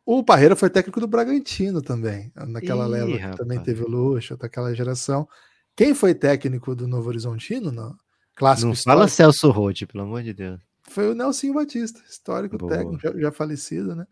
O 0.03 0.23
Parreira 0.23 0.55
foi 0.55 0.69
técnico 0.69 0.99
do 0.99 1.07
Bragantino 1.07 1.81
também, 1.81 2.31
naquela 2.35 2.87
Ih, 2.87 2.91
leva 2.91 3.31
que 3.31 3.37
também 3.37 3.61
teve 3.61 3.83
o 3.83 3.89
luxo, 3.89 4.37
daquela 4.37 4.73
geração. 4.73 5.27
Quem 5.75 5.93
foi 5.93 6.15
técnico 6.15 6.73
do 6.73 6.87
Novo 6.87 7.09
Horizontino 7.09 7.71
no, 7.71 7.95
Clássico 8.37 8.67
Não 8.67 8.73
histórico. 8.73 8.99
fala 8.99 9.09
Celso 9.09 9.49
Roth, 9.49 9.85
pelo 9.91 10.03
amor 10.03 10.21
de 10.21 10.31
Deus. 10.31 10.61
Foi 10.83 11.09
o 11.09 11.15
Nelson 11.15 11.51
Batista, 11.51 11.99
histórico 12.07 12.55
Boa. 12.57 12.71
técnico, 12.71 13.01
já, 13.01 13.19
já, 13.19 13.31
falecido, 13.31 13.95
né? 13.95 14.05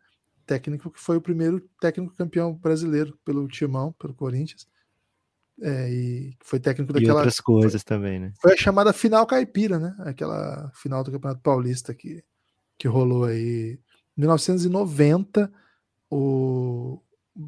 Técnico 0.45 0.91
que 0.91 0.99
foi 0.99 1.17
o 1.17 1.21
primeiro 1.21 1.59
técnico 1.79 2.15
campeão 2.15 2.53
brasileiro 2.53 3.17
pelo 3.25 3.47
Timão, 3.47 3.91
pelo 3.93 4.13
Corinthians. 4.13 4.67
É, 5.61 5.89
e 5.89 6.37
foi 6.41 6.59
técnico 6.59 6.91
daquela. 6.91 7.13
E 7.13 7.15
outras 7.15 7.39
coisas 7.39 7.81
foi, 7.81 7.87
também, 7.87 8.19
né? 8.19 8.33
Foi 8.41 8.53
a 8.53 8.57
chamada 8.57 8.91
final 8.91 9.25
caipira, 9.25 9.79
né? 9.79 9.95
Aquela 9.99 10.69
final 10.73 11.03
do 11.03 11.11
Campeonato 11.11 11.41
Paulista 11.41 11.93
que, 11.93 12.23
que 12.77 12.87
rolou 12.87 13.25
aí. 13.25 13.79
Em 14.17 14.21
1990, 14.21 15.51
o, 16.09 17.01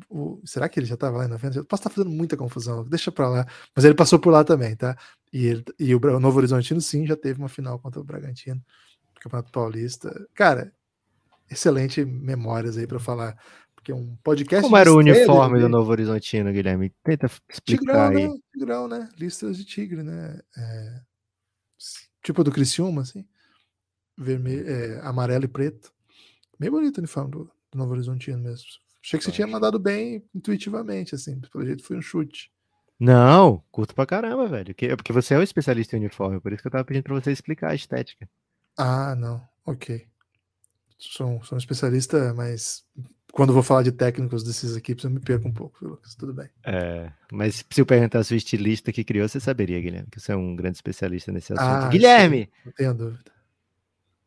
o, 0.10 0.42
será 0.46 0.68
que 0.68 0.80
ele 0.80 0.86
já 0.86 0.96
estava 0.96 1.18
lá 1.18 1.26
em 1.26 1.30
90? 1.30 1.64
Posso 1.66 1.82
estar 1.82 1.90
fazendo 1.90 2.14
muita 2.14 2.38
confusão, 2.38 2.84
deixa 2.84 3.12
para 3.12 3.30
lá. 3.30 3.48
Mas 3.76 3.86
ele 3.86 3.96
passou 3.96 4.20
por 4.20 4.32
lá 4.32 4.44
também, 4.44 4.76
tá? 4.76 4.98
E, 5.32 5.46
ele, 5.46 5.66
e 5.80 5.94
o, 5.94 6.00
o 6.00 6.20
Novo 6.20 6.38
Horizontino, 6.38 6.80
sim, 6.82 7.06
já 7.06 7.16
teve 7.16 7.40
uma 7.40 7.50
final 7.50 7.80
contra 7.80 8.00
o 8.00 8.04
Bragantino, 8.04 8.62
no 9.14 9.22
Campeonato 9.22 9.52
Paulista. 9.52 10.28
Cara, 10.34 10.74
excelente 11.50 12.04
memórias 12.06 12.78
aí 12.78 12.88
para 12.88 13.00
falar. 13.00 13.38
Porque 13.76 13.94
um 13.94 14.16
podcast. 14.18 14.64
Como 14.64 14.78
era 14.78 14.92
o 14.92 14.98
uniforme 14.98 15.60
do 15.60 15.70
Novo 15.70 15.92
Horizontino, 15.92 16.52
Guilherme? 16.52 16.94
Tenta 17.04 17.28
explicar 17.50 18.10
tigrão, 18.10 18.10
aí. 18.10 18.28
Né? 18.28 18.40
Tigrão, 18.52 18.88
né? 18.88 19.10
Listras 19.18 19.58
de 19.58 19.66
tigre, 19.66 20.04
né? 20.04 20.40
É... 20.58 21.02
Tipo 22.24 22.44
do 22.44 22.52
Criciúma, 22.52 23.04
assim. 23.04 23.26
Vermelho, 24.18 24.68
é, 24.68 25.00
amarelo 25.02 25.46
e 25.46 25.48
preto. 25.48 25.94
Bem 26.60 26.70
bonito 26.72 26.98
o 26.98 27.02
uniforme 27.02 27.32
do, 27.32 27.52
do 27.72 27.78
Novo 27.78 27.94
Horizontino 27.94 28.40
mesmo. 28.40 28.66
Achei 29.02 29.18
que 29.18 29.24
você 29.24 29.32
tinha 29.32 29.48
mandado 29.48 29.80
bem 29.80 30.26
intuitivamente, 30.36 31.16
assim. 31.16 31.40
Pelo 31.40 31.66
jeito 31.66 31.84
foi 31.84 31.98
um 31.98 32.02
chute. 32.02 32.52
Não, 33.00 33.64
curto 33.72 33.94
pra 33.94 34.06
caramba, 34.06 34.48
velho. 34.48 34.76
É 34.78 34.96
porque 34.96 35.14
você 35.14 35.36
é 35.36 35.38
um 35.38 35.44
especialista 35.44 35.96
em 35.96 36.00
uniforme, 36.00 36.42
por 36.42 36.52
isso 36.52 36.62
que 36.62 36.68
eu 36.68 36.72
tava 36.72 36.84
pedindo 36.84 37.04
pra 37.04 37.14
você 37.14 37.32
explicar 37.32 37.72
a 37.72 37.76
estética. 37.76 38.28
Ah, 38.76 39.16
não. 39.16 39.42
Ok. 39.66 40.08
Sou, 40.98 41.44
sou 41.44 41.56
um 41.56 41.60
especialista, 41.60 42.34
mas 42.34 42.84
quando 43.32 43.54
vou 43.54 43.64
falar 43.64 43.84
de 43.84 43.92
técnicos 43.92 44.44
desses 44.44 44.76
equipes, 44.76 45.04
eu 45.04 45.12
me 45.12 45.20
perco 45.20 45.48
um 45.48 45.54
pouco, 45.54 45.86
Lucas. 45.86 46.16
Tudo 46.16 46.34
bem. 46.34 46.50
É, 46.66 47.12
mas 47.32 47.64
se 47.70 47.82
eu 47.82 47.86
perguntasse 47.86 48.34
o 48.34 48.38
estilista 48.38 48.92
que 48.92 49.04
criou, 49.04 49.28
você 49.28 49.40
saberia, 49.40 49.80
Guilherme, 49.80 50.08
que 50.12 50.20
você 50.20 50.32
é 50.32 50.36
um 50.36 50.56
grande 50.56 50.78
especialista 50.78 51.32
nesse 51.32 51.54
assunto. 51.54 51.68
Ah, 51.68 51.90
Guilherme! 51.90 52.46
Sim, 52.46 52.62
não 52.66 52.72
tenho 52.72 52.94
dúvida. 52.94 53.32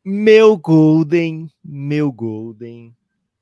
Meu 0.05 0.57
Golden, 0.57 1.51
meu 1.63 2.11
Golden 2.11 2.97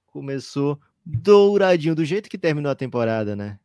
começou 0.07 0.81
douradinho, 1.05 1.95
do 1.95 2.05
jeito 2.05 2.29
que 2.29 2.39
terminou 2.39 2.73
a 2.73 2.75
temporada, 2.75 3.37
né? 3.37 3.59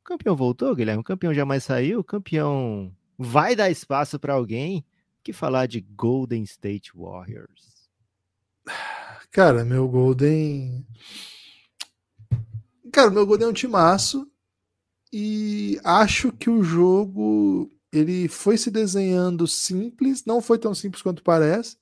O 0.00 0.04
campeão 0.04 0.34
voltou, 0.34 0.74
Guilherme? 0.74 1.00
O 1.00 1.04
campeão 1.04 1.32
jamais 1.32 1.62
saiu? 1.62 2.00
O 2.00 2.04
campeão 2.04 2.92
vai 3.16 3.54
dar 3.54 3.70
espaço 3.70 4.18
para 4.18 4.34
alguém? 4.34 4.84
que 5.22 5.32
falar 5.32 5.66
de 5.66 5.80
Golden 5.80 6.42
State 6.42 6.92
Warriors? 6.94 7.88
Cara, 9.32 9.64
meu 9.64 9.88
Golden. 9.88 10.86
Cara, 12.92 13.10
meu 13.10 13.26
Golden 13.26 13.46
é 13.46 13.50
um 13.50 13.54
timaço. 13.54 14.30
E 15.10 15.80
acho 15.82 16.30
que 16.32 16.50
o 16.50 16.62
jogo 16.62 17.70
ele 17.90 18.28
foi 18.28 18.58
se 18.58 18.70
desenhando 18.70 19.46
simples, 19.46 20.24
não 20.26 20.40
foi 20.40 20.58
tão 20.58 20.74
simples 20.74 21.02
quanto 21.02 21.22
parece, 21.22 21.76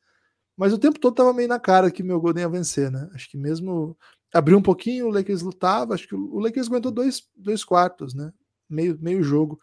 mas 0.56 0.72
o 0.72 0.78
tempo 0.78 0.98
todo 0.98 1.14
tava 1.14 1.32
meio 1.32 1.48
na 1.48 1.60
cara 1.60 1.90
que 1.90 2.02
meu 2.02 2.20
Golden 2.20 2.42
ia 2.42 2.48
vencer, 2.48 2.90
né? 2.90 3.08
Acho 3.14 3.30
que 3.30 3.36
mesmo 3.36 3.96
abriu 4.34 4.58
um 4.58 4.62
pouquinho, 4.62 5.06
o 5.06 5.10
Lakers 5.10 5.42
lutava, 5.42 5.94
acho 5.94 6.08
que 6.08 6.14
o 6.14 6.38
Lakers 6.40 6.68
aguentou 6.68 6.92
dois, 6.92 7.22
dois 7.36 7.64
quartos, 7.64 8.14
né? 8.14 8.32
Meio, 8.68 8.98
meio 9.00 9.22
jogo, 9.22 9.60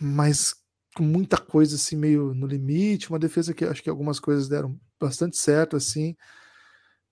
mas 0.00 0.54
com 0.96 1.04
muita 1.04 1.38
coisa 1.38 1.76
assim 1.76 1.96
meio 1.96 2.34
no 2.34 2.46
limite, 2.46 3.10
uma 3.10 3.18
defesa 3.18 3.54
que 3.54 3.64
acho 3.64 3.82
que 3.82 3.90
algumas 3.90 4.20
coisas 4.20 4.48
deram 4.48 4.78
bastante 5.00 5.36
certo 5.36 5.76
assim. 5.76 6.16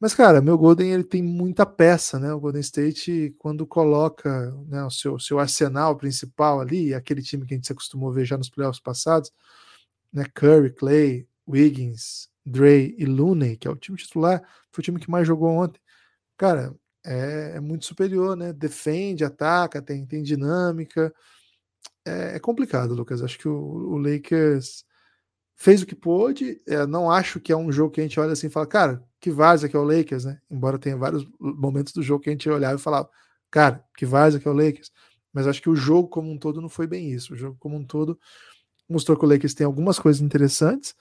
Mas 0.01 0.15
cara, 0.15 0.41
meu 0.41 0.57
Golden 0.57 0.93
ele 0.93 1.05
tem 1.05 1.23
muita 1.23 1.67
peça, 1.67 2.19
né? 2.21 2.33
O 2.33 2.41
Golden 2.41 2.61
State 2.61 3.35
quando 3.39 3.67
coloca, 3.67 4.53
né, 4.69 4.85
o 4.85 4.91
seu 4.91 5.19
seu 5.19 5.39
arsenal 5.41 5.97
principal 5.97 6.61
ali, 6.61 6.95
aquele 6.95 7.23
time 7.23 7.45
que 7.47 7.55
a 7.55 7.57
gente 7.57 7.67
se 7.67 7.73
acostumou 7.73 8.11
a 8.11 8.15
ver 8.15 8.25
já 8.25 8.37
nos 8.39 8.49
playoffs 8.51 8.81
passados, 8.81 9.33
né? 10.13 10.25
Curry, 10.35 10.73
Clay, 10.75 11.29
Wiggins, 11.49 12.29
Dre 12.47 12.95
e 12.99 13.07
Looney, 13.07 13.57
que 13.57 13.69
é 13.69 13.71
o 13.71 13.77
time 13.77 13.99
titular, 13.99 14.43
foi 14.73 14.83
o 14.83 14.85
time 14.85 15.01
que 15.01 15.11
mais 15.11 15.27
jogou 15.27 15.51
ontem 15.51 15.81
cara, 16.39 16.75
é, 17.05 17.57
é 17.57 17.61
muito 17.61 17.85
superior, 17.87 18.37
né? 18.37 18.53
Defende, 18.53 19.25
ataca, 19.25 19.83
tem, 19.83 20.07
tem 20.07 20.23
dinâmica. 20.23 21.13
É, 22.07 22.37
é 22.37 22.39
complicado, 22.41 22.95
Lucas. 22.95 23.23
Acho 23.23 23.39
que 23.39 23.49
o, 23.49 23.55
o 23.55 23.99
Lakers 23.99 24.85
fez 25.59 25.83
o 25.83 25.87
que 25.87 25.95
pôde. 25.95 26.63
É, 26.67 26.87
não 26.87 27.11
acho 27.11 27.39
que 27.41 27.53
é 27.53 27.57
um 27.57 27.71
jogo 27.71 27.93
que 27.93 28.01
a 28.01 28.05
gente 28.05 28.19
olha 28.19 28.33
assim 28.33 28.47
e 28.47 28.51
fala, 28.51 28.67
cara, 28.67 29.05
que 29.21 29.31
vaza 29.31 29.69
que 29.69 29.77
é 29.77 29.79
o 29.79 29.85
Lakers, 29.85 30.25
né? 30.25 30.41
Embora 30.51 30.79
tenha 30.79 30.97
vários 30.97 31.27
momentos 31.39 31.93
do 31.93 32.03
jogo 32.03 32.23
que 32.23 32.31
a 32.31 32.33
gente 32.33 32.49
olhava 32.49 32.77
e 32.77 32.83
falava, 32.83 33.11
cara, 33.51 33.85
que 33.97 34.07
vaza 34.07 34.41
que 34.41 34.49
é 34.49 34.51
o 34.51 34.55
Lakers. 34.55 34.91
Mas 35.33 35.47
acho 35.47 35.61
que 35.61 35.69
o 35.69 35.77
jogo 35.77 36.09
como 36.09 36.31
um 36.31 36.39
todo 36.39 36.63
não 36.63 36.71
foi 36.71 36.87
bem 36.87 37.13
isso. 37.13 37.35
O 37.35 37.37
jogo 37.37 37.57
como 37.61 37.77
um 37.77 37.85
todo 37.85 38.19
mostrou 38.89 39.19
que 39.19 39.25
o 39.25 39.29
Lakers 39.29 39.53
tem 39.53 39.67
algumas 39.67 39.99
coisas 39.99 40.23
interessantes. 40.23 40.95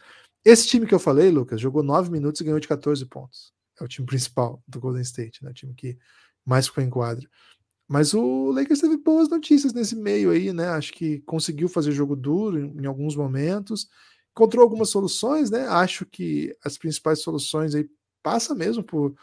Esse 0.43 0.67
time 0.67 0.85
que 0.85 0.93
eu 0.93 0.99
falei, 0.99 1.29
Lucas, 1.31 1.61
jogou 1.61 1.83
9 1.83 2.11
minutos 2.11 2.41
e 2.41 2.43
ganhou 2.43 2.59
de 2.59 2.67
14 2.67 3.05
pontos 3.05 3.55
é 3.79 3.83
o 3.83 3.87
time 3.87 4.05
principal 4.05 4.61
do 4.67 4.79
Golden 4.79 5.01
State, 5.01 5.43
né? 5.43 5.51
O 5.51 5.53
time 5.53 5.73
que 5.73 5.97
mais 6.45 6.67
ficou 6.67 6.83
em 6.83 6.89
quadra. 6.89 7.27
Mas 7.87 8.13
o 8.13 8.51
Lakers 8.51 8.81
teve 8.81 8.97
boas 8.97 9.29
notícias 9.29 9.73
nesse 9.73 9.95
meio 9.95 10.31
aí, 10.31 10.51
né? 10.51 10.69
Acho 10.69 10.91
que 10.93 11.19
conseguiu 11.21 11.69
fazer 11.69 11.91
jogo 11.91 12.15
duro 12.15 12.57
em 12.59 12.85
alguns 12.85 13.15
momentos, 13.15 13.87
encontrou 14.37 14.61
algumas 14.61 14.89
soluções, 14.89 15.49
né? 15.49 15.67
Acho 15.67 16.05
que 16.05 16.55
as 16.63 16.77
principais 16.77 17.21
soluções 17.23 17.73
aí 17.73 17.89
passa 18.21 18.53
mesmo 18.53 18.83
por 18.83 19.15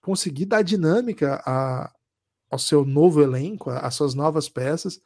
conseguir 0.00 0.46
dar 0.46 0.62
dinâmica 0.62 1.42
a, 1.44 1.92
ao 2.50 2.58
seu 2.58 2.82
novo 2.82 3.22
elenco, 3.22 3.68
às 3.68 3.94
suas 3.94 4.14
novas 4.14 4.48
peças. 4.48 4.98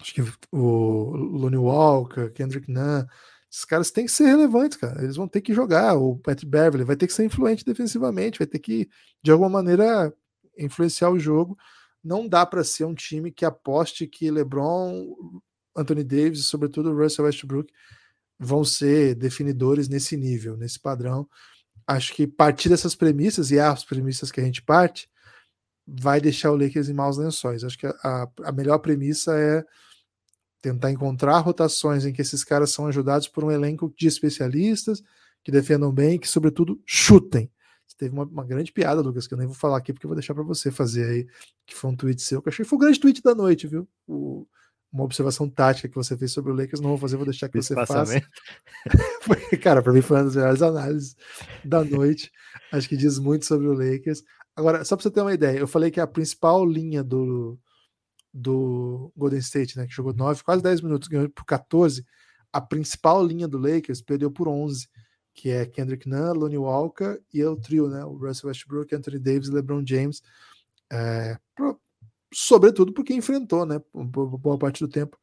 Acho 0.00 0.14
que 0.14 0.22
o 0.52 1.16
Lonnie 1.16 1.58
Walker, 1.58 2.30
Kendrick 2.30 2.70
Nunn, 2.70 3.04
esses 3.50 3.64
caras 3.64 3.90
têm 3.90 4.06
que 4.06 4.12
ser 4.12 4.26
relevantes, 4.26 4.78
cara. 4.78 5.02
Eles 5.02 5.16
vão 5.16 5.26
ter 5.26 5.40
que 5.40 5.52
jogar. 5.52 5.96
O 5.96 6.16
Pat 6.18 6.44
Beverly 6.44 6.84
vai 6.84 6.94
ter 6.94 7.08
que 7.08 7.12
ser 7.12 7.24
influente 7.24 7.64
defensivamente, 7.64 8.38
vai 8.38 8.46
ter 8.46 8.60
que, 8.60 8.88
de 9.20 9.32
alguma 9.32 9.50
maneira, 9.50 10.14
influenciar 10.56 11.10
o 11.10 11.18
jogo. 11.18 11.58
Não 12.02 12.28
dá 12.28 12.46
para 12.46 12.62
ser 12.62 12.84
um 12.84 12.94
time 12.94 13.32
que 13.32 13.44
aposte 13.44 14.06
que 14.06 14.30
LeBron, 14.30 15.12
Anthony 15.76 16.04
Davis 16.04 16.38
e, 16.38 16.44
sobretudo, 16.44 16.94
Russell 16.94 17.24
Westbrook 17.24 17.70
vão 18.40 18.64
ser 18.64 19.14
definidores 19.14 19.86
nesse 19.86 20.16
nível, 20.16 20.56
nesse 20.56 20.80
padrão. 20.80 21.28
Acho 21.86 22.14
que 22.14 22.26
partir 22.26 22.70
dessas 22.70 22.94
premissas, 22.94 23.50
e 23.50 23.58
é 23.58 23.60
as 23.60 23.84
premissas 23.84 24.32
que 24.32 24.40
a 24.40 24.44
gente 24.44 24.62
parte, 24.62 25.10
vai 25.86 26.20
deixar 26.20 26.50
o 26.50 26.56
Lakers 26.56 26.88
em 26.88 26.94
maus 26.94 27.18
lençóis. 27.18 27.62
Acho 27.62 27.76
que 27.76 27.86
a, 27.86 28.28
a 28.44 28.52
melhor 28.52 28.78
premissa 28.78 29.36
é 29.38 29.62
tentar 30.62 30.90
encontrar 30.90 31.38
rotações 31.40 32.06
em 32.06 32.12
que 32.12 32.22
esses 32.22 32.42
caras 32.42 32.70
são 32.70 32.86
ajudados 32.86 33.28
por 33.28 33.44
um 33.44 33.50
elenco 33.50 33.92
de 33.96 34.06
especialistas 34.06 35.02
que 35.42 35.50
defendam 35.50 35.92
bem 35.92 36.14
e 36.14 36.18
que, 36.18 36.28
sobretudo, 36.28 36.80
chutem. 36.86 37.50
Teve 37.98 38.14
uma, 38.14 38.24
uma, 38.24 38.44
grande 38.46 38.72
piada, 38.72 39.02
Lucas, 39.02 39.26
que 39.26 39.34
eu 39.34 39.38
nem 39.38 39.46
vou 39.46 39.54
falar 39.54 39.76
aqui 39.76 39.92
porque 39.92 40.06
eu 40.06 40.08
vou 40.08 40.16
deixar 40.16 40.32
para 40.32 40.42
você 40.42 40.70
fazer 40.70 41.04
aí, 41.04 41.26
que 41.66 41.74
foi 41.74 41.90
um 41.90 41.96
tweet 41.96 42.22
seu, 42.22 42.40
que 42.40 42.48
eu 42.48 42.50
achei 42.50 42.64
que 42.64 42.68
foi 42.68 42.76
o 42.78 42.80
grande 42.80 42.98
tweet 42.98 43.20
da 43.20 43.34
noite, 43.34 43.66
viu? 43.66 43.86
O, 44.06 44.46
uma 44.92 45.04
observação 45.04 45.48
tática 45.48 45.88
que 45.88 45.94
você 45.94 46.16
fez 46.16 46.32
sobre 46.32 46.50
o 46.50 46.54
Lakers, 46.54 46.80
não 46.80 46.90
vou 46.90 46.98
fazer, 46.98 47.16
vou 47.16 47.24
deixar 47.24 47.48
que 47.48 47.60
você 47.60 47.74
faça. 47.74 48.20
cara, 49.62 49.82
para 49.82 49.92
mim 49.92 50.02
foi 50.02 50.16
uma 50.16 50.24
das 50.24 50.34
melhores 50.34 50.62
análises 50.62 51.16
da 51.64 51.84
noite. 51.84 52.30
Acho 52.72 52.88
que 52.88 52.96
diz 52.96 53.18
muito 53.18 53.46
sobre 53.46 53.68
o 53.68 53.72
Lakers. 53.72 54.22
Agora, 54.56 54.84
só 54.84 54.96
para 54.96 55.04
você 55.04 55.10
ter 55.10 55.20
uma 55.20 55.32
ideia, 55.32 55.58
eu 55.58 55.68
falei 55.68 55.90
que 55.90 56.00
a 56.00 56.06
principal 56.06 56.66
linha 56.66 57.04
do, 57.04 57.58
do 58.34 59.12
Golden 59.16 59.38
State, 59.38 59.76
né, 59.76 59.86
que 59.86 59.94
jogou 59.94 60.12
9, 60.12 60.42
quase 60.42 60.62
10 60.62 60.80
minutos, 60.80 61.08
ganhou 61.08 61.28
por 61.30 61.44
14. 61.44 62.04
A 62.52 62.60
principal 62.60 63.24
linha 63.24 63.46
do 63.46 63.58
Lakers 63.58 64.02
perdeu 64.02 64.30
por 64.30 64.48
11, 64.48 64.88
que 65.32 65.50
é 65.50 65.64
Kendrick 65.66 66.08
Nunn, 66.08 66.34
Lonnie 66.34 66.58
Walker 66.58 67.20
e 67.32 67.44
o 67.44 67.56
trio, 67.56 67.88
né, 67.88 68.04
o 68.04 68.16
Russell 68.16 68.48
Westbrook, 68.48 68.92
Anthony 68.92 69.20
Davis 69.20 69.48
e 69.48 69.52
LeBron 69.52 69.84
James. 69.86 70.20
É, 70.92 71.38
sobretudo 72.32 72.92
porque 72.92 73.14
enfrentou, 73.14 73.66
né, 73.66 73.80
boa 73.94 74.58
parte 74.58 74.84
do 74.84 74.88
tempo, 74.88 75.18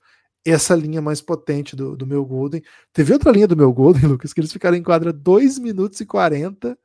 essa 0.45 0.75
linha 0.75 1.01
mais 1.01 1.21
potente 1.21 1.75
do, 1.75 1.95
do 1.95 2.07
meu 2.07 2.25
Golden. 2.25 2.61
Teve 2.93 3.13
outra 3.13 3.31
linha 3.31 3.47
do 3.47 3.57
meu 3.57 3.71
Golden, 3.73 4.03
Lucas, 4.07 4.33
que 4.33 4.39
eles 4.39 4.51
ficaram 4.51 4.77
em 4.77 4.83
quadra 4.83 5.11
2 5.11 5.59
minutos 5.59 5.99
e 5.99 6.05
40 6.05 6.77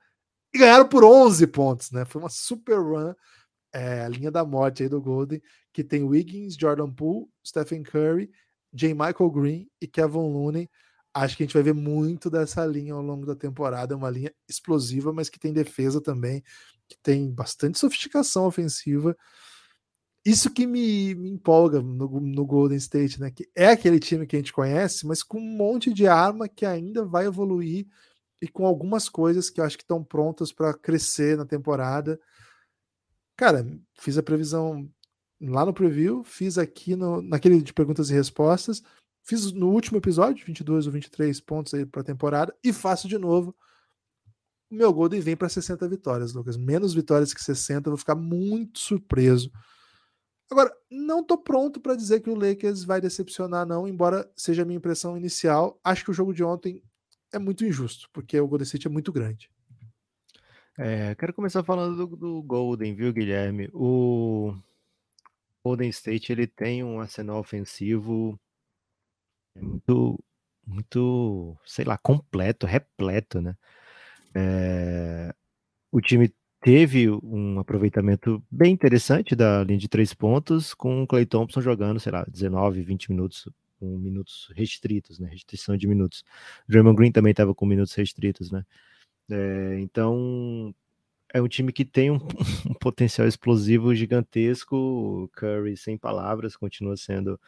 e 0.55 0.59
ganharam 0.59 0.89
por 0.89 1.05
11 1.05 1.47
pontos, 1.47 1.91
né? 1.91 2.05
Foi 2.05 2.21
uma 2.21 2.29
super 2.29 2.79
run 2.79 3.15
é, 3.73 4.03
a 4.03 4.09
linha 4.09 4.31
da 4.31 4.45
morte 4.45 4.83
aí 4.83 4.89
do 4.89 5.01
Golden, 5.01 5.41
que 5.73 5.83
tem 5.83 6.05
Wiggins, 6.05 6.55
Jordan 6.55 6.91
Poole, 6.91 7.27
Stephen 7.45 7.83
Curry, 7.83 8.31
J. 8.73 8.93
Michael 8.93 9.31
Green 9.31 9.71
e 9.81 9.87
Kevin 9.87 10.19
Looney. 10.19 10.69
Acho 11.15 11.37
que 11.37 11.43
a 11.43 11.47
gente 11.47 11.55
vai 11.55 11.63
ver 11.63 11.75
muito 11.75 12.31
dessa 12.31 12.65
linha 12.67 12.95
ao 12.95 13.03
longo 13.03 13.27
da 13.27 13.35
temporada. 13.35 13.95
É 13.95 13.97
uma 13.97 14.11
linha 14.11 14.33
explosiva, 14.49 15.13
mas 15.13 15.29
que 15.29 15.39
tem 15.39 15.53
defesa 15.53 16.01
também, 16.01 16.43
que 16.89 16.97
tem 17.03 17.31
bastante 17.31 17.79
sofisticação 17.79 18.47
ofensiva. 18.47 19.17
Isso 20.25 20.51
que 20.51 20.67
me, 20.67 21.15
me 21.15 21.31
empolga 21.31 21.81
no, 21.81 22.21
no, 22.21 22.47
Golden 22.47 22.79
State, 22.79 23.21
né? 23.21 23.31
Que 23.31 23.49
é 23.57 23.69
aquele 23.69 23.99
time 23.99 24.27
que 24.27 24.37
a 24.37 24.39
gente 24.39 24.53
conhece, 24.53 25.07
mas 25.07 25.23
com 25.23 25.39
um 25.39 25.57
monte 25.57 25.93
de 25.93 26.07
arma 26.07 26.49
que 26.49 26.65
ainda 26.65 27.05
vai 27.05 27.27
evoluir 27.27 27.87
e 28.41 28.47
com 28.47 28.65
algumas 28.65 29.09
coisas 29.09 29.51
que 29.51 29.61
eu 29.61 29.65
acho 29.65 29.77
que 29.77 29.83
estão 29.83 30.03
prontas 30.03 30.53
para 30.53 30.75
crescer 30.75 31.37
na 31.37 31.45
temporada. 31.45 32.21
Cara, 33.37 33.67
fiz 33.95 34.17
a 34.17 34.23
previsão 34.23 34.89
lá 35.41 35.67
no 35.67 35.75
preview, 35.75 36.23
fiz 36.23 36.57
aqui 36.57 36.95
no, 36.95 37.21
naquele 37.21 37.61
de 37.61 37.73
perguntas 37.73 38.09
e 38.11 38.15
respostas, 38.15 38.81
fiz 39.25 39.51
no 39.51 39.71
último 39.71 39.99
episódio, 39.99 40.47
22 40.47 40.87
ou 40.87 40.93
23 40.93 41.41
pontos 41.41 41.75
aí 41.75 41.85
para 41.85 42.03
a 42.03 42.05
temporada, 42.05 42.57
e 42.63 42.73
faço 42.73 43.09
de 43.09 43.19
novo. 43.19 43.57
O 44.71 44.75
meu 44.75 44.93
Golden 44.93 45.21
vem 45.21 45.37
para 45.37 45.49
60 45.49 45.87
vitórias, 45.89 46.33
Lucas. 46.33 46.57
Menos 46.57 46.95
vitórias 46.95 47.35
que 47.35 47.43
60, 47.43 47.89
eu 47.89 47.93
vou 47.93 47.99
ficar 47.99 48.15
muito 48.15 48.79
surpreso 48.79 49.51
Agora, 50.51 50.71
não 50.91 51.25
tô 51.25 51.39
pronto 51.39 51.81
para 51.81 51.95
dizer 51.97 52.21
que 52.21 52.29
o 52.29 52.35
Lakers 52.35 52.85
vai 52.85 53.01
decepcionar, 53.01 53.67
não, 53.67 53.89
embora 53.89 54.31
seja 54.37 54.63
a 54.63 54.65
minha 54.65 54.77
impressão 54.77 55.17
inicial. 55.17 55.81
Acho 55.83 56.05
que 56.05 56.11
o 56.11 56.15
jogo 56.15 56.35
de 56.35 56.45
ontem 56.45 56.83
é 57.33 57.39
muito 57.39 57.65
injusto, 57.65 58.09
porque 58.13 58.39
o 58.39 58.47
Golden 58.47 58.65
State 58.65 58.87
é 58.87 58.91
muito 58.91 59.11
grande. 59.11 59.51
É, 60.77 61.15
quero 61.15 61.35
começar 61.35 61.63
falando 61.63 62.07
do, 62.07 62.17
do, 62.17 62.43
Golden, 62.43 62.95
viu, 62.95 63.13
Guilherme? 63.13 63.71
O 63.73 64.55
Golden 65.65 65.89
State 65.91 66.33
ele 66.33 66.47
tem 66.47 66.83
um 66.83 67.01
arsenal 67.01 67.39
ofensivo 67.39 68.39
muito, 69.55 70.19
muito, 70.67 71.57
sei 71.65 71.85
lá, 71.85 71.99
completo, 71.99 72.67
repleto, 72.67 73.41
né? 73.41 73.57
É, 74.35 75.35
o 75.91 76.01
time 76.01 76.35
teve 76.63 77.11
um 77.11 77.59
aproveitamento 77.59 78.43
bem 78.51 78.73
interessante 78.73 79.35
da 79.35 79.65
linha 79.65 79.79
de 79.79 79.89
três 79.89 80.15
pontos, 80.15 80.73
com 80.73 81.03
o 81.03 81.07
Clay 81.07 81.27
Thompson 81.27 81.61
jogando, 81.61 81.99
sei 81.99 82.13
lá, 82.13 82.25
19, 82.31 82.83
20 82.83 83.11
minutos, 83.11 83.49
com 83.81 83.99
minutos 83.99 84.49
restritos, 84.55 85.19
né? 85.19 85.29
Restrição 85.29 85.77
de 85.77 85.89
minutos. 85.89 86.25
Draymond 86.69 86.97
Green 86.97 87.11
também 87.11 87.33
estava 87.33 87.53
com 87.53 87.67
minutos 87.67 87.95
restritos, 87.95 88.53
né? 88.53 88.65
É, 89.29 89.81
então, 89.81 90.73
é 91.35 91.43
um 91.43 91.49
time 91.49 91.73
que 91.73 91.85
tem 91.85 92.13
um, 92.13 92.17
um, 92.71 92.75
potencial 92.75 93.27
explosivo 93.27 93.93
gigantesco. 93.93 95.29
Curry, 95.35 95.77
sem 95.77 95.99
palavras, 95.99 96.57
continua 96.57 96.97
sendo 96.97 97.41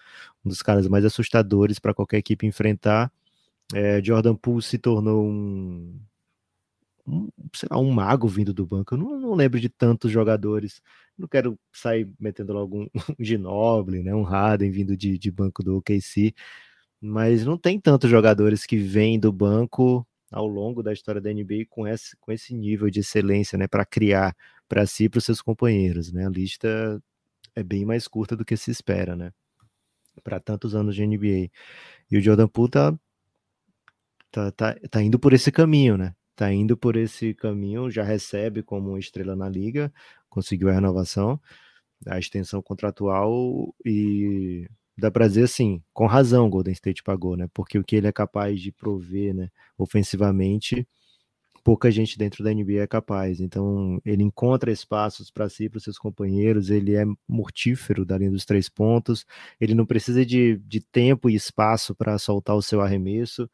um 0.44 0.48
dos 0.48 0.60
caras 0.60 0.88
mais 0.88 1.04
assustadores 1.04 1.78
para 1.78 1.94
qualquer 1.94 2.18
equipe 2.18 2.46
enfrentar. 2.46 3.12
É, 3.72 4.02
Jordan 4.02 4.34
Poole 4.34 4.62
se 4.62 4.76
tornou 4.76 5.24
um, 5.24 5.98
um, 7.06 7.28
sei 7.54 7.68
lá, 7.70 7.78
um 7.78 7.90
mago 7.90 8.26
vindo 8.28 8.52
do 8.54 8.66
banco. 8.66 8.94
Eu 8.94 8.98
não, 8.98 9.20
não 9.20 9.34
lembro 9.34 9.60
de 9.60 9.68
tantos 9.68 10.10
jogadores. 10.10 10.80
Não 11.18 11.28
quero 11.28 11.58
sair 11.72 12.08
metendo 12.18 12.52
logo 12.52 12.82
um, 12.82 12.88
um 13.18 13.24
Ginoble, 13.24 14.02
né, 14.02 14.14
um 14.14 14.22
Harden 14.22 14.70
vindo 14.70 14.96
de, 14.96 15.18
de 15.18 15.30
banco 15.30 15.62
do 15.62 15.76
OKC, 15.78 16.34
mas 17.00 17.44
não 17.44 17.58
tem 17.58 17.80
tantos 17.80 18.10
jogadores 18.10 18.66
que 18.66 18.76
vêm 18.76 19.18
do 19.20 19.32
banco 19.32 20.06
ao 20.32 20.46
longo 20.46 20.82
da 20.82 20.92
história 20.92 21.20
da 21.20 21.32
NBA 21.32 21.66
com 21.68 21.86
esse, 21.86 22.16
com 22.18 22.32
esse 22.32 22.54
nível 22.54 22.90
de 22.90 23.00
excelência, 23.00 23.56
né, 23.58 23.68
para 23.68 23.84
criar 23.84 24.34
para 24.68 24.86
si 24.86 25.04
e 25.04 25.08
para 25.08 25.18
os 25.18 25.24
seus 25.24 25.42
companheiros, 25.42 26.12
né? 26.12 26.26
A 26.26 26.30
lista 26.30 27.00
é 27.54 27.62
bem 27.62 27.84
mais 27.84 28.08
curta 28.08 28.36
do 28.36 28.44
que 28.44 28.56
se 28.56 28.70
espera, 28.70 29.14
né? 29.14 29.32
Para 30.22 30.40
tantos 30.40 30.74
anos 30.74 30.94
de 30.96 31.06
NBA. 31.06 31.50
E 32.10 32.16
o 32.16 32.20
Jordan 32.20 32.48
Poole 32.48 32.70
tá, 32.70 32.98
tá, 34.30 34.50
tá, 34.52 34.74
tá 34.90 35.02
indo 35.02 35.18
por 35.18 35.32
esse 35.32 35.52
caminho, 35.52 35.96
né? 35.96 36.14
Tá 36.36 36.52
indo 36.52 36.76
por 36.76 36.96
esse 36.96 37.34
caminho, 37.34 37.90
já 37.90 38.02
recebe 38.02 38.62
como 38.62 38.98
estrela 38.98 39.36
na 39.36 39.48
liga, 39.48 39.92
conseguiu 40.28 40.68
a 40.68 40.72
renovação, 40.72 41.40
a 42.06 42.18
extensão 42.18 42.62
contratual 42.62 43.74
e 43.84 44.68
dá 44.96 45.10
para 45.10 45.28
dizer 45.28 45.44
assim, 45.44 45.82
com 45.92 46.06
razão 46.06 46.50
Golden 46.50 46.72
State 46.72 47.02
pagou, 47.02 47.36
né? 47.36 47.48
Porque 47.54 47.78
o 47.78 47.84
que 47.84 47.96
ele 47.96 48.06
é 48.06 48.12
capaz 48.12 48.60
de 48.60 48.72
prover, 48.72 49.34
né, 49.34 49.50
ofensivamente, 49.78 50.86
pouca 51.64 51.90
gente 51.90 52.18
dentro 52.18 52.44
da 52.44 52.52
NBA 52.52 52.82
é 52.82 52.86
capaz. 52.86 53.40
Então, 53.40 54.00
ele 54.04 54.22
encontra 54.22 54.70
espaços 54.70 55.30
para 55.30 55.48
si, 55.48 55.68
para 55.68 55.78
os 55.78 55.84
seus 55.84 55.98
companheiros, 55.98 56.70
ele 56.70 56.94
é 56.94 57.04
mortífero 57.26 58.04
da 58.04 58.18
linha 58.18 58.30
dos 58.30 58.44
três 58.44 58.68
pontos, 58.68 59.24
ele 59.60 59.74
não 59.74 59.86
precisa 59.86 60.24
de, 60.26 60.58
de 60.58 60.80
tempo 60.80 61.30
e 61.30 61.34
espaço 61.34 61.94
para 61.94 62.18
soltar 62.18 62.54
o 62.54 62.62
seu 62.62 62.80
arremesso. 62.82 63.48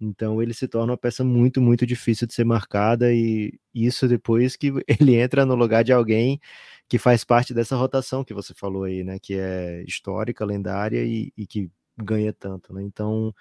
Então 0.00 0.42
ele 0.42 0.52
se 0.54 0.68
torna 0.68 0.92
uma 0.92 0.98
peça 0.98 1.24
muito, 1.24 1.60
muito 1.60 1.86
difícil 1.86 2.26
de 2.26 2.34
ser 2.34 2.44
marcada, 2.44 3.12
e 3.12 3.58
isso 3.74 4.06
depois 4.08 4.56
que 4.56 4.72
ele 4.86 5.14
entra 5.16 5.46
no 5.46 5.54
lugar 5.54 5.84
de 5.84 5.92
alguém 5.92 6.40
que 6.88 6.98
faz 6.98 7.24
parte 7.24 7.54
dessa 7.54 7.76
rotação 7.76 8.24
que 8.24 8.34
você 8.34 8.54
falou 8.54 8.84
aí, 8.84 9.02
né? 9.04 9.18
Que 9.18 9.34
é 9.34 9.82
histórica, 9.86 10.44
lendária 10.44 11.04
e, 11.04 11.32
e 11.36 11.46
que 11.46 11.70
ganha 11.98 12.32
tanto, 12.32 12.72
né? 12.74 12.82
Então, 12.82 13.34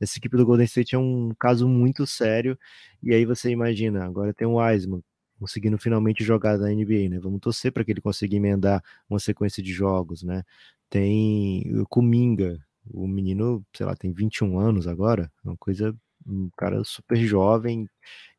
essa 0.00 0.18
equipe 0.18 0.36
do 0.36 0.44
Golden 0.46 0.66
State 0.66 0.94
é 0.94 0.98
um 0.98 1.32
caso 1.38 1.68
muito 1.68 2.06
sério, 2.06 2.58
e 3.02 3.14
aí 3.14 3.24
você 3.24 3.50
imagina, 3.50 4.04
agora 4.04 4.34
tem 4.34 4.46
o 4.46 4.56
Wiseman 4.56 5.02
conseguindo 5.38 5.76
finalmente 5.78 6.22
jogar 6.24 6.56
da 6.58 6.68
NBA, 6.70 7.08
né? 7.10 7.18
Vamos 7.20 7.40
torcer 7.40 7.72
para 7.72 7.84
que 7.84 7.90
ele 7.92 8.00
consiga 8.00 8.36
emendar 8.36 8.82
uma 9.08 9.18
sequência 9.18 9.62
de 9.62 9.72
jogos, 9.72 10.22
né? 10.22 10.44
Tem 10.90 11.64
o 11.80 11.86
Kuminga, 11.88 12.58
o 12.90 13.06
menino, 13.06 13.64
sei 13.76 13.86
lá, 13.86 13.94
tem 13.96 14.12
21 14.12 14.58
anos 14.58 14.86
agora, 14.86 15.30
é 15.44 15.48
uma 15.48 15.56
coisa, 15.56 15.94
um 16.26 16.50
cara 16.56 16.82
super 16.84 17.16
jovem 17.16 17.88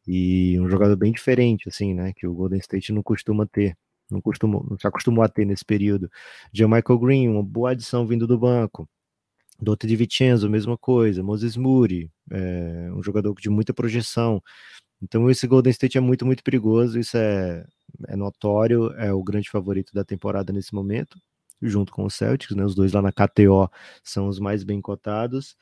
e 0.08 0.60
um 0.60 0.70
jogador 0.70 0.96
bem 0.98 1.12
diferente, 1.12 1.70
assim, 1.70 1.94
né? 1.94 2.14
Que 2.16 2.28
o 2.28 2.34
Golden 2.34 2.60
State 2.60 2.92
não 2.92 3.04
costuma 3.04 3.46
ter, 3.46 3.78
não 4.10 4.22
costumou, 4.22 4.66
não 4.70 4.78
se 4.78 4.88
acostumou 4.88 5.24
a 5.24 5.30
ter 5.30 5.46
nesse 5.46 5.66
período. 5.66 6.10
Michael 6.54 7.00
Green, 7.00 7.30
uma 7.30 7.44
boa 7.44 7.72
adição 7.72 8.06
vindo 8.08 8.28
do 8.28 8.38
banco. 8.38 8.88
Doutor 9.62 9.88
de 9.88 9.96
Vincenzo, 9.96 10.50
mesma 10.50 10.78
coisa. 10.78 11.24
Moses 11.24 11.56
Moody, 11.58 12.12
é, 12.32 12.92
um 12.94 13.04
jogador 13.04 13.34
de 13.40 13.50
muita 13.50 13.74
projeção. 13.74 14.42
Então 15.02 15.30
esse 15.30 15.48
Golden 15.48 15.72
State 15.72 15.98
é 15.98 16.02
muito, 16.02 16.26
muito 16.26 16.44
perigoso, 16.44 17.00
isso 17.00 17.18
é, 17.18 17.66
é 18.08 18.16
notório, 18.16 18.92
é 18.94 19.14
o 19.14 19.24
grande 19.24 19.50
favorito 19.50 19.94
da 19.94 20.04
temporada 20.06 20.54
nesse 20.54 20.74
momento 20.74 21.18
junto 21.68 21.92
com 21.94 22.06
o 22.06 22.10
Celtics, 22.10 22.56
né? 22.56 22.66
Os 22.66 22.76
dois 22.76 22.94
lá 22.94 23.02
na 23.02 23.12
KTO 23.12 23.70
são 24.04 24.28
os 24.28 24.40
mais 24.40 24.64
bem 24.64 24.82
cotados, 24.82 25.56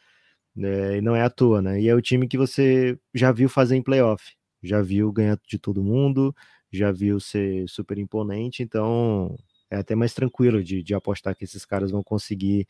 né? 0.56 0.98
E 0.98 1.02
não 1.02 1.16
é 1.16 1.24
à 1.24 1.30
toa, 1.30 1.62
né? 1.62 1.82
E 1.82 1.88
é 1.90 1.96
o 1.96 2.02
time 2.02 2.28
que 2.28 2.38
você 2.38 2.98
já 3.14 3.32
viu 3.32 3.50
fazer 3.50 3.76
em 3.76 3.84
playoff, 3.84 4.34
já 4.64 4.82
viu 4.82 5.12
ganhar 5.12 5.40
de 5.48 5.60
todo 5.60 5.84
mundo, 5.84 6.36
já 6.72 6.92
viu 6.92 7.20
ser 7.20 7.68
super 7.70 7.98
imponente, 7.98 8.64
então 8.64 9.36
é 9.70 9.78
até 9.78 9.96
mais 9.96 10.14
tranquilo 10.14 10.64
de, 10.64 10.84
de 10.84 10.94
apostar 10.94 11.36
que 11.36 11.46
esses 11.46 11.66
caras 11.66 11.92
vão 11.92 12.04
conseguir, 12.04 12.68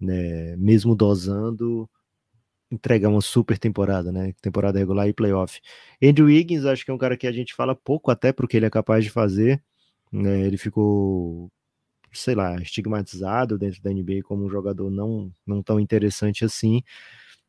né, 0.00 0.56
mesmo 0.56 0.94
dosando, 0.94 1.88
entregar 2.70 3.08
uma 3.08 3.20
super 3.20 3.58
temporada, 3.58 4.12
né? 4.12 4.32
Temporada 4.42 4.78
regular 4.78 5.08
e 5.08 5.12
playoff. 5.12 5.60
Andrew 6.02 6.26
Wiggins, 6.26 6.64
acho 6.64 6.84
que 6.84 6.90
é 6.90 6.94
um 6.94 6.98
cara 6.98 7.16
que 7.16 7.26
a 7.26 7.32
gente 7.32 7.54
fala 7.54 7.74
pouco 7.74 8.10
até 8.10 8.32
porque 8.32 8.56
ele 8.56 8.66
é 8.66 8.70
capaz 8.70 9.04
de 9.04 9.10
fazer. 9.10 9.62
Né? 10.12 10.42
Ele 10.42 10.56
ficou 10.56 11.50
sei 12.14 12.34
lá, 12.34 12.56
estigmatizado 12.56 13.58
dentro 13.58 13.82
da 13.82 13.90
NBA 13.90 14.22
como 14.24 14.44
um 14.44 14.50
jogador 14.50 14.90
não, 14.90 15.32
não 15.46 15.62
tão 15.62 15.80
interessante 15.80 16.44
assim, 16.44 16.82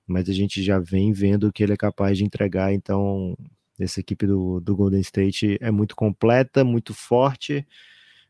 mas 0.08 0.30
a 0.30 0.34
gente 0.34 0.62
já 0.64 0.80
vem 0.80 1.12
vendo 1.14 1.52
que 1.52 1.64
ele 1.64 1.74
é 1.74 1.78
capaz 1.78 2.18
de 2.18 2.24
entregar, 2.26 2.74
então 2.74 3.38
essa 3.80 4.00
equipe 4.00 4.28
do, 4.28 4.60
do 4.60 4.76
Golden 4.76 5.02
State 5.02 5.58
é 5.62 5.72
muito 5.72 5.96
completa, 5.96 6.64
muito 6.64 6.94
forte, 6.94 7.66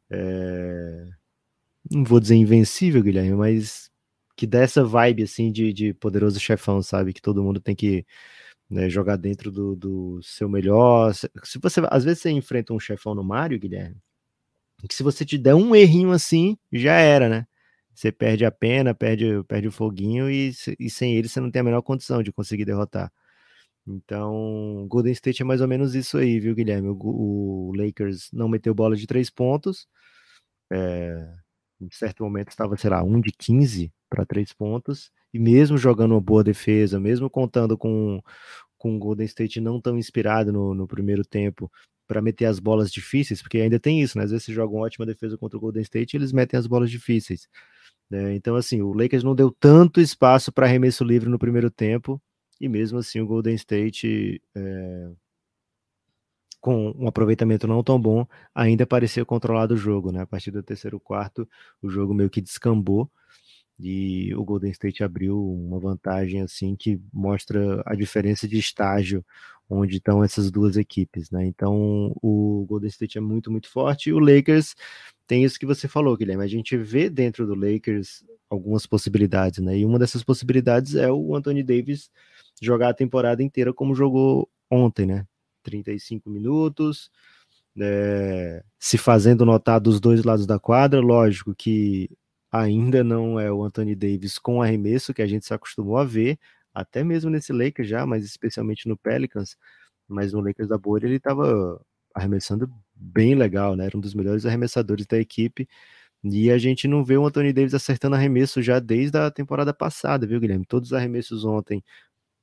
é... 0.10 1.08
não 1.92 2.04
vou 2.04 2.20
dizer 2.20 2.36
invencível, 2.36 3.04
Guilherme, 3.04 3.36
mas 3.36 3.92
que 4.36 4.46
dá 4.48 4.60
essa 4.60 4.84
vibe 4.84 5.24
assim 5.24 5.52
de, 5.52 5.72
de 5.74 5.94
poderoso 5.94 6.40
chefão, 6.40 6.82
sabe? 6.82 7.14
Que 7.14 7.22
todo 7.22 7.44
mundo 7.44 7.60
tem 7.60 7.76
que 7.76 8.06
né, 8.70 8.90
jogar 8.90 9.18
dentro 9.18 9.52
do, 9.52 9.76
do 9.76 10.22
seu 10.24 10.50
melhor. 10.50 11.14
Se 11.14 11.60
você 11.62 11.82
às 11.90 12.04
vezes 12.04 12.22
você 12.22 12.32
enfrenta 12.32 12.74
um 12.74 12.80
chefão 12.80 13.16
no 13.16 13.24
Mario, 13.24 13.60
Guilherme, 13.60 13.98
que 14.88 14.96
se 14.96 15.04
você 15.04 15.26
te 15.26 15.38
der 15.38 15.56
um 15.56 15.76
errinho 15.76 16.12
assim, 16.12 16.58
já 16.72 16.94
era, 16.94 17.30
né? 17.30 17.48
Você 17.94 18.12
perde 18.12 18.46
a 18.46 18.52
pena, 18.52 18.94
perde, 18.94 19.44
perde 19.48 19.68
o 19.68 19.72
foguinho 19.72 20.30
e, 20.30 20.54
e 20.80 20.90
sem 20.90 21.16
ele 21.16 21.30
você 21.30 21.40
não 21.40 21.50
tem 21.50 21.62
a 21.62 21.64
menor 21.64 21.82
condição 21.82 22.22
de 22.22 22.32
conseguir 22.32 22.66
derrotar. 22.66 23.12
Então, 23.88 24.86
Golden 24.90 25.14
State 25.14 25.42
é 25.42 25.46
mais 25.46 25.62
ou 25.62 25.68
menos 25.68 25.96
isso 25.96 26.18
aí, 26.18 26.40
viu, 26.40 26.56
Guilherme? 26.56 26.90
O, 26.90 26.98
o 27.00 27.74
Lakers 27.76 28.30
não 28.34 28.50
meteu 28.50 28.74
bola 28.74 28.96
de 28.96 29.08
três 29.08 29.30
pontos. 29.30 29.88
É, 30.72 31.34
em 31.80 31.90
certo 31.92 32.24
momento 32.24 32.50
estava, 32.50 32.76
sei 32.78 32.90
lá, 32.90 33.04
um 33.04 33.22
de 33.22 33.32
15 33.32 33.94
para 34.10 34.26
três 34.26 34.54
pontos. 34.54 35.12
E 35.34 35.40
mesmo 35.40 35.78
jogando 35.78 36.14
uma 36.14 36.22
boa 36.22 36.44
defesa, 36.44 37.00
mesmo 37.00 37.30
contando 37.30 37.78
com, 37.78 38.22
com 38.78 38.96
o 38.96 39.00
Golden 39.00 39.26
State 39.26 39.62
não 39.62 39.80
tão 39.82 39.98
inspirado 39.98 40.52
no, 40.52 40.74
no 40.74 40.88
primeiro 40.88 41.24
tempo, 41.24 41.72
para 42.08 42.22
meter 42.22 42.45
as 42.45 42.60
bolas 42.60 42.91
difíceis, 42.91 43.41
porque 43.41 43.60
ainda 43.60 43.80
tem 43.80 44.01
isso, 44.01 44.18
né? 44.18 44.24
Às 44.24 44.32
vezes 44.32 44.45
você 44.45 44.53
joga 44.53 44.74
uma 44.74 44.86
ótima 44.86 45.06
defesa 45.06 45.38
contra 45.38 45.58
o 45.58 45.60
Golden 45.60 45.82
State 45.84 46.16
e 46.16 46.18
eles 46.18 46.32
metem 46.32 46.58
as 46.58 46.68
bolas 46.68 46.89
difíceis. 46.89 47.47
Né? 48.10 48.36
Então, 48.36 48.56
assim, 48.56 48.82
o 48.82 48.93
Lakers 48.93 49.24
não 49.24 49.36
deu 49.36 49.51
tanto 49.51 49.99
espaço 49.99 50.51
para 50.51 50.66
arremesso 50.66 51.03
livre 51.03 51.30
no 51.30 51.39
primeiro 51.39 51.72
tempo, 51.72 52.22
e 52.60 52.70
mesmo 52.70 52.99
assim 52.99 53.20
o 53.20 53.28
Golden 53.28 53.56
State 53.56 54.41
é, 54.56 55.10
com 56.62 56.91
um 56.97 57.08
aproveitamento 57.08 57.68
não 57.68 57.84
tão 57.84 57.99
bom, 58.01 58.26
ainda 58.53 58.88
parecia 58.88 59.26
controlado 59.26 59.76
o 59.76 59.78
jogo, 59.78 60.12
né? 60.12 60.22
A 60.22 60.26
partir 60.26 60.51
do 60.51 60.64
terceiro 60.64 60.99
quarto, 60.99 61.47
o 61.82 61.89
jogo 61.89 62.14
meio 62.14 62.30
que 62.30 62.41
descambou 62.41 63.10
e 63.80 64.34
o 64.36 64.43
Golden 64.43 64.72
State 64.72 65.03
abriu 65.03 65.38
uma 65.39 65.80
vantagem 65.80 66.41
assim 66.41 66.76
que 66.76 66.99
mostra 67.14 67.84
a 67.86 67.93
diferença 67.93 68.47
de 68.47 68.58
estágio 68.58 69.24
onde 69.70 69.97
estão 69.97 70.24
essas 70.24 70.51
duas 70.51 70.78
equipes, 70.78 71.30
né? 71.32 71.45
Então 71.45 72.13
o 72.22 72.66
Golden 72.68 72.89
State 72.89 73.18
é 73.18 73.22
muito 73.22 73.51
muito 73.51 73.70
forte 73.70 74.09
e 74.09 74.13
o 74.13 74.20
Lakers 74.20 74.76
tem 75.28 75.43
isso 75.43 75.59
que 75.59 75.66
você 75.66 75.88
falou, 75.88 76.16
Guilherme. 76.16 76.43
A 76.43 76.47
gente 76.47 76.78
vê 76.78 77.09
dentro 77.09 77.47
do 77.47 77.55
Lakers 77.55 78.24
algumas 78.49 78.86
possibilidades, 78.86 79.59
né? 79.59 79.78
E 79.78 79.86
uma 79.86 79.99
dessas 79.99 80.24
possibilidades 80.24 80.95
é 80.95 81.11
o 81.11 81.36
Anthony 81.36 81.63
Davis 81.63 82.09
jogar 82.61 82.89
a 82.89 82.93
temporada 82.93 83.41
inteira 83.43 83.74
como 83.74 83.95
jogou 83.95 84.49
ontem, 84.70 85.05
né? 85.05 85.26
35 85.63 86.30
minutos, 86.30 87.09
é, 87.80 88.63
se 88.80 88.97
fazendo 88.97 89.45
notar 89.45 89.80
dos 89.82 89.99
dois 89.99 90.24
lados 90.24 90.45
da 90.45 90.59
quadra. 90.59 90.99
Lógico 91.01 91.55
que 91.55 92.09
ainda 92.51 93.03
não 93.03 93.39
é 93.39 93.51
o 93.51 93.63
Anthony 93.63 93.95
Davis 93.95 94.38
com 94.38 94.61
arremesso 94.61 95.13
que 95.13 95.22
a 95.22 95.28
gente 95.28 95.45
se 95.45 95.53
acostumou 95.53 95.97
a 95.97 96.05
ver, 96.05 96.39
até 96.76 97.03
mesmo 97.03 97.30
nesse 97.32 97.53
Lakers 97.53 97.88
já, 97.89 98.05
mas 98.05 98.26
especialmente 98.26 98.88
no 98.88 98.97
Pelicans, 98.97 99.57
mas 100.07 100.34
no 100.34 100.41
Lakers 100.41 100.69
da 100.69 100.78
Bolha 100.78 101.05
ele 101.07 101.15
estava 101.15 101.82
arremessando 102.13 102.69
bem 102.95 103.36
legal, 103.36 103.76
né? 103.76 103.86
Era 103.86 103.97
um 103.97 104.01
dos 104.01 104.13
melhores 104.13 104.45
arremessadores 104.45 105.05
da 105.07 105.17
equipe. 105.17 105.67
E 106.23 106.51
a 106.51 106.57
gente 106.57 106.88
não 106.88 107.03
vê 107.03 107.17
o 107.17 107.26
Anthony 107.26 107.53
Davis 107.53 107.73
acertando 107.73 108.15
arremesso 108.15 108.61
já 108.61 108.80
desde 108.80 109.17
a 109.17 109.30
temporada 109.32 109.73
passada, 109.73 110.26
viu, 110.26 110.39
Guilherme? 110.39 110.65
Todos 110.65 110.89
os 110.89 110.93
arremessos 110.93 111.45
ontem 111.45 111.84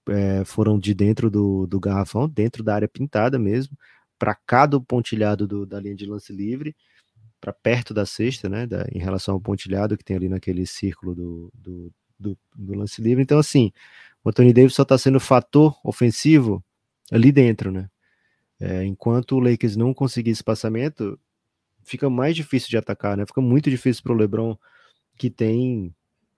é, 0.08 0.44
foram 0.44 0.78
de 0.78 0.94
dentro 0.94 1.30
do, 1.30 1.66
do 1.66 1.80
garrafão, 1.80 2.28
dentro 2.28 2.62
da 2.62 2.74
área 2.74 2.88
pintada 2.88 3.38
mesmo, 3.38 3.76
para 4.18 4.34
cá 4.34 4.66
do 4.66 4.80
pontilhado 4.80 5.46
do, 5.46 5.66
da 5.66 5.80
linha 5.80 5.96
de 5.96 6.06
lance 6.06 6.32
livre, 6.32 6.76
para 7.40 7.52
perto 7.52 7.92
da 7.92 8.06
cesta, 8.06 8.48
né, 8.48 8.66
da, 8.66 8.86
em 8.92 9.00
relação 9.00 9.34
ao 9.34 9.40
pontilhado 9.40 9.96
que 9.96 10.04
tem 10.04 10.16
ali 10.16 10.28
naquele 10.28 10.66
círculo 10.66 11.14
do, 11.14 11.52
do, 11.54 11.92
do, 12.18 12.38
do 12.54 12.74
lance 12.74 13.02
livre. 13.02 13.22
Então, 13.22 13.38
assim, 13.38 13.72
o 14.24 14.28
Anthony 14.30 14.52
Davis 14.52 14.74
só 14.74 14.82
está 14.82 14.96
sendo 14.96 15.20
fator 15.20 15.78
ofensivo 15.84 16.64
ali 17.10 17.32
dentro, 17.32 17.70
né? 17.70 17.88
É, 18.60 18.84
enquanto 18.84 19.36
o 19.36 19.40
Lakers 19.40 19.76
não 19.76 19.92
conseguir 19.92 20.30
esse 20.30 20.44
passamento, 20.44 21.18
fica 21.82 22.08
mais 22.08 22.36
difícil 22.36 22.68
de 22.70 22.76
atacar, 22.76 23.16
né? 23.16 23.26
Fica 23.26 23.40
muito 23.40 23.68
difícil 23.68 24.02
para 24.02 24.12
o 24.12 24.16
LeBron, 24.16 24.56
que 25.16 25.28
tem 25.28 25.94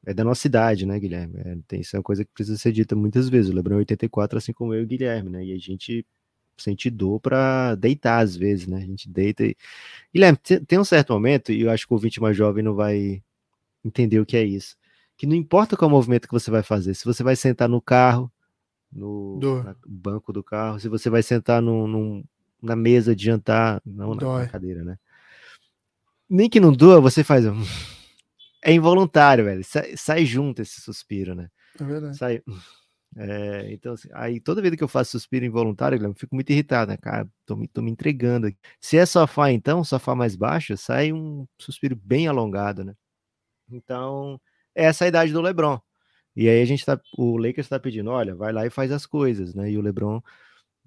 é 0.07 0.13
da 0.13 0.23
nossa 0.23 0.47
idade, 0.47 0.85
né, 0.85 0.99
Guilherme? 0.99 1.39
É, 1.39 1.57
tem, 1.67 1.81
isso 1.81 1.97
é 1.97 1.99
uma 1.99 2.03
coisa 2.03 2.25
que 2.25 2.31
precisa 2.33 2.59
ser 2.59 2.73
dita 2.73 2.95
muitas 2.95 3.29
vezes. 3.29 3.51
O 3.51 3.55
Lebron 3.55 3.77
é 3.77 3.79
84, 3.79 4.39
assim 4.39 4.53
como 4.53 4.75
eu 4.75 4.81
e 4.81 4.85
o 4.85 4.87
Guilherme, 4.87 5.31
né? 5.31 5.45
E 5.45 5.53
a 5.53 5.59
gente 5.59 6.07
sente 6.57 6.91
dor 6.91 7.21
para 7.21 7.75
deitar 7.75 8.19
às 8.21 8.37
vezes, 8.37 8.67
né? 8.67 8.79
A 8.79 8.87
gente 8.87 9.09
deita 9.09 9.45
e. 9.45 9.57
Guilherme, 10.13 10.39
tem 10.67 10.79
um 10.79 10.85
certo 10.85 11.13
momento, 11.13 11.53
e 11.53 11.63
eu 11.63 11.71
acho 11.71 11.87
que 11.87 11.93
o 11.93 11.97
ouvinte 11.97 12.21
mais 12.21 12.37
jovem 12.37 12.63
não 12.63 12.75
vai 12.75 13.23
entender 13.85 14.21
o 14.21 14.27
que 14.27 14.37
é 14.37 14.45
isso. 14.45 14.77
Que 15.17 15.27
não 15.27 15.35
importa 15.35 15.77
qual 15.77 15.91
movimento 15.91 16.27
que 16.27 16.35
você 16.35 16.51
vai 16.51 16.63
fazer, 16.63 16.95
se 16.95 17.05
você 17.05 17.23
vai 17.23 17.37
sentar 17.37 17.69
no 17.69 17.81
carro, 17.81 18.33
no 18.93 19.39
banco 19.87 20.33
do 20.33 20.43
carro, 20.43 20.79
se 20.79 20.89
você 20.89 21.11
vai 21.11 21.23
sentar 21.23 21.61
no, 21.61 21.87
no, 21.87 22.25
na 22.63 22.77
mesa 22.77 23.15
de 23.15 23.25
jantar, 23.25 23.81
não 23.85 24.15
na, 24.15 24.41
na 24.41 24.47
cadeira, 24.47 24.85
né? 24.85 24.99
Nem 26.29 26.49
que 26.49 26.61
não 26.61 26.73
doa, 26.73 27.01
você 27.01 27.23
faz 27.23 27.45
um 27.47 27.55
é 28.65 28.73
involuntário, 28.73 29.45
velho. 29.45 29.63
Sai, 29.63 29.97
sai, 29.97 30.25
junto 30.25 30.63
esse 30.63 30.81
suspiro, 30.81 31.35
né? 31.35 31.51
É 31.79 31.85
verdade. 31.85 32.17
Sai. 32.17 32.43
É, 33.17 33.73
então, 33.73 33.93
assim, 33.93 34.09
aí 34.13 34.41
toda 34.41 34.61
vez 34.61 34.75
que 34.75 34.83
eu 34.83 34.89
faço 34.89 35.13
suspiro 35.13 35.45
involuntário, 35.45 36.03
eu 36.03 36.15
fico 36.15 36.35
muito 36.35 36.51
irritado, 36.51 36.91
né? 36.91 36.97
Cara, 36.97 37.31
tô 37.47 37.55
me, 37.55 37.69
tô 37.69 37.81
me 37.81 37.89
entregando. 37.89 38.53
Se 38.81 38.97
é 38.97 39.07
sofá, 39.07 39.53
então, 39.53 39.85
sofá 39.85 40.17
mais 40.17 40.35
baixo, 40.35 40.77
sai 40.77 41.13
um 41.13 41.47
suspiro 41.57 41.95
bem 41.95 42.27
alongado, 42.27 42.83
né? 42.83 42.93
Então, 43.71 44.41
essa 44.75 45.05
é 45.05 45.07
a 45.07 45.09
idade 45.09 45.33
do 45.33 45.41
LeBron. 45.41 45.81
E 46.37 46.49
aí 46.49 46.61
a 46.61 46.65
gente 46.65 46.85
tá, 46.85 47.01
o 47.17 47.37
Lakers 47.37 47.69
tá 47.69 47.79
pedindo, 47.79 48.11
olha, 48.11 48.35
vai 48.35 48.53
lá 48.53 48.67
e 48.67 48.71
faz 48.71 48.91
as 48.91 49.07
coisas, 49.07 49.55
né? 49.55 49.71
E 49.71 49.79
o 49.79 49.81
LeBron 49.81 50.21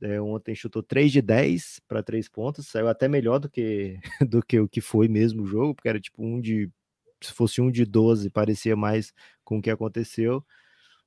é, 0.01 0.21
ontem 0.21 0.53
chutou 0.55 0.83
3 0.83 1.11
de 1.11 1.21
10 1.21 1.81
para 1.88 2.03
3 2.03 2.27
pontos, 2.29 2.67
saiu 2.67 2.88
até 2.88 3.07
melhor 3.07 3.39
do 3.39 3.49
que 3.49 3.99
do 4.29 4.43
que 4.43 4.59
o 4.59 4.67
que 4.67 4.81
foi 4.81 5.07
mesmo 5.07 5.43
o 5.43 5.47
jogo, 5.47 5.75
porque 5.75 5.89
era 5.89 5.99
tipo 5.99 6.23
um 6.23 6.39
de 6.41 6.69
se 7.21 7.33
fosse 7.33 7.61
um 7.61 7.71
de 7.71 7.85
12, 7.85 8.29
parecia 8.29 8.75
mais 8.75 9.13
com 9.43 9.57
o 9.59 9.61
que 9.61 9.71
aconteceu. 9.71 10.43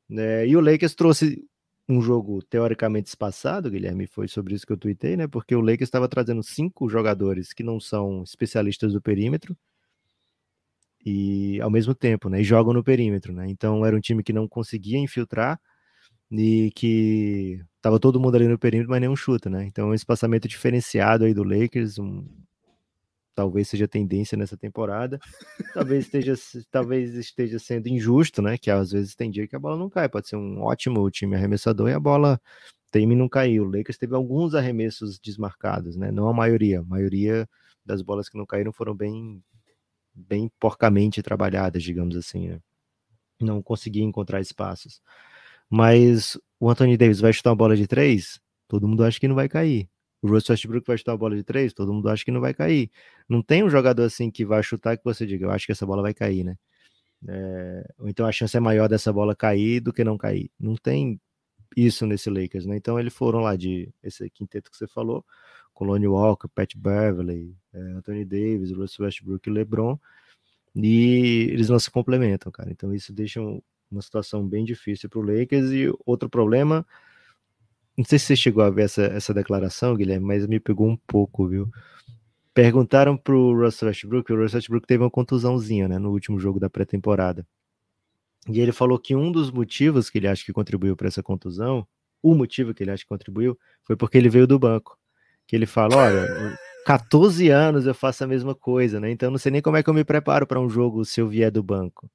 Né? 0.09 0.47
E 0.49 0.57
o 0.57 0.61
Lakers 0.61 0.95
trouxe 0.95 1.45
um 1.89 2.01
jogo 2.03 2.43
teoricamente 2.43 3.09
espaçado, 3.09 3.71
Guilherme, 3.71 4.07
foi 4.07 4.29
sobre 4.29 4.55
isso 4.55 4.67
que 4.67 4.73
eu 4.73 4.77
tuitei, 4.77 5.17
né? 5.17 5.27
Porque 5.29 5.55
o 5.55 5.61
Lakers 5.61 5.83
estava 5.83 6.09
trazendo 6.09 6.43
cinco 6.43 6.89
jogadores 6.89 7.53
que 7.53 7.63
não 7.63 7.81
são 7.81 8.23
especialistas 8.23 8.93
do 8.93 9.03
perímetro 9.03 9.57
e 11.05 11.61
ao 11.61 11.71
mesmo 11.71 11.95
tempo, 11.95 12.29
né? 12.29 12.41
E 12.41 12.45
jogam 12.45 12.73
no 12.75 12.85
perímetro, 12.85 13.33
né? 13.33 13.49
Então 13.49 13.85
era 13.85 13.97
um 13.97 14.01
time 14.01 14.23
que 14.23 14.33
não 14.33 14.49
conseguia 14.49 14.99
infiltrar 14.99 15.61
e 16.31 16.71
que 16.75 17.61
tava 17.83 17.99
todo 17.99 18.21
mundo 18.21 18.37
ali 18.37 18.47
no 18.49 18.59
perímetro, 18.59 18.91
mas 18.91 19.01
nenhum 19.01 19.17
chuta, 19.17 19.51
né? 19.51 19.65
Então 19.67 19.91
um 19.91 19.95
espaçamento 19.95 20.49
diferenciado 20.49 21.25
aí 21.25 21.35
do 21.35 21.43
Lakers, 21.43 21.99
um, 21.99 22.25
talvez 23.35 23.69
seja 23.69 23.89
tendência 23.89 24.37
nessa 24.37 24.57
temporada. 24.57 25.19
Talvez 25.75 26.05
esteja, 26.05 26.35
talvez 26.71 27.15
esteja 27.15 27.59
sendo 27.59 27.89
injusto, 27.89 28.43
né? 28.43 28.59
Que 28.59 28.71
às 28.71 28.93
vezes 28.93 29.15
tem 29.15 29.31
dia 29.31 29.47
que 29.49 29.57
a 29.57 29.59
bola 29.59 29.79
não 29.79 29.89
cai. 29.89 30.09
Pode 30.09 30.29
ser 30.29 30.37
um 30.37 30.61
ótimo 30.63 31.11
time 31.11 31.37
arremessador 31.37 31.89
e 31.89 31.95
a 31.95 32.01
bola 32.01 32.41
teme 32.91 33.15
não 33.17 33.29
caiu. 33.29 33.65
O 33.65 33.71
Lakers 33.71 33.99
teve 33.99 34.15
alguns 34.15 34.55
arremessos 34.55 35.19
desmarcados, 35.19 35.97
né? 35.97 36.11
Não 36.11 36.29
a 36.29 36.35
maioria. 36.35 36.81
A 36.81 36.85
maioria 36.85 37.49
das 37.85 38.03
bolas 38.03 38.29
que 38.29 38.37
não 38.37 38.47
caíram 38.47 38.73
foram 38.73 38.95
bem, 38.95 39.43
bem 40.15 40.51
porcamente 40.61 41.23
trabalhadas, 41.23 41.83
digamos 41.83 42.17
assim, 42.17 42.49
né? 42.49 42.61
Não 43.41 43.63
consegui 43.63 44.03
encontrar 44.03 44.41
espaços. 44.41 45.01
Mas 45.69 46.39
o 46.59 46.69
Anthony 46.71 46.97
Davis 46.97 47.21
vai 47.21 47.33
chutar 47.33 47.51
uma 47.51 47.57
bola 47.57 47.77
de 47.77 47.87
três? 47.87 48.41
Todo 48.69 48.87
mundo 48.89 49.05
acha 49.05 49.19
que 49.21 49.29
não 49.29 49.35
vai 49.35 49.49
cair 49.49 49.89
o 50.23 50.29
Russell 50.29 50.53
Westbrook 50.55 50.87
vai 50.87 50.99
chutar 50.99 51.13
a 51.13 51.17
bola 51.17 51.37
de 51.37 51.43
três, 51.43 51.73
todo 51.73 51.93
mundo 51.93 52.09
acha 52.09 52.25
que 52.25 52.31
não 52.31 52.41
vai 52.41 52.53
cair. 52.55 52.91
Não 53.29 53.43
tem 53.43 53.65
um 53.65 53.71
jogador 53.71 54.05
assim 54.05 54.31
que 54.31 54.45
vai 54.45 54.63
chutar 54.63 54.97
que 54.97 55.05
você 55.05 55.27
diga, 55.27 55.47
eu 55.47 55.51
acho 55.51 55.67
que 55.67 55.73
essa 55.73 55.87
bola 55.87 56.03
vai 56.03 56.15
cair, 56.15 56.45
né? 56.45 56.57
É, 57.29 57.95
ou 57.99 58.09
então 58.09 58.27
a 58.27 58.33
chance 58.33 58.57
é 58.57 58.61
maior 58.61 58.89
dessa 58.89 59.13
bola 59.13 59.37
cair 59.37 59.81
do 59.81 59.93
que 59.93 60.05
não 60.05 60.19
cair. 60.19 60.51
Não 60.59 60.77
tem 60.77 61.21
isso 61.77 62.07
nesse 62.07 62.31
Lakers, 62.31 62.67
né? 62.67 62.77
Então 62.77 62.99
eles 63.01 63.15
foram 63.15 63.41
lá 63.41 63.57
de 63.57 63.93
esse 64.03 64.29
quinteto 64.31 64.71
que 64.71 64.77
você 64.77 64.87
falou, 64.89 65.25
com 65.81 65.87
Lonnie 65.87 66.07
Walker, 66.07 66.49
Pat 66.55 66.77
Beverly, 66.77 67.57
é, 67.73 67.79
Anthony 67.79 68.25
Davis, 68.25 68.71
Russell 68.71 69.07
Westbrook 69.07 69.49
e 69.49 69.53
LeBron, 69.53 69.99
e 70.77 71.49
eles 71.51 71.69
não 71.69 71.79
se 71.79 71.91
complementam, 71.91 72.53
cara. 72.53 72.71
Então 72.71 72.95
isso 72.95 73.13
deixa 73.13 73.41
uma 73.91 74.03
situação 74.03 74.47
bem 74.47 74.65
difícil 74.65 75.09
para 75.09 75.19
o 75.19 75.23
Lakers 75.23 75.71
e 75.71 75.93
outro 76.05 76.29
problema 76.29 76.87
não 77.97 78.05
sei 78.05 78.19
se 78.19 78.27
você 78.27 78.37
chegou 78.37 78.63
a 78.63 78.71
ver 78.71 78.85
essa, 78.85 79.03
essa 79.03 79.35
declaração, 79.35 79.95
Guilherme, 79.95 80.25
mas 80.25 80.47
me 80.47 80.59
pegou 80.59 80.89
um 80.89 80.97
pouco, 80.97 81.47
viu? 81.47 81.69
Perguntaram 82.55 83.17
pro 83.17 83.55
Russell 83.55 83.89
Westbrook, 83.89 84.33
o 84.33 84.37
Russell 84.37 84.59
Westbrook 84.59 84.87
teve 84.87 85.03
uma 85.05 85.11
contusãozinha, 85.11 85.87
né, 85.87 85.99
no 85.99 86.11
último 86.11 86.41
jogo 86.41 86.59
da 86.59 86.71
pré-temporada. 86.71 87.47
E 88.49 88.59
ele 88.59 88.73
falou 88.73 88.99
que 88.99 89.15
um 89.15 89.31
dos 89.31 89.51
motivos 89.51 90.09
que 90.09 90.19
ele 90.19 90.29
acha 90.29 90.45
que 90.45 90.53
contribuiu 90.53 90.97
para 90.97 91.09
essa 91.09 91.23
contusão, 91.23 91.87
o 92.23 92.35
motivo 92.35 92.73
que 92.73 92.83
ele 92.83 92.91
acha 92.91 93.03
que 93.03 93.09
contribuiu, 93.09 93.59
foi 93.85 93.97
porque 93.97 94.17
ele 94.17 94.31
veio 94.31 94.47
do 94.47 94.59
banco. 94.59 94.99
Que 95.51 95.57
ele 95.57 95.67
fala, 95.67 95.97
olha, 95.97 96.57
14 96.87 97.49
anos 97.49 97.85
eu 97.85 97.93
faço 97.93 98.23
a 98.23 98.27
mesma 98.29 98.55
coisa, 98.55 99.01
né? 99.01 99.11
Então 99.11 99.33
não 99.33 99.37
sei 99.37 99.51
nem 99.51 99.61
como 99.61 99.77
é 99.77 99.83
que 99.83 99.91
eu 99.91 99.95
me 99.95 100.05
preparo 100.05 100.47
para 100.47 100.61
um 100.61 100.71
jogo 100.71 101.05
se 101.05 101.21
eu 101.21 101.29
vier 101.29 101.51
do 101.51 101.61
banco. 101.61 102.09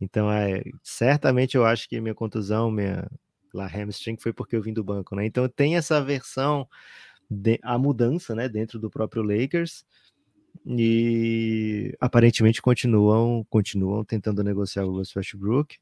Então, 0.00 0.30
é, 0.30 0.62
certamente 0.80 1.56
eu 1.56 1.64
acho 1.66 1.88
que 1.88 2.00
minha 2.00 2.14
contusão, 2.14 2.70
minha, 2.70 3.10
lá 3.52 3.66
hamstring 3.66 4.16
foi 4.16 4.32
porque 4.32 4.54
eu 4.54 4.62
vim 4.62 4.72
do 4.72 4.84
banco, 4.84 5.16
né? 5.16 5.26
Então 5.26 5.48
tem 5.48 5.74
essa 5.76 6.00
versão 6.00 6.68
de, 7.28 7.58
a 7.60 7.76
mudança, 7.76 8.36
né, 8.36 8.48
dentro 8.48 8.78
do 8.78 8.88
próprio 8.88 9.24
Lakers 9.24 9.84
e 10.64 11.92
aparentemente 12.00 12.62
continuam 12.62 13.44
continuam 13.50 14.04
tentando 14.04 14.44
negociar 14.44 14.84
o 14.84 14.98
Westbrook. 14.98 15.76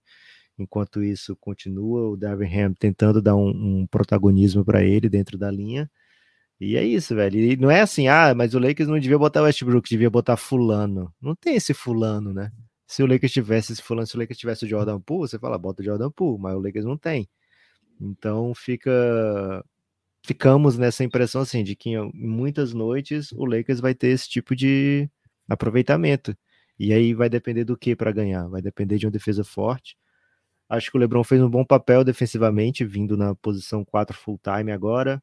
Enquanto 0.59 1.03
isso, 1.03 1.37
continua 1.37 2.09
o 2.09 2.17
Darvin 2.17 2.47
Ham 2.47 2.73
tentando 2.73 3.21
dar 3.21 3.37
um, 3.37 3.51
um 3.83 3.87
protagonismo 3.87 4.65
para 4.65 4.83
ele 4.83 5.11
dentro 5.11 5.37
da 5.37 5.51
linha. 5.51 5.91
E 6.65 6.77
é 6.77 6.85
isso, 6.85 7.13
velho. 7.17 7.41
E 7.41 7.57
não 7.57 7.69
é 7.73 7.81
assim, 7.81 8.07
ah, 8.07 8.33
mas 8.37 8.55
o 8.55 8.59
Lakers 8.61 8.89
não 8.89 8.97
devia 9.01 9.19
botar 9.19 9.43
Westbrook, 9.43 9.89
devia 9.91 10.09
botar 10.09 10.37
fulano. 10.37 11.13
Não 11.21 11.35
tem 11.35 11.57
esse 11.57 11.75
fulano, 11.75 12.33
né? 12.33 12.53
Se 12.87 13.03
o 13.03 13.07
Lakers 13.07 13.33
tivesse 13.33 13.73
esse 13.73 13.83
fulano, 13.83 14.07
se 14.07 14.15
o 14.15 14.21
Lakers 14.21 14.39
tivesse 14.39 14.65
o 14.65 14.69
Jordan 14.69 15.01
Poole, 15.01 15.29
você 15.29 15.41
fala, 15.41 15.59
bota 15.59 15.83
o 15.83 15.85
Jordan 15.85 16.09
Poole, 16.13 16.41
mas 16.41 16.55
o 16.55 16.61
Lakers 16.61 16.85
não 16.85 16.97
tem. 16.97 17.29
Então 18.01 18.55
fica 18.55 19.65
ficamos 20.25 20.79
nessa 20.79 21.03
impressão 21.05 21.43
assim 21.43 21.65
de 21.65 21.75
que 21.75 21.91
em 21.91 22.13
muitas 22.15 22.73
noites 22.73 23.33
o 23.33 23.45
Lakers 23.45 23.81
vai 23.81 23.95
ter 23.95 24.09
esse 24.09 24.29
tipo 24.29 24.55
de 24.55 25.11
aproveitamento. 25.49 26.37
E 26.79 26.93
aí 26.93 27.13
vai 27.13 27.29
depender 27.29 27.65
do 27.65 27.77
que 27.77 27.97
para 27.97 28.13
ganhar? 28.13 28.47
Vai 28.49 28.63
depender 28.63 28.99
de 28.99 29.07
uma 29.07 29.13
defesa 29.13 29.43
forte. 29.45 29.97
Acho 30.69 30.93
que 30.93 30.97
o 30.97 31.01
LeBron 31.01 31.25
fez 31.25 31.43
um 31.43 31.51
bom 31.51 31.65
papel 31.65 32.05
defensivamente, 32.05 32.85
vindo 32.85 33.17
na 33.17 33.35
posição 33.35 33.85
4 33.85 34.17
full 34.17 34.39
time 34.43 34.71
agora. 34.73 35.23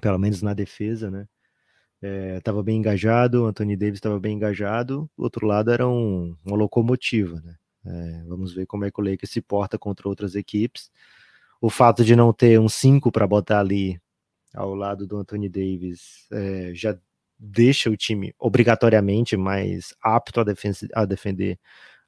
Pelo 0.00 0.18
menos 0.18 0.42
na 0.42 0.54
defesa, 0.54 1.10
né? 1.10 1.26
Estava 2.36 2.60
é, 2.60 2.62
bem 2.62 2.78
engajado, 2.78 3.42
o 3.42 3.46
Anthony 3.46 3.76
Davis 3.76 3.98
estava 3.98 4.18
bem 4.18 4.34
engajado, 4.34 5.08
o 5.16 5.22
outro 5.22 5.46
lado 5.46 5.70
era 5.70 5.86
um, 5.86 6.36
uma 6.44 6.56
locomotiva, 6.56 7.40
né? 7.40 7.54
É, 7.84 8.24
vamos 8.26 8.52
ver 8.52 8.66
como 8.66 8.84
é 8.84 8.90
que 8.90 9.00
o 9.00 9.04
Lakers 9.04 9.30
se 9.30 9.40
porta 9.40 9.78
contra 9.78 10.08
outras 10.08 10.34
equipes. 10.34 10.90
O 11.60 11.70
fato 11.70 12.04
de 12.04 12.16
não 12.16 12.32
ter 12.32 12.58
um 12.58 12.68
5 12.68 13.10
para 13.12 13.26
botar 13.26 13.60
ali 13.60 14.00
ao 14.54 14.74
lado 14.74 15.06
do 15.06 15.16
Anthony 15.16 15.48
Davis 15.48 16.26
é, 16.32 16.72
já 16.74 16.96
deixa 17.38 17.90
o 17.90 17.96
time 17.96 18.34
obrigatoriamente 18.38 19.36
mais 19.36 19.94
apto 20.00 20.40
a, 20.40 20.44
a 20.94 21.04
defender 21.04 21.58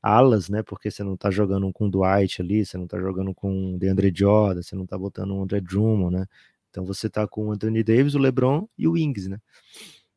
alas, 0.02 0.48
né? 0.48 0.62
Porque 0.62 0.90
você 0.90 1.02
não 1.02 1.16
tá 1.16 1.30
jogando 1.30 1.72
com 1.72 1.86
o 1.86 1.90
Dwight 1.90 2.42
ali, 2.42 2.64
você 2.64 2.76
não 2.76 2.86
tá 2.86 2.98
jogando 3.00 3.34
com 3.34 3.74
o 3.74 3.78
DeAndre 3.78 4.12
Jordan, 4.14 4.62
você 4.62 4.76
não 4.76 4.86
tá 4.86 4.98
botando 4.98 5.32
o 5.32 5.42
André 5.42 5.60
Drummond, 5.60 6.16
né? 6.16 6.26
Então 6.74 6.84
você 6.84 7.08
tá 7.08 7.24
com 7.24 7.46
o 7.46 7.52
Anthony 7.52 7.84
Davis, 7.84 8.16
o 8.16 8.18
LeBron 8.18 8.66
e 8.76 8.88
o 8.88 8.96
Ings, 8.98 9.28
né? 9.28 9.38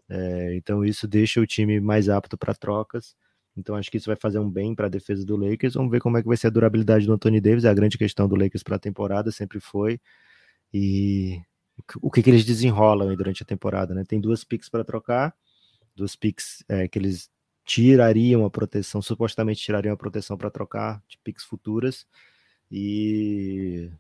É, 0.10 0.56
então 0.56 0.84
isso 0.84 1.08
deixa 1.08 1.40
o 1.40 1.46
time 1.46 1.80
mais 1.80 2.10
apto 2.10 2.36
para 2.36 2.56
trocas. 2.56 3.16
Então 3.56 3.76
acho 3.76 3.92
que 3.92 3.98
isso 3.98 4.08
vai 4.08 4.16
fazer 4.16 4.40
um 4.40 4.50
bem 4.50 4.74
para 4.74 4.88
a 4.88 4.90
defesa 4.90 5.24
do 5.24 5.36
Lakers. 5.36 5.76
Vamos 5.76 5.92
ver 5.92 6.02
como 6.02 6.18
é 6.18 6.22
que 6.24 6.28
vai 6.28 6.36
ser 6.36 6.48
a 6.48 6.50
durabilidade 6.50 7.06
do 7.06 7.14
Anthony 7.14 7.40
Davis. 7.40 7.64
É 7.64 7.70
a 7.70 7.74
grande 7.76 7.96
questão 7.96 8.28
do 8.28 8.36
Lakers 8.36 8.64
para 8.64 8.76
a 8.76 8.80
temporada, 8.80 9.32
sempre 9.32 9.60
foi. 9.60 10.02
E 10.74 11.40
o 12.02 12.10
que, 12.10 12.24
que 12.24 12.30
eles 12.32 12.44
desenrolam 12.44 13.16
durante 13.16 13.44
a 13.44 13.46
temporada, 13.46 13.94
né? 13.94 14.04
Tem 14.04 14.20
duas 14.20 14.44
picks 14.44 14.68
para 14.68 14.84
trocar, 14.84 15.36
duas 15.96 16.16
picks 16.16 16.66
é, 16.68 16.88
que 16.88 16.98
eles 16.98 17.30
tirariam 17.64 18.46
a 18.46 18.50
proteção, 18.50 19.00
supostamente 19.00 19.62
tirariam 19.62 19.94
a 19.94 19.98
proteção 19.98 20.36
para 20.36 20.50
trocar 20.50 21.04
de 21.08 21.20
picks 21.20 21.44
futuras. 21.44 22.08
E 22.72 23.92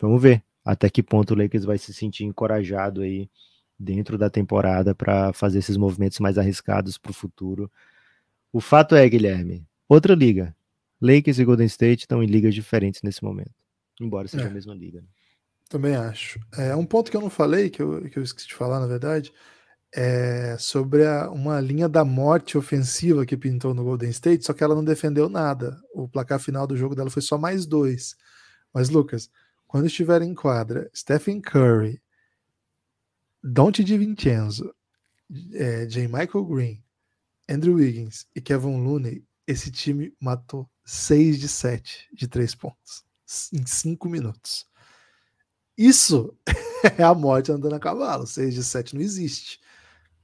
vamos 0.00 0.20
ver 0.20 0.42
até 0.64 0.88
que 0.90 1.02
ponto 1.02 1.34
o 1.34 1.36
Lakers 1.36 1.64
vai 1.64 1.78
se 1.78 1.92
sentir 1.92 2.24
encorajado 2.24 3.02
aí 3.02 3.30
dentro 3.78 4.18
da 4.18 4.28
temporada 4.28 4.94
para 4.94 5.32
fazer 5.32 5.58
esses 5.58 5.76
movimentos 5.76 6.18
mais 6.18 6.36
arriscados 6.36 6.98
para 6.98 7.10
o 7.10 7.14
futuro. 7.14 7.70
O 8.52 8.60
fato 8.60 8.94
é, 8.94 9.08
Guilherme, 9.08 9.66
outra 9.88 10.14
liga. 10.14 10.54
Lakers 11.00 11.38
e 11.38 11.44
Golden 11.44 11.66
State 11.66 12.02
estão 12.02 12.22
em 12.22 12.26
ligas 12.26 12.54
diferentes 12.54 13.00
nesse 13.02 13.24
momento, 13.24 13.54
embora 13.98 14.28
seja 14.28 14.44
é. 14.44 14.48
a 14.48 14.50
mesma 14.50 14.74
liga. 14.74 15.00
Né? 15.00 15.06
Também 15.68 15.94
acho. 15.94 16.38
É 16.58 16.76
um 16.76 16.84
ponto 16.84 17.10
que 17.10 17.16
eu 17.16 17.20
não 17.22 17.30
falei, 17.30 17.70
que 17.70 17.80
eu, 17.80 18.02
que 18.10 18.18
eu 18.18 18.22
esqueci 18.22 18.48
de 18.48 18.54
falar, 18.54 18.80
na 18.80 18.86
verdade, 18.86 19.32
é 19.94 20.56
sobre 20.58 21.06
a, 21.06 21.30
uma 21.30 21.60
linha 21.60 21.88
da 21.88 22.04
morte 22.04 22.58
ofensiva 22.58 23.24
que 23.24 23.36
pintou 23.36 23.72
no 23.72 23.84
Golden 23.84 24.10
State, 24.10 24.44
só 24.44 24.52
que 24.52 24.62
ela 24.62 24.74
não 24.74 24.84
defendeu 24.84 25.28
nada. 25.28 25.80
O 25.94 26.08
placar 26.08 26.38
final 26.38 26.66
do 26.66 26.76
jogo 26.76 26.94
dela 26.94 27.08
foi 27.08 27.22
só 27.22 27.38
mais 27.38 27.66
dois. 27.66 28.14
Mas, 28.74 28.90
Lucas, 28.90 29.30
quando 29.70 29.86
estiver 29.86 30.20
em 30.20 30.34
quadra, 30.34 30.90
Stephen 30.92 31.40
Curry, 31.40 32.02
Dante 33.40 33.84
Di 33.84 33.96
Vincenzo, 33.96 34.74
é, 35.52 35.86
J. 35.86 36.08
Michael 36.08 36.44
Green, 36.44 36.82
Andrew 37.48 37.76
Wiggins 37.76 38.26
e 38.34 38.40
Kevin 38.40 38.82
Looney, 38.82 39.24
esse 39.46 39.70
time 39.70 40.12
matou 40.18 40.68
6 40.84 41.38
de 41.38 41.46
7 41.46 42.08
de 42.12 42.26
3 42.26 42.52
pontos 42.56 43.04
em 43.52 43.64
5 43.64 44.08
minutos. 44.08 44.66
Isso 45.78 46.36
é 46.98 47.04
a 47.04 47.14
morte 47.14 47.52
andando 47.52 47.76
a 47.76 47.78
cavalo. 47.78 48.26
6 48.26 48.52
de 48.52 48.64
7 48.64 48.96
não 48.96 49.02
existe. 49.02 49.60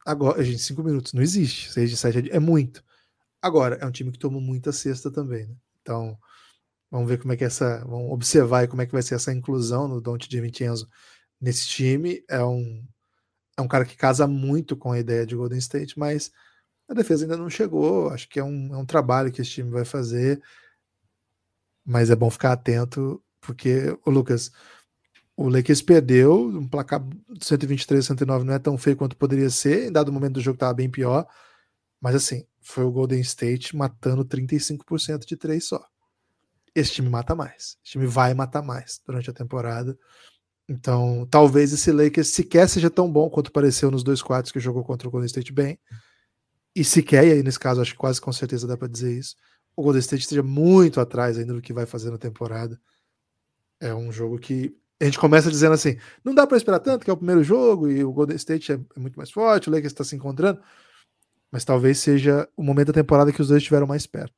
Agora, 0.04 0.42
gente, 0.42 0.58
5 0.58 0.82
minutos 0.82 1.12
não 1.12 1.22
existe. 1.22 1.72
6 1.72 1.90
de 1.90 1.96
7 1.96 2.30
é, 2.30 2.36
é 2.38 2.40
muito. 2.40 2.84
Agora, 3.40 3.76
é 3.76 3.86
um 3.86 3.92
time 3.92 4.10
que 4.10 4.18
toma 4.18 4.40
muita 4.40 4.72
cesta 4.72 5.08
também, 5.08 5.46
né? 5.46 5.54
Então, 5.80 6.18
vamos 6.90 7.08
ver 7.08 7.18
como 7.18 7.32
é 7.32 7.36
que 7.36 7.44
é 7.44 7.46
essa. 7.46 7.84
Vamos 7.86 8.12
observar 8.12 8.68
como 8.68 8.82
é 8.82 8.86
que 8.86 8.92
vai 8.92 9.02
ser 9.02 9.14
essa 9.14 9.32
inclusão 9.32 9.88
no 9.88 10.00
Dante 10.00 10.28
de 10.28 10.40
Vincenzo 10.40 10.88
nesse 11.40 11.66
time. 11.66 12.24
É 12.28 12.44
um, 12.44 12.86
é 13.56 13.62
um 13.62 13.68
cara 13.68 13.84
que 13.84 13.96
casa 13.96 14.26
muito 14.26 14.76
com 14.76 14.92
a 14.92 14.98
ideia 14.98 15.26
de 15.26 15.36
Golden 15.36 15.58
State, 15.58 15.98
mas 15.98 16.30
a 16.88 16.94
defesa 16.94 17.24
ainda 17.24 17.36
não 17.36 17.50
chegou. 17.50 18.10
Acho 18.10 18.28
que 18.28 18.38
é 18.38 18.44
um, 18.44 18.74
é 18.74 18.76
um 18.76 18.86
trabalho 18.86 19.32
que 19.32 19.40
esse 19.40 19.50
time 19.50 19.70
vai 19.70 19.84
fazer. 19.84 20.42
Mas 21.84 22.10
é 22.10 22.16
bom 22.16 22.30
ficar 22.30 22.52
atento, 22.52 23.22
porque 23.40 23.96
o 24.04 24.10
Lucas, 24.10 24.50
o 25.36 25.48
Lakers 25.48 25.82
perdeu, 25.82 26.48
um 26.48 26.68
placar 26.68 27.00
123 27.40 28.04
109 28.04 28.44
não 28.44 28.54
é 28.54 28.58
tão 28.58 28.76
feio 28.76 28.96
quanto 28.96 29.16
poderia 29.16 29.50
ser, 29.50 29.88
em 29.88 29.92
dado 29.92 30.12
momento 30.12 30.34
do 30.34 30.40
jogo 30.40 30.56
estava 30.56 30.74
bem 30.74 30.90
pior, 30.90 31.26
mas 32.00 32.14
assim, 32.16 32.44
foi 32.60 32.84
o 32.84 32.90
Golden 32.90 33.20
State 33.20 33.76
matando 33.76 34.24
35% 34.24 35.24
de 35.26 35.36
três 35.36 35.66
só. 35.66 35.86
Esse 36.76 36.92
time 36.92 37.08
mata 37.08 37.34
mais, 37.34 37.78
esse 37.82 37.92
time 37.92 38.06
vai 38.06 38.34
matar 38.34 38.60
mais 38.60 39.00
durante 39.06 39.30
a 39.30 39.32
temporada. 39.32 39.98
Então, 40.68 41.26
talvez 41.30 41.72
esse 41.72 41.90
Lakers 41.90 42.28
sequer 42.28 42.68
seja 42.68 42.90
tão 42.90 43.10
bom 43.10 43.30
quanto 43.30 43.50
pareceu 43.50 43.90
nos 43.90 44.02
dois 44.02 44.20
quartos 44.20 44.52
que 44.52 44.60
jogou 44.60 44.84
contra 44.84 45.08
o 45.08 45.10
Golden 45.10 45.26
State 45.26 45.54
bem. 45.54 45.78
E 46.74 46.84
sequer, 46.84 47.26
e 47.26 47.32
aí 47.32 47.42
nesse 47.42 47.58
caso 47.58 47.80
acho 47.80 47.92
que 47.92 47.96
quase 47.96 48.20
com 48.20 48.30
certeza 48.30 48.66
dá 48.66 48.76
para 48.76 48.88
dizer 48.88 49.16
isso, 49.16 49.36
o 49.74 49.82
Golden 49.82 50.00
State 50.00 50.24
esteja 50.24 50.42
muito 50.42 51.00
atrás 51.00 51.38
ainda 51.38 51.54
do 51.54 51.62
que 51.62 51.72
vai 51.72 51.86
fazer 51.86 52.10
na 52.10 52.18
temporada. 52.18 52.78
É 53.80 53.94
um 53.94 54.12
jogo 54.12 54.38
que 54.38 54.76
a 55.00 55.06
gente 55.06 55.18
começa 55.18 55.50
dizendo 55.50 55.72
assim: 55.72 55.96
não 56.22 56.34
dá 56.34 56.46
para 56.46 56.58
esperar 56.58 56.80
tanto, 56.80 57.06
que 57.06 57.10
é 57.10 57.12
o 57.14 57.16
primeiro 57.16 57.42
jogo 57.42 57.88
e 57.88 58.04
o 58.04 58.12
Golden 58.12 58.36
State 58.36 58.72
é, 58.72 58.74
é 58.74 59.00
muito 59.00 59.16
mais 59.16 59.30
forte, 59.30 59.70
o 59.70 59.72
Lakers 59.72 59.94
está 59.94 60.04
se 60.04 60.14
encontrando, 60.14 60.60
mas 61.50 61.64
talvez 61.64 62.00
seja 62.00 62.46
o 62.54 62.62
momento 62.62 62.88
da 62.88 63.00
temporada 63.00 63.32
que 63.32 63.40
os 63.40 63.48
dois 63.48 63.62
estiveram 63.62 63.86
mais 63.86 64.06
perto. 64.06 64.35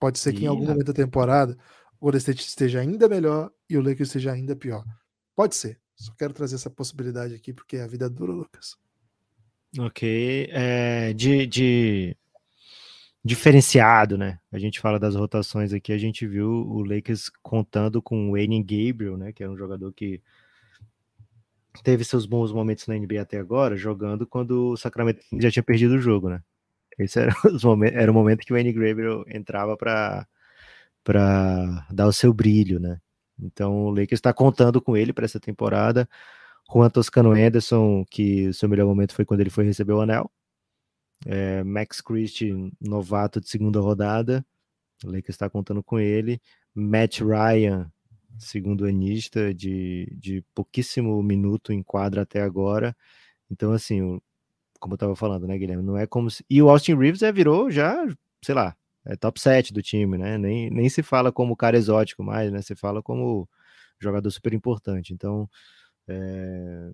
Pode 0.00 0.18
ser 0.18 0.32
que 0.32 0.44
em 0.44 0.48
algum 0.48 0.64
momento 0.64 0.86
da 0.86 0.94
temporada 0.94 1.56
o 2.00 2.06
Golden 2.06 2.18
State 2.18 2.40
esteja 2.40 2.80
ainda 2.80 3.06
melhor 3.06 3.52
e 3.68 3.76
o 3.76 3.82
Lakers 3.82 4.08
esteja 4.08 4.32
ainda 4.32 4.56
pior. 4.56 4.82
Pode 5.36 5.54
ser. 5.54 5.78
Só 5.94 6.12
quero 6.14 6.32
trazer 6.32 6.54
essa 6.54 6.70
possibilidade 6.70 7.34
aqui 7.34 7.52
porque 7.52 7.76
a 7.76 7.86
vida 7.86 8.06
é 8.06 8.08
dura, 8.08 8.32
Lucas. 8.32 8.78
Ok. 9.78 10.48
É, 10.50 11.12
de, 11.12 11.46
de 11.46 12.16
diferenciado, 13.22 14.16
né? 14.16 14.40
A 14.50 14.58
gente 14.58 14.80
fala 14.80 14.98
das 14.98 15.14
rotações 15.14 15.74
aqui, 15.74 15.92
a 15.92 15.98
gente 15.98 16.26
viu 16.26 16.48
o 16.50 16.82
Lakers 16.82 17.30
contando 17.42 18.00
com 18.00 18.30
o 18.30 18.32
Wayne 18.32 18.62
Gabriel, 18.62 19.18
né? 19.18 19.32
Que 19.32 19.42
era 19.42 19.52
um 19.52 19.56
jogador 19.56 19.92
que 19.92 20.22
teve 21.84 22.02
seus 22.04 22.24
bons 22.24 22.50
momentos 22.50 22.86
na 22.86 22.96
NBA 22.96 23.20
até 23.20 23.38
agora, 23.38 23.76
jogando 23.76 24.26
quando 24.26 24.70
o 24.70 24.76
Sacramento 24.76 25.20
já 25.34 25.50
tinha 25.50 25.62
perdido 25.62 25.94
o 25.94 26.00
jogo, 26.00 26.30
né? 26.30 26.42
Esse 27.00 27.20
era, 27.20 27.32
os 27.52 27.64
momentos, 27.64 27.98
era 27.98 28.10
o 28.10 28.14
momento 28.14 28.44
que 28.44 28.52
o 28.52 28.56
Wayne 28.56 28.72
Gabriel 28.72 29.24
entrava 29.28 29.76
para 29.76 30.26
para 31.02 31.86
dar 31.90 32.06
o 32.06 32.12
seu 32.12 32.32
brilho, 32.32 32.78
né? 32.78 33.00
Então 33.38 33.86
o 33.86 33.90
Lakers 33.90 34.12
está 34.18 34.32
contando 34.34 34.82
com 34.82 34.96
ele 34.96 35.12
para 35.12 35.24
essa 35.24 35.40
temporada. 35.40 36.08
Juan 36.72 36.90
Toscano 36.90 37.32
Anderson, 37.32 38.04
que 38.10 38.48
o 38.48 38.54
seu 38.54 38.68
melhor 38.68 38.86
momento 38.86 39.14
foi 39.14 39.24
quando 39.24 39.40
ele 39.40 39.50
foi 39.50 39.64
receber 39.64 39.92
o 39.94 40.00
anel. 40.02 40.30
É, 41.26 41.62
Max 41.64 42.00
Christie, 42.00 42.72
novato 42.80 43.40
de 43.40 43.48
segunda 43.48 43.80
rodada, 43.80 44.44
o 45.04 45.08
Lakers 45.08 45.30
está 45.30 45.50
contando 45.50 45.82
com 45.82 45.98
ele. 45.98 46.40
Matt 46.74 47.20
Ryan, 47.20 47.90
segundo 48.38 48.86
anista, 48.86 49.52
de, 49.54 50.08
de 50.16 50.44
pouquíssimo 50.54 51.22
minuto 51.22 51.72
em 51.72 51.82
quadra 51.82 52.22
até 52.22 52.42
agora. 52.42 52.96
Então, 53.50 53.72
assim, 53.72 54.20
como 54.80 54.94
eu 54.94 54.96
estava 54.96 55.14
falando, 55.14 55.46
né, 55.46 55.56
Guilherme? 55.58 55.82
Não 55.82 55.96
é 55.96 56.06
como 56.06 56.30
se. 56.30 56.44
E 56.50 56.60
o 56.62 56.70
Austin 56.70 56.96
Reeves 56.96 57.22
é, 57.22 57.30
virou 57.30 57.70
já, 57.70 57.94
sei 58.44 58.54
lá, 58.54 58.76
é 59.04 59.16
top 59.16 59.40
7 59.40 59.72
do 59.72 59.82
time, 59.82 60.18
né? 60.18 60.38
Nem, 60.38 60.70
nem 60.70 60.88
se 60.88 61.02
fala 61.02 61.30
como 61.32 61.56
cara 61.56 61.76
exótico 61.76 62.22
mais, 62.24 62.50
né? 62.50 62.62
Se 62.62 62.74
fala 62.74 63.02
como 63.02 63.48
jogador 64.00 64.30
super 64.30 64.52
importante. 64.54 65.12
Então, 65.12 65.48
é, 66.08 66.90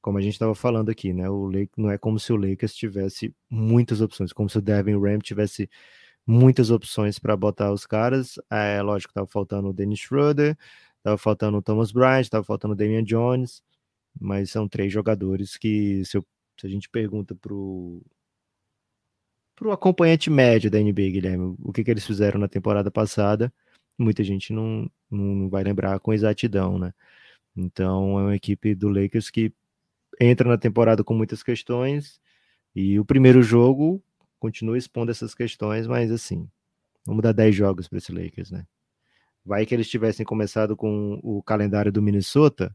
como 0.00 0.18
a 0.18 0.22
gente 0.22 0.34
estava 0.34 0.54
falando 0.54 0.90
aqui, 0.90 1.12
né? 1.12 1.28
O 1.30 1.46
Lake 1.46 1.72
não 1.76 1.90
é 1.90 1.98
como 1.98 2.18
se 2.18 2.32
o 2.32 2.36
Lakers 2.36 2.74
tivesse 2.74 3.34
muitas 3.50 4.00
opções, 4.00 4.32
como 4.32 4.48
se 4.48 4.58
o 4.58 4.62
Devin 4.62 4.98
Ram 5.00 5.18
tivesse 5.18 5.68
muitas 6.26 6.70
opções 6.70 7.18
para 7.18 7.36
botar 7.36 7.72
os 7.72 7.86
caras. 7.86 8.38
É 8.50 8.82
lógico, 8.82 9.10
estava 9.10 9.26
faltando 9.26 9.68
o 9.68 9.72
Dennis 9.72 10.00
Schroeder, 10.00 10.56
estava 10.98 11.18
faltando 11.18 11.58
o 11.58 11.62
Thomas 11.62 11.92
Bryant, 11.92 12.22
estava 12.22 12.44
faltando 12.44 12.74
o 12.74 12.76
Damian 12.76 13.04
Jones, 13.04 13.62
mas 14.20 14.50
são 14.50 14.68
três 14.68 14.92
jogadores 14.92 15.56
que, 15.56 16.04
se, 16.04 16.16
eu, 16.16 16.26
se 16.58 16.66
a 16.66 16.70
gente 16.70 16.88
pergunta 16.88 17.34
pro 17.34 18.02
pro 19.54 19.70
acompanhante 19.70 20.30
médio 20.30 20.70
da 20.70 20.80
NBA, 20.80 21.10
Guilherme, 21.10 21.54
o 21.62 21.72
que, 21.72 21.84
que 21.84 21.90
eles 21.90 22.06
fizeram 22.06 22.40
na 22.40 22.48
temporada 22.48 22.90
passada, 22.90 23.52
muita 23.98 24.24
gente 24.24 24.52
não, 24.52 24.90
não 25.10 25.48
vai 25.48 25.62
lembrar 25.62 26.00
com 26.00 26.12
exatidão, 26.12 26.78
né? 26.78 26.92
Então 27.56 28.18
é 28.18 28.22
uma 28.22 28.36
equipe 28.36 28.74
do 28.74 28.88
Lakers 28.88 29.30
que 29.30 29.52
entra 30.20 30.48
na 30.48 30.58
temporada 30.58 31.04
com 31.04 31.14
muitas 31.14 31.42
questões 31.42 32.20
e 32.74 32.98
o 32.98 33.04
primeiro 33.04 33.42
jogo 33.42 34.02
continua 34.38 34.78
expondo 34.78 35.10
essas 35.10 35.34
questões, 35.34 35.86
mas 35.86 36.10
assim, 36.10 36.48
vamos 37.06 37.22
dar 37.22 37.32
10 37.32 37.54
jogos 37.54 37.88
para 37.88 37.98
esse 37.98 38.12
Lakers, 38.12 38.50
né? 38.50 38.66
Vai 39.44 39.66
que 39.66 39.74
eles 39.74 39.88
tivessem 39.88 40.24
começado 40.24 40.76
com 40.76 41.20
o 41.22 41.42
calendário 41.42 41.92
do 41.92 42.02
Minnesota, 42.02 42.74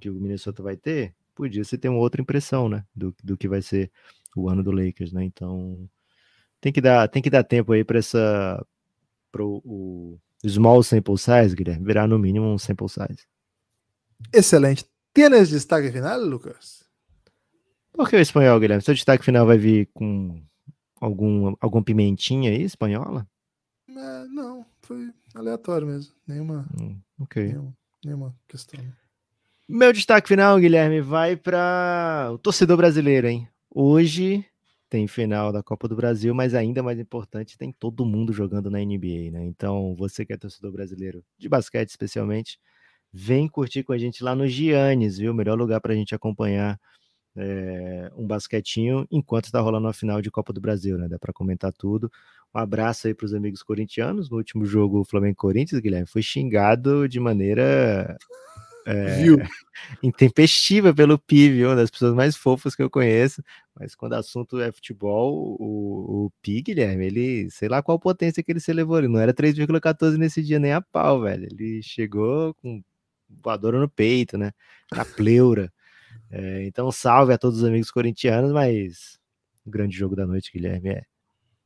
que 0.00 0.08
o 0.08 0.14
Minnesota 0.14 0.62
vai 0.62 0.76
ter, 0.76 1.14
podia 1.34 1.64
se 1.64 1.76
ter 1.76 1.88
uma 1.88 1.98
outra 1.98 2.20
impressão, 2.20 2.68
né, 2.68 2.84
do, 2.94 3.14
do 3.22 3.36
que 3.36 3.48
vai 3.48 3.60
ser 3.62 3.90
o 4.36 4.48
ano 4.48 4.62
do 4.62 4.70
Lakers, 4.70 5.12
né? 5.12 5.24
Então, 5.24 5.88
tem 6.60 6.72
que 6.72 6.80
dar, 6.80 7.08
tem 7.08 7.22
que 7.22 7.30
dar 7.30 7.44
tempo 7.44 7.72
aí 7.72 7.84
para 7.84 7.98
essa 7.98 8.64
pro 9.30 9.60
o 9.64 10.18
small 10.46 10.82
sample 10.82 11.18
size, 11.18 11.54
Guilherme, 11.54 11.84
virar 11.84 12.06
no 12.06 12.18
mínimo 12.18 12.46
um 12.46 12.58
sample 12.58 12.88
size. 12.88 13.26
Excelente 14.32 14.84
Tienes 15.14 15.48
destaque 15.48 15.92
final, 15.92 16.20
Lucas? 16.20 16.84
Por 17.92 18.10
que 18.10 18.16
o 18.16 18.20
espanhol, 18.20 18.58
Guilherme? 18.58 18.82
Seu 18.82 18.94
destaque 18.94 19.24
final 19.24 19.46
vai 19.46 19.56
vir 19.56 19.88
com 19.94 20.42
algum, 21.00 21.54
algum 21.60 21.80
pimentinha 21.80 22.50
aí, 22.50 22.62
espanhola? 22.62 23.24
É, 23.88 24.24
não, 24.26 24.66
foi 24.82 25.12
aleatório 25.32 25.86
mesmo. 25.86 26.12
Nenhuma, 26.26 26.66
hum, 26.76 26.98
ok. 27.20 27.44
Nenhuma, 27.44 27.76
nenhuma 28.04 28.36
questão. 28.48 28.80
Meu 29.66 29.94
destaque 29.94 30.28
final, 30.28 30.58
Guilherme, 30.58 31.00
vai 31.00 31.36
para 31.36 32.28
o 32.34 32.36
torcedor 32.36 32.76
brasileiro, 32.76 33.26
hein? 33.26 33.48
Hoje 33.70 34.44
tem 34.90 35.08
final 35.08 35.50
da 35.50 35.62
Copa 35.62 35.88
do 35.88 35.96
Brasil, 35.96 36.34
mas 36.34 36.54
ainda 36.54 36.82
mais 36.82 36.98
importante, 36.98 37.56
tem 37.56 37.72
todo 37.72 38.04
mundo 38.04 38.30
jogando 38.30 38.70
na 38.70 38.78
NBA, 38.78 39.30
né? 39.32 39.42
Então, 39.46 39.96
você 39.96 40.22
que 40.26 40.34
é 40.34 40.36
torcedor 40.36 40.70
brasileiro 40.70 41.24
de 41.38 41.48
basquete 41.48 41.88
especialmente, 41.88 42.58
vem 43.10 43.48
curtir 43.48 43.82
com 43.84 43.94
a 43.94 43.98
gente 43.98 44.22
lá 44.22 44.34
no 44.34 44.46
Giannis, 44.46 45.16
viu? 45.16 45.32
Melhor 45.32 45.56
lugar 45.56 45.80
para 45.80 45.94
a 45.94 45.96
gente 45.96 46.14
acompanhar 46.14 46.78
é, 47.34 48.12
um 48.18 48.26
basquetinho 48.26 49.06
enquanto 49.10 49.46
está 49.46 49.60
rolando 49.60 49.88
a 49.88 49.94
final 49.94 50.20
de 50.20 50.30
Copa 50.30 50.52
do 50.52 50.60
Brasil, 50.60 50.98
né? 50.98 51.08
Dá 51.08 51.18
para 51.18 51.32
comentar 51.32 51.72
tudo. 51.72 52.12
Um 52.54 52.58
abraço 52.58 53.06
aí 53.06 53.14
para 53.14 53.24
os 53.24 53.32
amigos 53.32 53.62
corintianos. 53.62 54.28
No 54.28 54.36
último 54.36 54.66
jogo, 54.66 55.04
Flamengo-Corinthians, 55.04 55.80
Guilherme, 55.80 56.06
foi 56.06 56.20
xingado 56.20 57.08
de 57.08 57.18
maneira 57.18 58.14
é, 58.86 59.24
intempestiva 60.02 60.94
pelo 60.94 61.18
Pi, 61.18 61.64
uma 61.64 61.76
das 61.76 61.90
pessoas 61.90 62.14
mais 62.14 62.36
fofas 62.36 62.74
que 62.74 62.82
eu 62.82 62.90
conheço. 62.90 63.42
Mas 63.78 63.94
quando 63.94 64.12
o 64.12 64.16
assunto 64.16 64.60
é 64.60 64.70
futebol, 64.70 65.56
o, 65.58 66.26
o 66.26 66.32
Pi, 66.42 66.62
Guilherme, 66.62 67.06
ele, 67.06 67.50
sei 67.50 67.68
lá 67.68 67.82
qual 67.82 67.98
potência 67.98 68.42
que 68.42 68.52
ele 68.52 68.60
se 68.60 68.72
levou. 68.72 68.98
Ele 68.98 69.08
não 69.08 69.20
era 69.20 69.32
3,14 69.34 70.16
nesse 70.16 70.42
dia 70.42 70.58
nem 70.58 70.72
a 70.72 70.80
pau, 70.80 71.22
velho. 71.22 71.48
Ele 71.50 71.82
chegou 71.82 72.54
com 72.54 72.82
voadora 73.42 73.80
no 73.80 73.88
peito, 73.88 74.38
né? 74.38 74.52
Na 74.92 75.04
pleura. 75.04 75.72
É, 76.30 76.64
então, 76.66 76.90
salve 76.92 77.32
a 77.32 77.38
todos 77.38 77.58
os 77.58 77.64
amigos 77.64 77.90
corintianos, 77.90 78.52
mas 78.52 79.18
o 79.64 79.70
grande 79.70 79.96
jogo 79.96 80.14
da 80.16 80.26
noite, 80.26 80.52
Guilherme, 80.52 80.90
é 80.90 81.02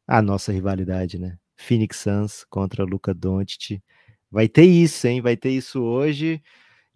a 0.06 0.22
nossa 0.22 0.52
rivalidade, 0.52 1.18
né? 1.18 1.38
Phoenix 1.56 1.98
Suns 1.98 2.44
contra 2.48 2.84
Luca 2.84 3.12
Doncic. 3.12 3.82
Vai 4.30 4.48
ter 4.48 4.64
isso, 4.64 5.06
hein? 5.06 5.20
Vai 5.20 5.36
ter 5.36 5.50
isso 5.50 5.82
hoje. 5.82 6.42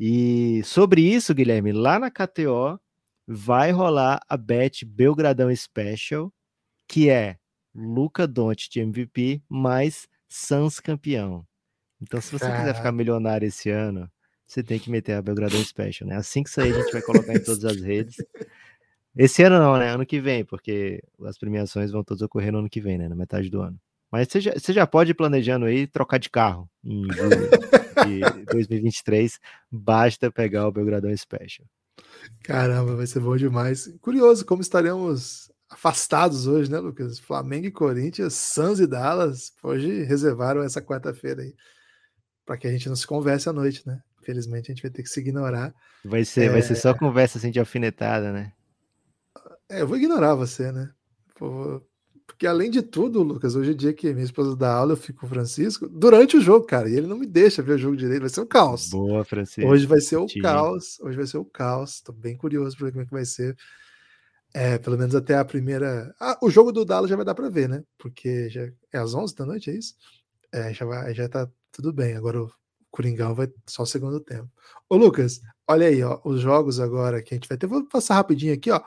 E 0.05 0.65
sobre 0.65 1.01
isso, 1.01 1.33
Guilherme, 1.33 1.71
lá 1.71 1.97
na 1.97 2.11
KTO 2.11 2.77
vai 3.25 3.71
rolar 3.71 4.21
a 4.29 4.37
Bet 4.37 4.85
Belgradão 4.85 5.55
Special, 5.55 6.35
que 6.89 7.09
é 7.09 7.37
Luca 7.73 8.27
Doncic 8.27 8.81
MVP 8.81 9.45
mais 9.49 10.09
Suns 10.29 10.81
campeão. 10.81 11.47
Então, 12.01 12.21
se 12.21 12.33
você 12.33 12.51
quiser 12.51 12.75
ficar 12.75 12.91
milionário 12.91 13.47
esse 13.47 13.71
ano, 13.71 14.11
você 14.45 14.61
tem 14.61 14.77
que 14.81 14.91
meter 14.91 15.13
a 15.13 15.23
Belgradão 15.23 15.63
Special, 15.63 16.09
né? 16.09 16.17
Assim 16.17 16.43
que 16.43 16.51
sair, 16.51 16.73
a 16.75 16.81
gente 16.81 16.93
vai 16.93 17.03
colocar 17.03 17.35
em 17.37 17.39
todas 17.45 17.65
as 17.65 17.81
redes. 17.81 18.17
Esse 19.17 19.45
ano 19.45 19.61
não, 19.61 19.77
né? 19.79 19.91
Ano 19.91 20.05
que 20.05 20.21
vem, 20.21 20.45
porque 20.45 21.01
as 21.25 21.39
premiações 21.39 21.93
vão 21.93 22.03
todas 22.03 22.23
ocorrer 22.23 22.51
no 22.51 22.59
ano 22.59 22.69
que 22.69 22.81
vem, 22.81 22.99
né? 22.99 23.09
Na 23.09 23.15
metade 23.15 23.49
do 23.49 23.63
ano. 23.63 23.81
Mas 24.13 24.29
você 24.29 24.43
já, 24.43 24.53
você 24.53 24.75
já 24.75 24.87
pode 24.87 25.13
ir 25.13 25.15
planejando 25.15 25.65
aí 25.65 25.87
trocar 25.87 26.19
de 26.19 26.29
carro 26.29 26.69
em 26.85 27.11
julho 27.11 27.49
de 28.05 28.45
2023. 28.53 29.41
Basta 29.71 30.31
pegar 30.31 30.69
o 30.69 30.73
Belgradão 30.73 31.17
Special. 31.17 31.67
Caramba, 32.45 32.95
vai 32.95 33.07
ser 33.07 33.21
bom 33.21 33.35
demais. 33.39 33.91
Curioso 34.03 34.45
como 34.45 34.61
estaremos 34.61 35.51
afastados 35.71 36.47
hoje, 36.47 36.71
né, 36.71 36.79
Lucas? 36.79 37.19
Flamengo 37.19 37.67
e 37.67 37.71
Corinthians, 37.71 38.35
Suns 38.35 38.81
e 38.81 38.87
Dallas, 38.87 39.55
hoje 39.63 40.03
reservaram 40.03 40.63
essa 40.63 40.83
quarta-feira 40.83 41.41
aí 41.41 41.55
para 42.45 42.59
que 42.59 42.67
a 42.67 42.71
gente 42.71 42.91
não 42.91 42.97
se 42.97 43.07
converse 43.07 43.49
à 43.49 43.53
noite, 43.53 43.83
né? 43.87 44.03
Infelizmente 44.21 44.71
a 44.71 44.75
gente 44.75 44.83
vai 44.83 44.91
ter 44.91 45.03
que 45.03 45.09
se 45.09 45.21
ignorar. 45.21 45.75
Vai 46.05 46.25
ser, 46.25 46.45
é... 46.45 46.49
vai 46.51 46.61
ser 46.61 46.75
só 46.75 46.93
conversa 46.93 47.39
assim 47.39 47.51
de 47.51 47.59
alfinetada, 47.59 48.31
né? 48.31 48.53
É, 49.71 49.81
eu 49.81 49.87
vou 49.87 49.97
ignorar 49.97 50.35
você, 50.35 50.71
né? 50.71 50.91
Porque 52.27 52.47
além 52.47 52.71
de 52.71 52.83
tudo, 52.83 53.23
Lucas, 53.23 53.55
hoje 53.55 53.73
é 53.73 53.75
dia 53.75 53.93
que 53.93 54.13
minha 54.13 54.25
esposa 54.25 54.57
dá 54.57 54.75
aula, 54.75 54.93
eu 54.93 54.97
fico 54.97 55.21
com 55.21 55.27
o 55.27 55.29
Francisco 55.29 55.89
durante 55.89 56.37
o 56.37 56.41
jogo, 56.41 56.67
cara, 56.67 56.89
e 56.89 56.95
ele 56.95 57.07
não 57.07 57.19
me 57.19 57.27
deixa 57.27 57.63
ver 57.63 57.75
o 57.75 57.79
jogo 57.79 57.97
direito, 57.97 58.21
vai 58.21 58.31
ser 58.31 58.41
um 58.41 58.47
caos. 58.47 58.91
Boa, 58.91 59.25
Francisco. 59.25 59.71
Hoje 59.71 59.87
vai 59.87 60.01
ser 60.01 60.17
o 60.17 60.27
caos, 60.41 60.99
hoje 61.01 61.17
vai 61.17 61.27
ser 61.27 61.39
o 61.39 61.45
caos. 61.45 62.01
Tô 62.01 62.13
bem 62.13 62.37
curioso 62.37 62.77
para 62.77 62.87
ver 62.87 62.93
como 62.93 63.03
é 63.03 63.07
que 63.07 63.13
vai 63.13 63.25
ser. 63.25 63.57
É, 64.55 64.77
pelo 64.79 64.99
menos 64.99 65.15
até 65.15 65.37
a 65.37 65.45
primeira. 65.45 66.15
Ah, 66.21 66.39
o 66.43 66.51
jogo 66.51 66.73
do 66.73 66.85
Dallas 66.85 67.09
já 67.09 67.17
vai 67.17 67.25
dar 67.25 67.35
para 67.35 67.49
ver, 67.49 67.69
né? 67.69 67.83
Porque 67.99 68.51
já 68.51 68.69
é 68.93 68.99
às 68.99 69.15
11 69.15 69.35
da 69.35 69.47
noite, 69.47 69.71
é 69.71 69.75
isso? 69.75 69.95
É, 70.53 70.75
já 70.75 70.85
vai, 70.85 71.15
já 71.15 71.29
tá 71.29 71.49
tudo 71.71 71.93
bem. 71.93 72.15
Agora 72.15 72.43
o 72.43 72.53
Coringão 72.91 73.35
vai 73.35 73.51
só 73.67 73.85
o 73.85 73.87
segundo 73.87 74.21
tempo. 74.21 74.51
Ô, 74.89 74.97
Lucas, 74.97 75.41
olha 75.67 75.87
aí, 75.87 76.03
ó, 76.03 76.21
os 76.25 76.41
jogos 76.41 76.79
agora 76.79 77.23
que 77.23 77.35
a 77.35 77.37
gente 77.37 77.49
vai 77.49 77.57
ter. 77.57 77.67
Vou 77.67 77.87
passar 77.87 78.15
rapidinho 78.15 78.53
aqui, 78.53 78.71
ó. 78.71 78.83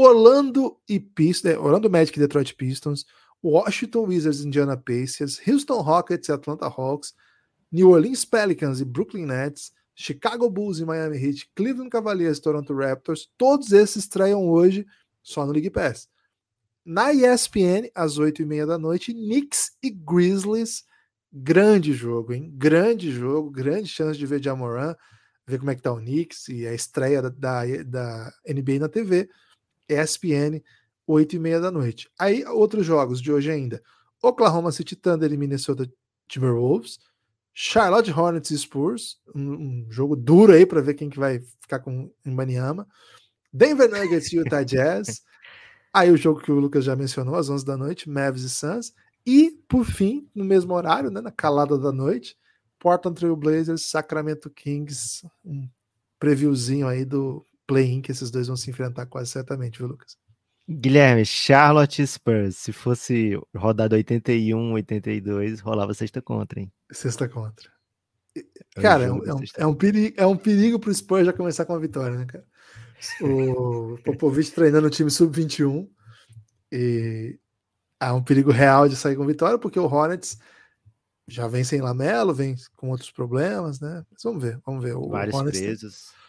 Orlando 0.00 0.78
e 0.88 0.98
Pistons, 0.98 1.56
Orlando 1.56 1.90
Magic 1.90 2.16
e 2.16 2.20
Detroit 2.20 2.54
Pistons, 2.54 3.04
Washington 3.42 4.06
Wizards 4.06 4.40
Indiana 4.40 4.76
Pacers, 4.76 5.40
Houston 5.46 5.80
Rockets 5.80 6.28
e 6.28 6.32
Atlanta 6.32 6.66
Hawks, 6.66 7.14
New 7.70 7.90
Orleans 7.90 8.24
Pelicans 8.24 8.80
e 8.80 8.84
Brooklyn 8.84 9.26
Nets, 9.26 9.72
Chicago 9.94 10.48
Bulls 10.48 10.78
e 10.78 10.84
Miami 10.84 11.18
Heat, 11.18 11.48
Cleveland 11.54 11.90
Cavaliers 11.90 12.38
e 12.38 12.42
Toronto 12.42 12.74
Raptors, 12.74 13.28
todos 13.36 13.72
esses 13.72 14.04
estreiam 14.04 14.48
hoje 14.48 14.86
só 15.22 15.44
no 15.44 15.52
League 15.52 15.70
Pass. 15.70 16.08
Na 16.84 17.12
ESPN, 17.12 17.90
às 17.94 18.18
8h30 18.18 18.66
da 18.66 18.78
noite, 18.78 19.12
Knicks 19.12 19.72
e 19.82 19.90
Grizzlies 19.90 20.84
Grande 21.32 21.92
jogo, 21.92 22.32
hein? 22.32 22.52
Grande 22.56 23.12
jogo, 23.12 23.50
grande 23.50 23.86
chance 23.86 24.18
de 24.18 24.26
ver 24.26 24.42
Jamoran, 24.42 24.96
ver 25.46 25.58
como 25.58 25.70
é 25.70 25.76
que 25.76 25.82
tá 25.82 25.92
o 25.92 25.98
Knicks 25.98 26.48
e 26.48 26.66
a 26.66 26.74
estreia 26.74 27.22
da, 27.22 27.28
da, 27.28 27.62
da 27.84 28.32
NBA 28.48 28.80
na 28.80 28.88
TV. 28.88 29.28
ESPN, 29.92 30.62
8 31.06 31.36
e 31.36 31.38
meia 31.38 31.60
da 31.60 31.70
noite. 31.70 32.08
Aí, 32.18 32.44
outros 32.44 32.86
jogos 32.86 33.20
de 33.20 33.32
hoje 33.32 33.50
ainda. 33.50 33.82
Oklahoma 34.22 34.70
City 34.70 34.94
Thunder 34.94 35.32
e 35.32 35.36
Minnesota 35.36 35.90
Timberwolves. 36.28 36.98
Charlotte 37.52 38.10
Hornets 38.10 38.50
e 38.50 38.58
Spurs. 38.58 39.18
Um, 39.34 39.52
um 39.52 39.86
jogo 39.90 40.14
duro 40.14 40.52
aí 40.52 40.64
para 40.64 40.80
ver 40.80 40.94
quem 40.94 41.10
que 41.10 41.18
vai 41.18 41.40
ficar 41.60 41.80
com 41.80 42.12
em 42.24 42.34
Banyama. 42.34 42.86
Denver 43.52 43.90
Nuggets 43.90 44.32
e 44.32 44.36
Utah 44.36 44.62
Jazz. 44.62 45.22
Aí 45.92 46.10
o 46.10 46.16
jogo 46.16 46.40
que 46.40 46.52
o 46.52 46.60
Lucas 46.60 46.84
já 46.84 46.94
mencionou, 46.94 47.34
às 47.34 47.50
11 47.50 47.64
da 47.64 47.76
noite, 47.76 48.08
Mavs 48.08 48.42
e 48.42 48.50
Suns. 48.50 48.94
E, 49.26 49.58
por 49.68 49.84
fim, 49.84 50.28
no 50.34 50.44
mesmo 50.44 50.72
horário, 50.72 51.10
né, 51.10 51.20
na 51.20 51.32
calada 51.32 51.76
da 51.76 51.92
noite, 51.92 52.36
Portland 52.78 53.18
Trail 53.18 53.36
Blazers, 53.36 53.90
Sacramento 53.90 54.48
Kings, 54.48 55.26
um 55.44 55.68
previewzinho 56.18 56.86
aí 56.86 57.04
do 57.04 57.44
play-in 57.70 58.02
que 58.02 58.10
esses 58.10 58.32
dois 58.32 58.48
vão 58.48 58.56
se 58.56 58.68
enfrentar 58.68 59.06
quase 59.06 59.30
certamente, 59.30 59.78
viu, 59.78 59.86
Lucas? 59.86 60.18
Guilherme, 60.68 61.24
Charlotte 61.24 62.04
Spurs, 62.04 62.56
se 62.56 62.72
fosse 62.72 63.38
rodada 63.56 63.94
81, 63.94 64.72
82, 64.72 65.60
rolava 65.60 65.94
sexta 65.94 66.20
contra, 66.20 66.58
hein? 66.58 66.72
Sexta 66.90 67.28
contra. 67.28 67.70
É 68.36 68.80
cara, 68.80 69.04
é 69.04 69.12
um, 69.12 69.24
é, 69.24 69.34
um, 69.34 69.40
é, 69.58 69.66
um 69.66 69.74
perigo, 69.74 70.14
é 70.18 70.26
um 70.26 70.36
perigo 70.36 70.78
pro 70.78 70.92
Spurs 70.92 71.26
já 71.26 71.32
começar 71.32 71.64
com 71.64 71.74
a 71.74 71.78
vitória, 71.78 72.16
né, 72.16 72.24
cara? 72.24 72.44
O 73.20 73.98
Popovich 74.04 74.52
treinando 74.52 74.88
o 74.88 74.90
time 74.90 75.10
sub-21 75.10 75.88
e 76.72 77.38
há 77.98 78.12
um 78.14 78.22
perigo 78.22 78.50
real 78.50 78.88
de 78.88 78.96
sair 78.96 79.16
com 79.16 79.26
vitória, 79.26 79.58
porque 79.58 79.78
o 79.78 79.86
Hornets 79.86 80.38
já 81.26 81.46
vem 81.46 81.62
sem 81.62 81.80
Lamelo, 81.80 82.34
vem 82.34 82.56
com 82.76 82.90
outros 82.90 83.10
problemas, 83.10 83.80
né? 83.80 84.04
Mas 84.10 84.22
vamos 84.22 84.42
ver, 84.42 84.60
vamos 84.66 84.82
ver. 84.82 84.96
O 84.96 85.08
Vários 85.08 85.34
Hornets 85.34 85.60
presos. 85.60 86.19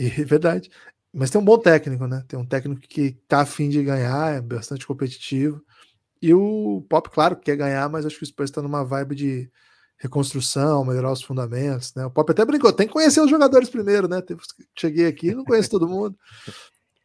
E, 0.00 0.08
verdade. 0.24 0.70
Mas 1.12 1.30
tem 1.30 1.40
um 1.40 1.44
bom 1.44 1.58
técnico, 1.58 2.06
né? 2.06 2.24
Tem 2.26 2.38
um 2.38 2.46
técnico 2.46 2.80
que 2.80 3.12
tá 3.28 3.40
afim 3.40 3.68
de 3.68 3.82
ganhar, 3.82 4.36
é 4.36 4.40
bastante 4.40 4.86
competitivo. 4.86 5.62
E 6.22 6.32
o 6.32 6.84
Pop, 6.88 7.10
claro, 7.10 7.36
quer 7.36 7.56
ganhar, 7.56 7.88
mas 7.88 8.06
acho 8.06 8.16
que 8.16 8.22
o 8.22 8.26
Spurs 8.26 8.50
está 8.50 8.62
numa 8.62 8.84
vibe 8.84 9.14
de 9.14 9.50
reconstrução, 9.98 10.84
melhorar 10.84 11.12
os 11.12 11.22
fundamentos, 11.22 11.94
né? 11.94 12.06
O 12.06 12.10
Pop 12.10 12.30
até 12.30 12.44
brincou, 12.44 12.72
tem 12.72 12.86
que 12.86 12.92
conhecer 12.92 13.20
os 13.20 13.30
jogadores 13.30 13.68
primeiro, 13.68 14.08
né? 14.08 14.22
Cheguei 14.78 15.06
aqui, 15.06 15.34
não 15.34 15.44
conheço 15.44 15.70
todo 15.70 15.88
mundo. 15.88 16.16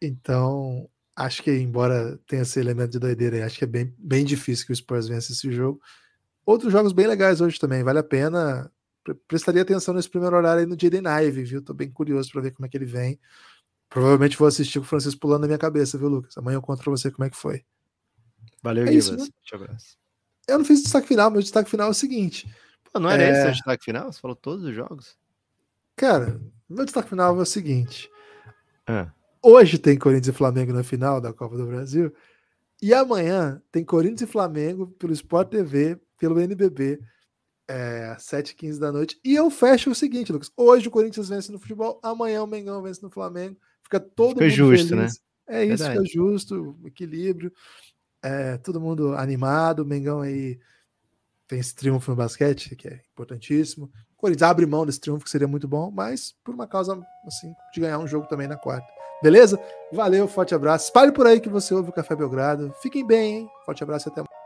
Então, 0.02 0.88
acho 1.16 1.42
que, 1.44 1.52
embora 1.52 2.20
tenha 2.28 2.44
esse 2.44 2.60
elemento 2.60 2.92
de 2.92 3.00
doideira 3.00 3.38
aí, 3.38 3.44
acho 3.44 3.58
que 3.58 3.64
é 3.64 3.68
bem, 3.68 3.94
bem 3.98 4.24
difícil 4.24 4.66
que 4.66 4.72
o 4.72 4.76
Spurs 4.76 5.08
vença 5.08 5.32
esse 5.32 5.52
jogo. 5.52 5.82
Outros 6.46 6.72
jogos 6.72 6.94
bem 6.94 7.08
legais 7.08 7.42
hoje 7.42 7.60
também, 7.60 7.84
vale 7.84 8.00
a 8.00 8.04
pena. 8.04 8.72
Prestaria 9.28 9.62
atenção 9.62 9.94
nesse 9.94 10.10
primeiro 10.10 10.36
horário 10.36 10.62
aí 10.62 10.66
no 10.66 10.78
Jaden 10.80 11.04
Ive, 11.26 11.44
viu? 11.44 11.62
Tô 11.62 11.74
bem 11.74 11.90
curioso 11.90 12.32
para 12.32 12.42
ver 12.42 12.52
como 12.52 12.66
é 12.66 12.70
que 12.70 12.78
ele 12.78 12.86
vem. 12.86 13.20
Provavelmente 13.90 14.38
vou 14.38 14.48
assistir 14.48 14.80
com 14.80 14.86
o 14.86 14.88
Francisco 14.88 15.20
pulando 15.20 15.42
na 15.42 15.48
minha 15.48 15.60
cabeça, 15.60 15.98
viu, 15.98 16.08
Lucas? 16.08 16.38
Amanhã 16.38 16.58
eu 16.58 16.62
conto 16.62 16.84
pra 16.84 16.92
você 16.92 17.12
como 17.12 17.26
é 17.26 17.30
que 17.30 17.38
foi. 17.38 17.64
Valeu, 18.64 18.86
é 18.86 18.92
né? 18.92 19.00
abraço. 19.54 19.98
Eu 20.48 20.58
não 20.58 20.66
fiz 20.66 20.82
destaque 20.82 21.08
final, 21.08 21.30
meu 21.30 21.42
destaque 21.42 21.70
final 21.70 21.88
é 21.88 21.92
o 21.92 21.94
seguinte. 21.94 22.50
Pô, 22.92 23.00
não 23.00 23.10
era 23.10 23.24
é... 23.24 23.32
esse 23.32 23.48
o 23.48 23.52
destaque 23.52 23.86
final? 23.86 24.12
Você 24.12 24.20
falou 24.20 24.36
todos 24.36 24.66
os 24.66 24.74
jogos? 24.74 25.18
Cara, 25.96 26.40
meu 26.70 26.84
destaque 26.84 27.10
final 27.10 27.38
é 27.38 27.42
o 27.42 27.46
seguinte. 27.46 28.10
Ah. 28.88 29.12
Hoje 29.42 29.78
tem 29.78 29.98
Corinthians 29.98 30.36
e 30.36 30.38
Flamengo 30.38 30.74
na 30.74 30.84
final 30.84 31.22
da 31.22 31.32
Copa 31.32 31.56
do 31.56 31.68
Brasil. 31.68 32.14
E 32.82 32.94
amanhã 32.94 33.62
tem 33.72 33.84
Corinthians 33.84 34.22
e 34.22 34.32
Flamengo 34.32 34.88
pelo 34.88 35.14
Sport 35.14 35.50
TV, 35.50 36.00
pelo 36.18 36.40
NBB. 36.40 37.00
É, 37.68 38.16
7h15 38.20 38.80
da 38.80 38.92
noite. 38.92 39.20
E 39.24 39.34
eu 39.34 39.50
fecho 39.50 39.90
o 39.90 39.96
seguinte, 39.96 40.32
Lucas. 40.32 40.52
Hoje 40.56 40.88
o 40.88 40.92
Corinthians 40.92 41.30
vence 41.30 41.52
no 41.52 41.60
futebol, 41.60 42.00
amanhã 42.04 42.44
o 42.44 42.48
Mengão 42.48 42.82
vence 42.82 43.02
no 43.02 43.10
Flamengo. 43.10 43.58
Fica 43.84 44.00
todo 44.00 44.30
fica 44.30 44.42
mundo 44.42 44.50
justo, 44.50 44.90
feliz. 44.90 45.20
né? 45.48 45.56
É 45.58 45.66
isso, 45.66 45.84
Verdade. 45.84 46.08
fica 46.08 46.22
justo, 46.22 46.78
equilíbrio. 46.86 47.52
É, 48.22 48.58
todo 48.58 48.82
mundo 48.82 49.16
animado. 49.16 49.80
O 49.80 49.86
Mengão 49.86 50.22
aí 50.22 50.60
tem 51.48 51.60
esse 51.60 51.76
triunfo 51.76 52.12
no 52.12 52.18
basquete, 52.18 52.76
que 52.76 52.88
é 52.88 53.02
importantíssimo. 53.14 53.92
O 54.14 54.18
Corinthians 54.18 54.50
abre 54.50 54.66
mão 54.66 54.86
desse 54.86 55.00
triunfo, 55.00 55.26
que 55.26 55.30
seria 55.30 55.48
muito 55.48 55.68
bom, 55.68 55.92
mas 55.92 56.36
por 56.44 56.54
uma 56.54 56.68
causa 56.68 57.00
assim, 57.26 57.54
de 57.74 57.82
ganhar 57.82 58.00
um 58.00 58.08
jogo 58.08 58.28
também 58.28 58.48
na 58.48 58.58
quarta. 58.58 58.88
Beleza? 59.22 59.60
Valeu, 59.92 60.28
forte 60.28 60.54
abraço. 60.54 60.86
Espalhe 60.86 61.12
por 61.12 61.26
aí 61.26 61.40
que 61.40 61.50
você 61.50 61.74
ouve 61.74 61.90
o 61.90 61.94
Café 61.94 62.16
Belgrado. 62.16 62.74
Fiquem 62.82 63.06
bem, 63.06 63.38
hein? 63.38 63.50
Forte 63.66 63.84
abraço 63.84 64.10
e 64.10 64.12
até 64.12 64.22
mais. 64.22 64.45